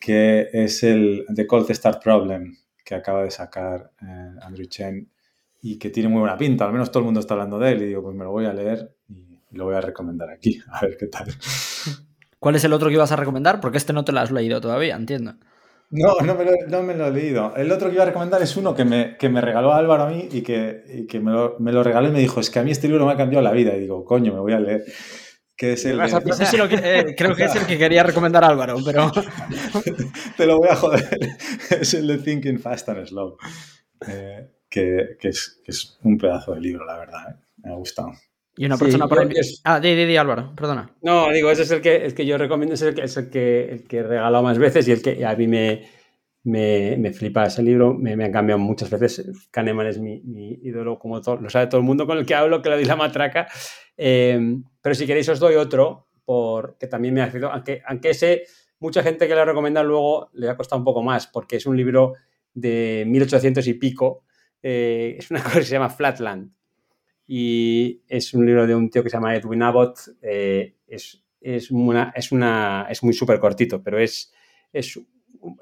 que 0.00 0.48
es 0.52 0.82
el 0.82 1.26
The 1.34 1.46
Cold 1.46 1.70
Start 1.70 2.02
Problem, 2.02 2.56
que 2.82 2.94
acaba 2.94 3.22
de 3.24 3.30
sacar 3.30 3.92
eh, 4.00 4.30
Andrew 4.40 4.66
Chen 4.66 5.10
y 5.60 5.78
que 5.78 5.90
tiene 5.90 6.08
muy 6.08 6.20
buena 6.20 6.38
pinta, 6.38 6.64
al 6.64 6.72
menos 6.72 6.90
todo 6.90 7.00
el 7.00 7.04
mundo 7.04 7.20
está 7.20 7.34
hablando 7.34 7.58
de 7.58 7.72
él 7.72 7.82
y 7.82 7.86
digo, 7.86 8.02
pues 8.02 8.16
me 8.16 8.24
lo 8.24 8.30
voy 8.30 8.46
a 8.46 8.54
leer 8.54 8.96
y 9.50 9.56
lo 9.56 9.66
voy 9.66 9.74
a 9.74 9.82
recomendar 9.82 10.30
aquí, 10.30 10.58
a 10.72 10.80
ver 10.80 10.96
qué 10.96 11.08
tal. 11.08 11.28
¿Cuál 12.38 12.54
es 12.54 12.64
el 12.64 12.72
otro 12.72 12.88
que 12.88 12.94
ibas 12.94 13.12
a 13.12 13.16
recomendar? 13.16 13.60
Porque 13.60 13.76
este 13.76 13.92
no 13.92 14.04
te 14.04 14.12
lo 14.12 14.20
has 14.20 14.30
leído 14.30 14.60
todavía, 14.60 14.96
entiendo. 14.96 15.34
No, 15.90 16.20
no 16.22 16.34
me, 16.34 16.44
lo, 16.44 16.52
no 16.68 16.82
me 16.82 16.94
lo 16.94 17.06
he 17.06 17.10
leído. 17.10 17.54
El 17.56 17.72
otro 17.72 17.88
que 17.88 17.94
iba 17.94 18.02
a 18.02 18.06
recomendar 18.06 18.42
es 18.42 18.56
uno 18.56 18.74
que 18.74 18.84
me, 18.84 19.16
que 19.16 19.30
me 19.30 19.40
regaló 19.40 19.72
Álvaro 19.72 20.02
a 20.02 20.10
mí 20.10 20.28
y 20.30 20.42
que, 20.42 20.82
y 20.86 21.06
que 21.06 21.18
me, 21.18 21.32
lo, 21.32 21.56
me, 21.60 21.72
lo, 21.72 21.82
regaló 21.82 22.08
y 22.08 22.12
me 22.12 22.20
dijo, 22.20 22.40
es 22.40 22.50
que 22.50 22.58
a 22.58 22.62
mí 22.62 22.70
este 22.70 22.88
libro 22.88 23.06
me 23.06 23.12
ha 23.12 23.16
cambiado 23.16 23.42
la 23.42 23.52
vida. 23.52 23.74
Y 23.74 23.80
digo, 23.80 24.04
coño, 24.04 24.34
me 24.34 24.40
voy 24.40 24.52
a 24.52 24.60
leer. 24.60 24.84
Que 25.56 25.72
es 25.72 25.84
el 25.86 25.98
eh, 26.00 27.14
creo 27.16 27.34
que 27.34 27.44
es 27.44 27.54
el 27.56 27.66
que 27.66 27.78
quería 27.78 28.04
recomendar 28.04 28.44
Álvaro, 28.44 28.76
pero... 28.84 29.10
Te 30.36 30.46
lo 30.46 30.58
voy 30.58 30.68
a 30.68 30.76
joder. 30.76 31.18
es 31.80 31.94
el 31.94 32.06
de 32.06 32.18
Thinking 32.18 32.60
Fast 32.60 32.90
and 32.90 33.06
Slow. 33.06 33.36
Eh, 34.06 34.46
que, 34.68 35.16
que, 35.18 35.28
es, 35.28 35.60
que, 35.64 35.72
es, 35.72 35.98
un 36.04 36.16
pedazo 36.16 36.54
de 36.54 36.60
libro, 36.60 36.84
la 36.84 36.98
verdad. 36.98 37.30
¿eh? 37.30 37.34
Me 37.64 37.72
ha 37.72 37.74
gustado. 37.76 38.12
Y 38.58 38.66
una 38.66 38.76
persona 38.76 39.06
por 39.06 39.26
Ah, 39.64 39.78
di, 39.78 39.94
di, 39.94 40.04
di, 40.04 40.16
Álvaro, 40.16 40.52
perdona. 40.56 40.90
No, 41.02 41.30
digo, 41.32 41.48
ese 41.48 41.62
es 41.62 41.70
el 41.70 41.80
que, 41.80 42.04
el 42.04 42.12
que 42.12 42.26
yo 42.26 42.36
recomiendo, 42.36 42.74
es 42.74 42.82
el 42.82 42.92
que, 42.92 43.02
es 43.02 43.16
el 43.16 43.30
que, 43.30 43.64
el 43.70 43.84
que 43.84 43.98
he 43.98 44.02
regalado 44.02 44.42
más 44.42 44.58
veces 44.58 44.88
y 44.88 44.92
el 44.92 45.00
que 45.00 45.24
a 45.24 45.36
mí 45.36 45.46
me, 45.46 45.88
me, 46.42 46.96
me 46.98 47.12
flipa 47.12 47.44
ese 47.44 47.62
libro, 47.62 47.94
me, 47.94 48.16
me, 48.16 48.24
han 48.24 48.32
cambiado 48.32 48.58
muchas 48.58 48.90
veces. 48.90 49.48
Kahneman 49.52 49.86
es 49.86 50.00
mi, 50.00 50.20
mi 50.22 50.58
ídolo, 50.62 50.98
como 50.98 51.20
todo, 51.20 51.36
lo 51.36 51.48
sabe 51.48 51.68
todo 51.68 51.80
el 51.80 51.86
mundo 51.86 52.04
con 52.04 52.18
el 52.18 52.26
que 52.26 52.34
hablo, 52.34 52.60
que 52.60 52.68
le 52.68 52.74
doy 52.76 52.84
la 52.84 52.96
matraca. 52.96 53.46
Eh, 53.96 54.58
pero 54.82 54.94
si 54.96 55.06
queréis 55.06 55.28
os 55.28 55.38
doy 55.38 55.54
otro, 55.54 56.08
porque 56.24 56.88
también 56.88 57.14
me 57.14 57.22
ha 57.22 57.30
sido, 57.30 57.52
aunque, 57.52 57.80
aunque 57.86 58.10
ese, 58.10 58.42
mucha 58.80 59.04
gente 59.04 59.28
que 59.28 59.36
lo 59.36 59.44
recomienda 59.44 59.84
luego 59.84 60.30
le 60.32 60.50
ha 60.50 60.56
costado 60.56 60.80
un 60.80 60.84
poco 60.84 61.00
más, 61.00 61.28
porque 61.28 61.56
es 61.56 61.66
un 61.66 61.76
libro 61.76 62.14
de 62.54 63.04
1800 63.06 63.64
y 63.68 63.74
pico, 63.74 64.24
eh, 64.60 65.14
es 65.16 65.30
una 65.30 65.42
cosa 65.44 65.60
que 65.60 65.64
se 65.64 65.72
llama 65.74 65.90
Flatland 65.90 66.57
y 67.30 68.02
es 68.08 68.32
un 68.32 68.46
libro 68.46 68.66
de 68.66 68.74
un 68.74 68.88
tío 68.88 69.04
que 69.04 69.10
se 69.10 69.16
llama 69.18 69.36
Edwin 69.36 69.62
Abbott. 69.62 69.98
Eh, 70.22 70.76
es, 70.86 71.22
es, 71.42 71.70
una, 71.70 72.10
es, 72.16 72.32
una, 72.32 72.86
es 72.88 73.02
muy 73.02 73.12
súper 73.12 73.38
cortito, 73.38 73.82
pero 73.82 73.98
es, 73.98 74.32
es, 74.72 74.98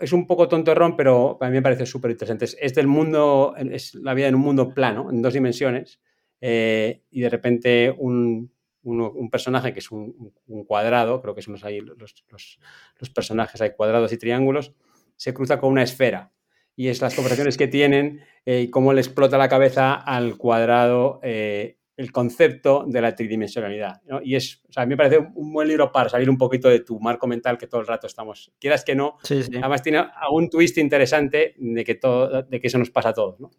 es, 0.01 0.13
un 0.13 0.29
poco 0.29 0.47
tontorrón, 0.47 0.97
pero 0.97 1.37
a 1.41 1.47
mí 1.47 1.55
me 1.55 1.63
parece 1.63 1.85
súper 1.85 2.13
interesante. 2.13 2.45
Es, 2.45 2.73
del 2.73 2.87
mundo, 2.87 3.55
es 3.59 3.97
la 3.97 4.15
vida 4.15 4.29
en 4.29 4.37
un 4.37 4.43
mundo 4.43 4.73
plano, 4.73 5.11
en 5.11 5.21
dos 5.21 5.35
dimensiones, 5.35 6.01
eh, 6.41 7.03
y 7.11 7.21
de 7.21 7.29
repente 7.31 7.93
un, 7.99 8.53
un, 8.85 9.29
personaje 9.29 9.73
que 9.73 9.81
es 9.81 9.91
un, 9.91 10.33
cuadrado, 10.69 11.21
creo 11.21 11.35
que 11.35 11.43
son 11.43 11.57
ahí 11.65 11.81
los, 11.81 11.99
los, 12.31 12.61
los 13.01 13.11
personajes, 13.11 13.61
hay 13.61 13.73
cuadrados 13.73 14.13
y 14.13 14.19
triángulos, 14.19 14.73
se 15.17 15.35
cruza 15.35 15.59
con 15.59 15.73
una 15.73 15.83
esfera 15.83 16.33
y 16.77 16.89
es 16.89 17.01
las 17.01 17.15
conversaciones 17.15 17.57
que 17.57 17.67
tienen 17.67 18.21
eh, 18.45 18.61
y 18.61 18.71
cómo 18.71 18.93
le 18.93 19.01
explota 19.01 19.39
la 19.39 19.49
cabeza 19.49 19.95
al 19.95 20.37
cuadrado 20.37 21.19
eh, 21.23 21.79
el 21.97 22.13
concepto 22.13 22.85
de 22.87 23.01
la 23.01 23.15
tridimensionalidad. 23.15 24.03
Y 24.23 24.37
es, 24.37 24.63
o 24.69 24.73
sea, 24.73 24.83
a 24.83 24.87
mí 24.87 24.91
me 24.91 24.97
parece 24.99 25.19
un 25.35 25.53
buen 25.53 25.67
libro 25.67 25.91
para 25.91 26.11
salir 26.11 26.29
un 26.29 26.37
poquito 26.37 26.69
de 26.69 26.81
tu 26.81 27.01
marco 27.01 27.27
mental 27.27 27.57
que 27.57 27.67
todo 27.67 27.81
el 27.81 27.87
rato 27.87 28.07
estamos, 28.07 28.53
quieras 28.61 28.85
que 28.85 28.95
no, 28.95 29.17
además 29.31 29.83
tiene 29.83 30.05
algún 30.15 30.51
twist 30.51 30.77
interesante 30.77 31.55
de 31.57 31.85
que, 31.85 31.95
todo, 31.95 32.43
de 32.43 32.61
que 32.61 32.67
eso 32.67 32.79
nos 32.79 32.91
pasa 32.91 33.09
a 33.09 33.15
todos. 33.15 33.41
¿no? 33.41 33.51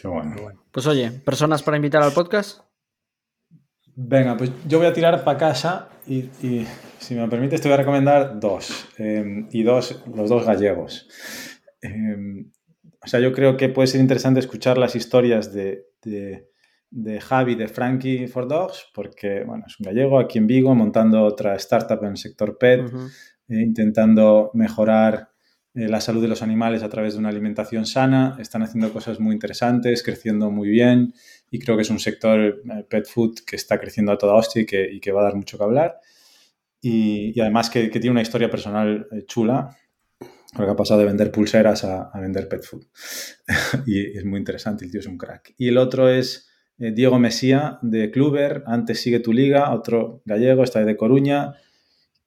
Qué 0.00 0.06
bueno. 0.06 0.36
Pues 0.70 0.86
oye, 0.86 1.10
¿personas 1.10 1.62
para 1.62 1.78
invitar 1.78 2.02
al 2.02 2.12
podcast? 2.12 2.60
Venga, 3.94 4.36
pues 4.36 4.50
yo 4.66 4.78
voy 4.78 4.86
a 4.86 4.92
tirar 4.92 5.22
para 5.24 5.38
casa 5.38 5.88
y, 6.06 6.28
si 6.98 7.14
me 7.14 7.28
permites 7.28 7.60
te 7.60 7.68
voy 7.68 7.74
a 7.74 7.78
recomendar 7.78 8.38
dos. 8.38 8.86
Eh, 8.98 9.46
y 9.50 9.62
dos, 9.62 10.02
los 10.14 10.28
dos 10.28 10.46
gallegos. 10.46 11.08
Em, 11.82 12.50
o 13.04 13.08
sea, 13.08 13.20
yo 13.20 13.32
creo 13.32 13.56
que 13.56 13.68
puede 13.68 13.88
ser 13.88 14.00
interesante 14.00 14.40
escuchar 14.40 14.78
las 14.78 14.94
historias 14.94 15.52
de, 15.52 15.86
de, 16.02 16.48
de, 16.90 17.20
Javi, 17.20 17.56
de 17.56 17.66
Frankie 17.66 18.28
for 18.28 18.46
Dogs, 18.46 18.86
porque, 18.94 19.42
bueno, 19.44 19.64
es 19.66 19.78
un 19.80 19.84
gallego 19.84 20.20
aquí 20.20 20.38
en 20.38 20.46
Vigo 20.46 20.74
montando 20.74 21.24
otra 21.24 21.56
startup 21.56 22.02
en 22.04 22.12
el 22.12 22.16
sector 22.16 22.56
pet, 22.56 22.80
eh, 23.48 23.60
intentando 23.60 24.52
mejorar 24.54 25.30
eh, 25.74 25.88
la 25.88 26.00
salud 26.00 26.22
de 26.22 26.28
los 26.28 26.42
animales 26.42 26.84
a 26.84 26.88
través 26.88 27.14
de 27.14 27.18
una 27.18 27.30
alimentación 27.30 27.86
sana. 27.86 28.36
Están 28.38 28.62
haciendo 28.62 28.92
cosas 28.92 29.18
muy 29.18 29.34
interesantes, 29.34 30.04
creciendo 30.04 30.50
muy 30.52 30.68
bien 30.68 31.12
y 31.50 31.58
creo 31.58 31.76
que 31.76 31.82
es 31.82 31.90
un 31.90 31.98
sector 31.98 32.40
eh, 32.40 32.86
pet 32.88 33.06
food 33.08 33.40
que 33.44 33.56
está 33.56 33.80
creciendo 33.80 34.12
a 34.12 34.18
toda 34.18 34.34
hostia 34.34 34.62
y 34.62 34.66
que, 34.66 34.88
y 34.92 35.00
que 35.00 35.10
va 35.10 35.22
a 35.22 35.24
dar 35.24 35.34
mucho 35.34 35.58
que 35.58 35.64
hablar. 35.64 35.98
Y, 36.80 37.32
y 37.34 37.40
además 37.40 37.68
que, 37.68 37.90
que, 37.90 38.00
tiene 38.00 38.12
una 38.12 38.22
historia 38.22 38.50
personal 38.50 39.06
chula 39.26 39.76
porque 40.54 40.70
ha 40.70 40.76
pasado 40.76 41.00
de 41.00 41.06
vender 41.06 41.30
pulseras 41.30 41.84
a, 41.84 42.10
vender 42.20 42.48
pet 42.48 42.62
food. 42.62 42.86
y 43.86 44.16
es 44.16 44.24
muy 44.24 44.38
interesante, 44.38 44.84
el 44.84 44.90
tío 44.90 45.00
es 45.00 45.06
un 45.06 45.18
crack. 45.18 45.54
Y 45.56 45.68
el 45.68 45.78
otro 45.78 46.08
es 46.08 46.48
eh, 46.78 46.92
Diego 46.92 47.18
Mesía 47.18 47.78
de 47.82 48.10
Kluber, 48.10 48.62
antes 48.66 49.00
sigue 49.00 49.20
tu 49.20 49.32
liga, 49.32 49.72
otro 49.72 50.22
gallego, 50.24 50.62
está 50.62 50.84
de 50.84 50.96
Coruña, 50.96 51.54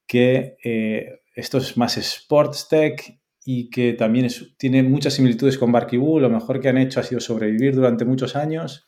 que 0.08 0.58
eh, 0.64 1.22
esto 1.36 1.58
es 1.60 1.78
más 1.78 1.98
sports 1.98 2.68
tech 2.70 3.20
y 3.44 3.70
que 3.70 3.94
también 3.94 4.28
tiene 4.58 4.82
muchas 4.82 5.14
similitudes 5.14 5.58
con 5.58 5.72
Barkibú. 5.72 6.20
Lo 6.20 6.30
mejor 6.30 6.60
que 6.60 6.70
han 6.70 6.78
hecho 6.78 7.00
ha 7.00 7.04
sido 7.04 7.22
sobrevivir 7.22 7.76
durante 7.76 8.06
muchos 8.06 8.36
años 8.36 8.86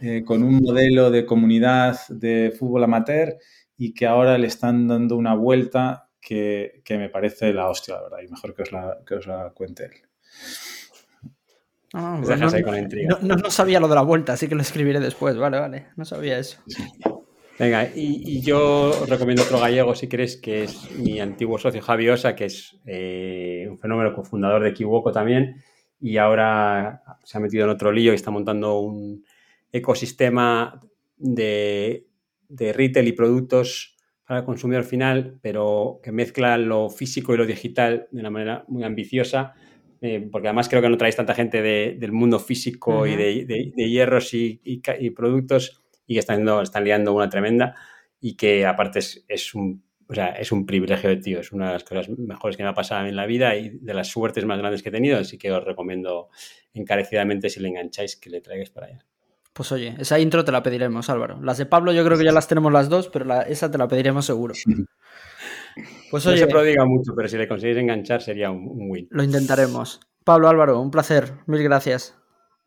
eh, 0.00 0.22
con 0.24 0.44
un 0.44 0.60
modelo 0.62 1.10
de 1.10 1.26
comunidad 1.26 1.98
de 2.08 2.54
fútbol 2.56 2.84
amateur 2.84 3.36
y 3.76 3.94
que 3.94 4.06
ahora 4.06 4.38
le 4.38 4.46
están 4.46 4.86
dando 4.86 5.16
una 5.16 5.34
vuelta 5.34 6.07
que, 6.20 6.82
me 6.90 7.08
parece 7.08 7.52
la 7.52 7.68
hostia, 7.68 7.94
la 7.94 8.02
verdad, 8.02 8.18
y 8.24 8.28
mejor 8.28 8.54
que 8.54 8.62
os 8.62 8.72
la, 8.72 8.98
que 9.06 9.14
os 9.14 9.26
la 9.26 9.50
cuente 9.50 9.84
él. 9.84 9.92
Ah, 11.94 12.20
no, 13.22 13.50
sabía 13.50 13.80
lo 13.80 13.88
de 13.88 13.94
la 13.94 14.02
vuelta, 14.02 14.34
así 14.34 14.46
que 14.46 14.54
lo 14.54 14.60
escribiré 14.60 15.00
después. 15.00 15.36
Vale, 15.36 15.58
vale, 15.58 15.86
no 15.96 16.04
sabía 16.04 16.38
eso. 16.38 16.60
Venga, 17.58 17.90
y, 17.94 18.40
yo 18.42 18.92
recomiendo 19.08 19.42
otro 19.42 19.58
gallego, 19.58 19.94
si 19.94 20.06
quieres, 20.06 20.36
que 20.36 20.64
es 20.64 20.90
mi 20.96 21.18
antiguo 21.18 21.58
socio 21.58 21.80
Javi 21.80 22.08
Osa, 22.10 22.36
que 22.36 22.44
es 22.44 22.78
eh, 22.86 23.66
un 23.68 23.78
fenómeno 23.78 24.14
cofundador 24.14 24.62
de 24.62 24.74
Kiwoko 24.74 25.10
también, 25.12 25.56
y 26.00 26.18
ahora 26.18 27.02
se 27.24 27.38
ha 27.38 27.40
metido 27.40 27.64
en 27.64 27.70
otro 27.70 27.90
lío 27.90 28.12
y 28.12 28.16
está 28.16 28.30
montando 28.30 28.78
un 28.78 29.24
ecosistema 29.72 30.80
de, 31.16 32.06
de 32.48 32.72
retail 32.72 33.08
y 33.08 33.12
productos 33.12 33.97
para 34.28 34.40
el 34.40 34.46
consumidor 34.46 34.84
final, 34.84 35.38
pero 35.40 36.00
que 36.02 36.12
mezcla 36.12 36.58
lo 36.58 36.90
físico 36.90 37.32
y 37.32 37.38
lo 37.38 37.46
digital 37.46 38.08
de 38.10 38.20
una 38.20 38.28
manera 38.28 38.64
muy 38.68 38.84
ambiciosa, 38.84 39.54
eh, 40.02 40.28
porque 40.30 40.48
además 40.48 40.68
creo 40.68 40.82
que 40.82 40.90
no 40.90 40.98
traéis 40.98 41.16
tanta 41.16 41.34
gente 41.34 41.62
del 41.62 42.12
mundo 42.12 42.38
físico 42.38 43.06
y 43.06 43.16
de, 43.16 43.72
hierros 43.74 44.34
y, 44.34 44.60
productos 45.16 45.82
y 46.06 46.12
que 46.12 46.20
están, 46.20 46.46
están 46.62 46.84
liando 46.84 47.14
una 47.14 47.30
tremenda 47.30 47.74
y 48.20 48.36
que 48.36 48.66
aparte 48.66 48.98
es, 48.98 49.54
un, 49.54 49.82
es 50.38 50.52
un 50.52 50.66
privilegio 50.66 51.08
de 51.08 51.16
tío, 51.16 51.40
es 51.40 51.50
una 51.50 51.68
de 51.68 51.72
las 51.72 51.84
cosas 51.84 52.10
mejores 52.10 52.58
que 52.58 52.62
me 52.62 52.68
ha 52.68 52.74
pasado 52.74 53.06
en 53.06 53.16
la 53.16 53.24
vida 53.24 53.56
y 53.56 53.78
de 53.78 53.94
las 53.94 54.08
suertes 54.08 54.44
más 54.44 54.58
grandes 54.58 54.82
que 54.82 54.90
he 54.90 54.92
tenido, 54.92 55.16
así 55.16 55.38
que 55.38 55.50
os 55.50 55.64
recomiendo 55.64 56.28
encarecidamente 56.74 57.48
si 57.48 57.60
le 57.60 57.68
engancháis 57.68 58.16
que 58.16 58.28
le 58.28 58.42
traigáis 58.42 58.68
para 58.68 58.88
allá. 58.88 59.06
Pues 59.58 59.72
oye, 59.72 59.96
esa 59.98 60.20
intro 60.20 60.44
te 60.44 60.52
la 60.52 60.62
pediremos, 60.62 61.10
Álvaro. 61.10 61.40
Las 61.42 61.58
de 61.58 61.66
Pablo 61.66 61.90
yo 61.90 62.04
creo 62.04 62.16
que 62.16 62.24
ya 62.24 62.30
las 62.30 62.46
tenemos 62.46 62.72
las 62.72 62.88
dos, 62.88 63.08
pero 63.08 63.42
esa 63.42 63.68
te 63.68 63.76
la 63.76 63.88
pediremos 63.88 64.24
seguro. 64.24 64.54
Pues 66.10 66.24
no 66.24 66.32
oye, 66.32 66.40
se 66.40 66.46
prodiga 66.48 66.84
mucho, 66.84 67.12
pero 67.14 67.28
si 67.28 67.36
le 67.36 67.46
conseguís 67.46 67.76
enganchar 67.76 68.20
sería 68.20 68.50
un, 68.50 68.66
un 68.66 68.90
win. 68.90 69.06
lo 69.10 69.22
intentaremos. 69.22 70.00
Pablo 70.24 70.48
Álvaro, 70.48 70.80
un 70.80 70.90
placer. 70.90 71.34
Mil 71.46 71.62
gracias. 71.62 72.16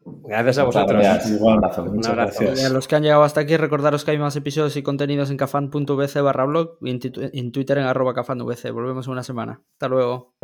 Gracias 0.06 0.60
a 0.60 0.64
vosotros. 0.64 1.02
gracias. 1.02 1.42
Un 1.42 1.52
abrazo. 1.52 1.84
Un 1.84 1.96
muchas 1.96 2.12
abrazo. 2.12 2.44
gracias. 2.44 2.70
A 2.70 2.74
los 2.74 2.88
que 2.88 2.96
han 2.96 3.04
llegado 3.04 3.24
hasta 3.24 3.42
aquí, 3.42 3.58
recordaros 3.58 4.06
que 4.06 4.12
hay 4.12 4.20
más 4.20 4.36
episodios 4.38 4.78
y 4.78 4.84
contenidos 4.84 5.30
en 5.30 5.38
cafan.vc 5.38 6.22
barra 6.22 6.46
blog 6.46 6.78
y 6.82 6.92
en 7.40 7.52
Twitter 7.52 7.80
en 7.80 7.86
arroba 7.86 8.14
cafanvc. 8.14 8.72
Volvemos 8.72 9.08
en 9.08 9.12
una 9.12 9.24
semana. 9.24 9.62
Hasta 9.74 9.90
luego. 9.90 10.36